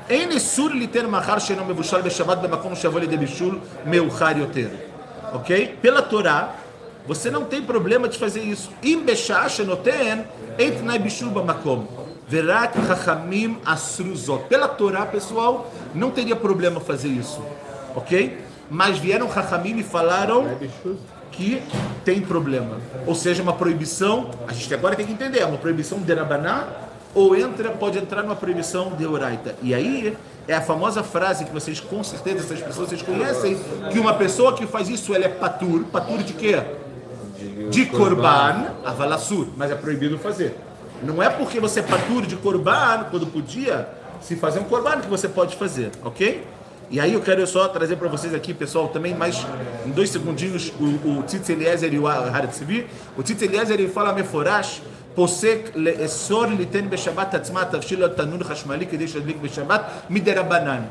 אין 0.10 0.32
איסור 0.32 0.70
ליתן 0.70 1.06
מאכל 1.06 1.40
שאינו 1.40 1.66
מבושל 1.66 2.02
בשבת 2.02 2.38
במקום 2.38 2.76
שיבוא 2.76 3.00
לידי 3.00 3.18
בישול 3.18 3.60
מאוחר 3.86 4.38
יותר. 4.38 4.68
Ok? 5.34 5.76
Pela 5.82 6.02
Torá, 6.02 6.48
Você 7.07 7.31
não 7.31 7.45
tem 7.45 7.63
problema 7.63 8.09
de 8.09 8.19
fazer 8.19 8.43
isso. 8.43 8.71
Im 8.83 9.03
beshash 9.03 9.61
et 10.59 10.83
nai 10.83 10.99
bishuba 10.99 11.43
makom. 11.43 11.87
Verat 12.29 12.75
chachamim 12.87 13.59
asruzot. 13.65 14.45
Pela 14.49 14.69
Torá, 14.69 15.05
pessoal, 15.05 15.71
não 15.95 16.11
teria 16.11 16.37
problema 16.37 16.81
fazer 16.81 17.09
isso. 17.09 17.43
Ok? 17.95 18.39
Mas 18.71 18.99
vieram 18.99 19.31
chachamim 19.31 19.79
e 19.79 19.83
falaram 19.83 20.57
que 21.31 21.63
tem 22.05 22.21
problema. 22.21 22.79
Ou 23.07 23.15
seja, 23.15 23.43
uma 23.43 23.53
proibição. 23.53 24.31
A 24.47 24.53
gente 24.53 24.73
agora 24.73 24.95
tem 24.95 25.05
que 25.05 25.13
entender. 25.13 25.41
É 25.41 25.47
uma 25.47 25.59
proibição 25.59 25.99
de 25.99 26.15
Rabaná 26.15 26.69
ou 27.15 27.37
entra, 27.37 27.71
pode 27.71 27.99
entrar 27.99 28.23
numa 28.23 28.37
proibição 28.37 28.93
de 28.93 29.05
Uraita. 29.07 29.55
E 29.63 29.75
aí 29.75 30.17
é 30.49 30.55
a 30.55 30.63
famosa 30.63 31.03
frase 31.03 31.45
que 31.45 31.53
vocês, 31.53 31.79
com 31.79 32.03
certeza, 32.03 32.39
essas 32.39 32.61
pessoas 32.61 32.89
vocês 32.89 33.03
conhecem, 33.03 33.59
que 33.93 33.99
uma 33.99 34.15
pessoa 34.15 34.55
que 34.55 34.67
faz 34.67 34.89
isso, 34.89 35.15
ela 35.15 35.27
é 35.27 35.29
patur. 35.29 35.85
Patur 35.85 36.23
de 36.23 36.33
quê? 36.33 36.63
De 37.72 37.86
korban, 37.86 38.68
avalassur, 38.86 39.48
mas 39.56 39.72
é 39.72 39.76
proibido 39.76 40.18
fazer. 40.18 40.56
Não 41.04 41.22
é 41.22 41.30
porque 41.30 41.60
você 41.60 41.80
é 41.80 41.84
patur 41.84 42.26
de 42.26 42.36
korban, 42.36 43.06
quando 43.12 43.28
podia 43.28 43.88
se 44.22 44.36
fazer 44.36 44.60
um 44.60 44.64
korban, 44.64 45.00
que 45.02 45.08
você 45.08 45.28
pode 45.28 45.56
fazer, 45.56 45.92
ok? 46.04 46.44
E 46.90 47.00
aí 47.00 47.14
eu 47.14 47.22
quero 47.22 47.46
só 47.46 47.68
trazer 47.68 47.98
para 47.98 48.08
vocês 48.08 48.34
aqui, 48.34 48.54
pessoal, 48.54 48.88
também 48.88 49.14
mais 49.14 49.46
em 49.86 49.92
dois 49.92 50.10
segundinhos, 50.10 50.72
o, 50.80 51.20
o 51.20 51.24
Tzitz 51.24 51.50
Eliezer 51.50 51.94
e 51.94 52.00
o 52.00 52.08
Haratzivi. 52.08 52.88
O 53.18 53.24
Tzitz 53.24 53.42
Eliezer 53.42 53.80
ele 53.80 53.90
fala 53.90 54.14
meforash, 54.14 54.82
פוסק 55.18 55.60
לאסור 55.76 56.46
ליתן 56.46 56.90
בשבת 56.90 57.34
עצמה 57.34 57.66
תבשיל 57.66 58.04
התנור 58.04 58.44
חשמלי 58.44 58.86
כדי 58.86 59.08
שידליק 59.08 59.38
בשבת 59.42 59.82
מדרבנן. 60.10 60.82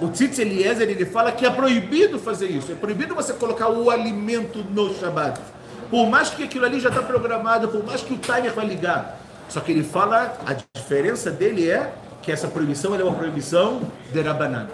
O 0.00 0.04
Tzitz 0.08 0.38
Eliezer 0.40 0.88
ele 0.90 1.06
fala 1.06 1.30
que 1.30 1.46
é 1.46 1.50
proibido 1.50 2.18
fazer 2.18 2.46
isso, 2.46 2.72
é 2.72 2.74
proibido 2.74 3.14
você 3.14 3.32
colocar 3.34 3.68
o 3.68 3.88
alimento 3.88 4.64
no 4.74 4.92
Shabat. 4.94 5.40
Por 5.89 6.07
mais 6.07 6.29
que 6.29 6.43
aquilo 6.43 6.65
ali 6.65 6.79
já 6.79 6.89
está 6.89 7.01
programado, 7.01 7.67
por 7.69 7.85
mais 7.85 8.01
que 8.01 8.13
o 8.13 8.17
timer 8.17 8.53
vai 8.53 8.65
ligar. 8.65 9.19
Só 9.47 9.61
que 9.61 9.71
ele 9.71 9.83
fala, 9.83 10.37
a 10.45 10.53
diferença 10.53 11.31
dele 11.31 11.69
é 11.69 11.93
que 12.21 12.31
essa 12.31 12.47
proibição 12.47 12.93
é 12.93 13.03
uma 13.03 13.15
proibição 13.15 13.81
de 14.11 14.21
Rabanan. 14.21 14.67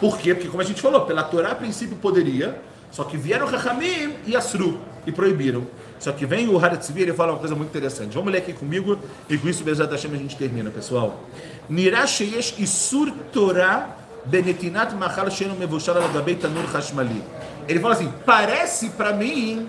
Por 0.00 0.18
quê? 0.18 0.34
Porque 0.34 0.48
como 0.48 0.60
a 0.60 0.64
gente 0.64 0.82
falou, 0.82 1.02
pela 1.02 1.22
Torá 1.22 1.52
a 1.52 1.54
princípio 1.54 1.96
poderia, 1.96 2.60
só 2.90 3.04
que 3.04 3.16
vieram 3.16 3.46
Rahamim 3.46 4.14
e 4.26 4.36
Asru 4.36 4.80
e 5.06 5.12
proibiram. 5.12 5.66
Só 5.98 6.12
que 6.12 6.26
vem 6.26 6.48
o 6.48 6.58
Haratzvi 6.62 7.08
e 7.08 7.12
fala 7.12 7.32
uma 7.32 7.38
coisa 7.38 7.54
muito 7.54 7.70
interessante. 7.70 8.14
Vamos 8.14 8.30
ler 8.30 8.38
aqui 8.38 8.52
comigo 8.52 8.98
e 9.30 9.38
com 9.38 9.48
isso, 9.48 9.64
Bezat 9.64 9.90
Hashem, 9.90 10.12
a 10.12 10.16
gente 10.16 10.36
termina, 10.36 10.70
pessoal. 10.70 11.20
Nirá 11.68 12.06
sheyesh 12.06 12.54
isur 12.58 13.12
Torá 13.32 13.96
benetinat 14.26 14.92
machal 14.94 15.30
sheino 15.30 15.54
mevushal 15.54 15.96
al 15.96 16.08
gabei 16.08 16.34
tanur 16.34 16.64
hashmali. 16.72 17.22
Ele 17.68 17.80
fala 17.80 17.94
assim, 17.94 18.12
parece 18.24 18.90
para 18.90 19.12
mim 19.12 19.68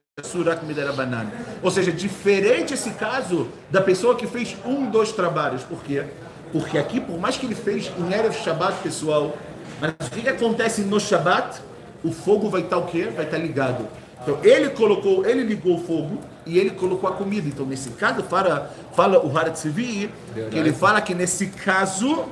Surat 0.21 0.63
Midarabanan. 0.63 1.27
Ou 1.63 1.71
seja, 1.71 1.89
diferente 1.89 2.73
esse 2.73 2.91
caso 2.91 3.47
da 3.69 3.79
pessoa 3.79 4.13
que 4.13 4.27
fez 4.27 4.57
um 4.65 4.89
dos 4.89 5.13
trabalhos. 5.13 5.63
Por 5.63 5.81
quê? 5.83 6.03
Porque 6.51 6.77
aqui, 6.77 6.99
por 6.99 7.17
mais 7.17 7.37
que 7.37 7.45
ele 7.45 7.55
fez 7.55 7.89
em 7.97 8.11
Erev 8.11 8.33
Shabbat, 8.33 8.79
pessoal, 8.83 9.37
mas 9.79 9.93
o 10.07 10.11
que 10.11 10.27
acontece 10.27 10.81
no 10.81 10.99
Shabbat? 10.99 11.61
O 12.03 12.11
fogo 12.11 12.49
vai 12.49 12.61
estar 12.61 12.77
o 12.77 12.87
quê? 12.87 13.09
Vai 13.15 13.23
estar 13.23 13.37
ligado. 13.37 13.87
Então, 14.21 14.37
ele 14.43 14.69
colocou, 14.71 15.25
ele 15.25 15.43
ligou 15.43 15.77
o 15.77 15.83
fogo 15.83 16.19
e 16.45 16.59
ele 16.59 16.71
colocou 16.71 17.09
a 17.09 17.13
comida. 17.13 17.47
Então, 17.47 17.65
nesse 17.65 17.91
caso, 17.91 18.21
fala, 18.23 18.69
fala 18.93 19.25
o 19.25 19.37
Haratzivi, 19.37 20.11
que 20.33 20.57
ele 20.57 20.73
fala 20.73 20.99
que 21.01 21.15
nesse 21.15 21.47
caso 21.47 22.25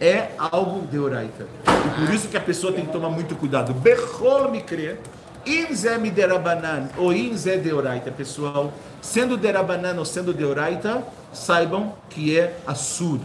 é 0.00 0.30
algo 0.38 0.86
de 0.86 0.98
oraita. 0.98 1.46
E 1.66 2.00
por 2.00 2.14
isso 2.14 2.28
que 2.28 2.36
a 2.36 2.40
pessoa 2.40 2.72
tem 2.72 2.86
que 2.86 2.92
tomar 2.92 3.10
muito 3.10 3.36
cuidado. 3.36 3.74
Behol 3.74 4.50
me 4.50 4.62
crer 4.62 4.98
inze 5.46 5.96
miderabanan 5.98 6.88
ou 6.98 7.12
inze 7.12 7.56
de 7.56 7.72
oraita, 7.72 8.10
pessoal. 8.10 8.72
Sendo 9.00 9.36
derabanan 9.36 9.96
ou 9.98 10.04
sendo 10.04 10.34
de 10.34 10.44
oraita, 10.44 11.02
saibam 11.32 11.94
que 12.10 12.36
é 12.36 12.58
assur. 12.66 13.20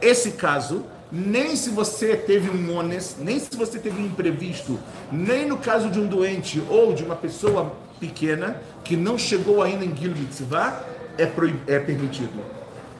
Esse 0.00 0.32
caso, 0.32 0.84
nem 1.10 1.56
se 1.56 1.70
você 1.70 2.16
teve 2.16 2.48
um 2.50 2.76
ones, 2.76 3.16
nem 3.18 3.38
se 3.38 3.56
você 3.56 3.78
teve 3.78 4.00
um 4.00 4.06
imprevisto, 4.06 4.78
nem 5.10 5.46
no 5.46 5.56
caso 5.56 5.90
de 5.90 5.98
um 5.98 6.06
doente 6.06 6.62
ou 6.70 6.92
de 6.92 7.02
uma 7.02 7.16
pessoa 7.16 7.72
pequena 7.98 8.60
que 8.84 8.96
não 8.96 9.18
chegou 9.18 9.60
ainda 9.62 9.84
em 9.84 9.96
Gil 9.96 10.14
Mitzvah, 10.14 10.84
é, 11.16 11.26
proib- 11.26 11.60
é 11.66 11.80
permitido. 11.80 12.40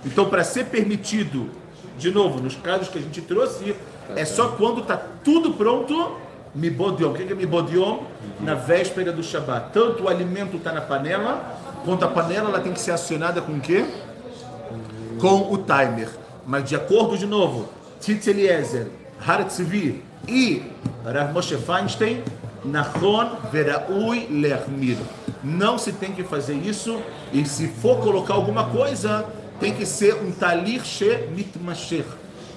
Então, 0.05 0.29
para 0.29 0.43
ser 0.43 0.65
permitido, 0.67 1.51
de 1.97 2.11
novo, 2.11 2.41
nos 2.41 2.57
casos 2.57 2.89
que 2.89 2.99
a 2.99 3.01
gente 3.01 3.21
trouxe, 3.21 3.77
é 4.17 4.25
só 4.25 4.49
quando 4.49 4.81
está 4.81 4.97
tudo 4.97 5.53
pronto 5.53 6.17
Mibodiom. 6.55 7.11
O 7.11 7.15
que 7.15 7.23
é 7.23 7.35
Mibodiom? 7.35 8.05
Na 8.41 8.55
véspera 8.55 9.13
do 9.13 9.23
Shabat. 9.23 9.73
Tanto 9.73 10.05
o 10.05 10.09
alimento 10.09 10.57
está 10.57 10.73
na 10.73 10.81
panela, 10.81 11.59
quanto 11.85 12.05
a 12.05 12.09
panela 12.09 12.49
ela 12.49 12.61
tem 12.61 12.73
que 12.73 12.81
ser 12.81 12.93
acionada 12.93 13.41
com 13.41 13.53
o 13.53 13.61
quê? 13.61 13.85
Com 15.21 15.53
o 15.53 15.59
timer. 15.59 16.09
Mas 16.47 16.69
de 16.69 16.77
acordo, 16.77 17.19
de 17.19 17.27
novo, 17.27 17.69
Tzitz 18.01 18.27
Eliezer, 18.27 18.89
Hartzvi 19.27 20.03
e 20.27 20.63
Rav 21.05 21.33
Moshe 21.33 21.57
Feinstein, 21.57 22.23
Nachon 22.65 23.37
Veraui 23.53 24.27
Lermir. 24.31 24.97
Não 25.43 25.79
se 25.79 25.93
tem 25.93 26.13
que 26.13 26.25
fazer 26.25 26.55
isso, 26.55 27.01
e 27.33 27.45
se 27.45 27.69
for 27.69 27.99
colocar 28.01 28.35
alguma 28.35 28.71
coisa, 28.71 29.27
tem 29.61 29.75
que 29.75 29.87
ser 29.87 30.15
um 30.15 30.31
talir 30.31 30.85
she 30.85 31.29
mitmasher. 31.35 32.05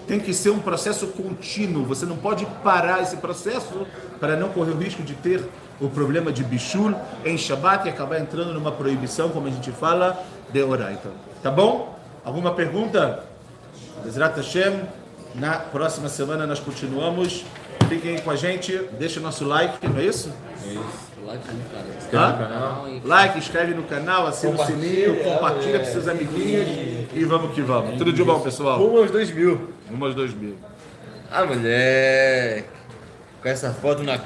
Tem 0.08 0.20
que 0.20 0.34
ser 0.34 0.50
um 0.50 0.60
processo 0.60 1.08
contínuo. 1.08 1.86
Você 1.86 2.06
não 2.06 2.18
pode 2.18 2.46
parar 2.64 3.02
esse 3.02 3.18
processo 3.18 3.88
para 4.20 4.36
não 4.36 4.50
correr 4.50 4.72
o 4.72 4.78
risco 4.78 5.04
de 5.04 5.14
ter 5.14 5.44
o 5.80 5.90
problema 5.90 6.32
de 6.32 6.44
bichul 6.44 6.94
em 7.26 7.38
Shabbat 7.38 7.88
e 7.88 7.90
acabar 7.90 8.20
entrando 8.20 8.54
numa 8.54 8.72
proibição, 8.72 9.30
como 9.30 9.48
a 9.48 9.52
gente 9.52 9.72
fala, 9.72 10.24
de 10.52 10.62
oraita. 10.62 11.10
Tá 11.42 11.50
bom? 11.50 11.98
Alguma 12.24 12.54
pergunta? 12.54 13.24
Bezrat 14.04 14.36
Hashem. 14.38 14.82
Na 15.36 15.54
próxima 15.54 16.10
semana 16.10 16.46
nós 16.46 16.60
continuamos. 16.60 17.46
Fiquem 17.88 18.16
aí 18.16 18.22
com 18.22 18.32
a 18.32 18.36
gente. 18.36 18.78
Deixa 19.00 19.20
o 19.20 19.24
nosso 19.24 19.46
like, 19.46 19.88
não 19.88 19.98
é 20.00 20.06
isso? 20.06 20.32
É 20.66 20.74
isso. 20.74 21.12
Like 21.26 21.48
no 21.54 22.10
canal. 22.10 22.32
No 22.32 22.38
canal. 22.38 22.88
Like, 23.04 23.38
inscreve 23.38 23.74
no 23.74 23.84
canal, 23.84 24.28
assina 24.28 24.62
o 24.62 24.66
sininho, 24.66 25.24
compartilha 25.24 25.80
para 25.80 25.92
seus 25.92 26.08
amiguinhos 26.08 26.68
e 27.14 27.24
vamos 27.24 27.54
que 27.54 27.62
vamos. 27.62 27.98
Tudo 27.98 28.12
de 28.12 28.24
bom, 28.24 28.40
pessoal. 28.40 28.80
Rumo 28.80 28.98
aos 28.98 29.12
2 29.12 29.32
mil. 29.32 29.70
Dois 30.16 30.34
mil. 30.34 30.58
Ah, 31.32 31.46
moleque. 31.46 32.68
Com 33.42 33.50
essa 33.50 33.72
foto 33.74 34.04
na 34.04 34.18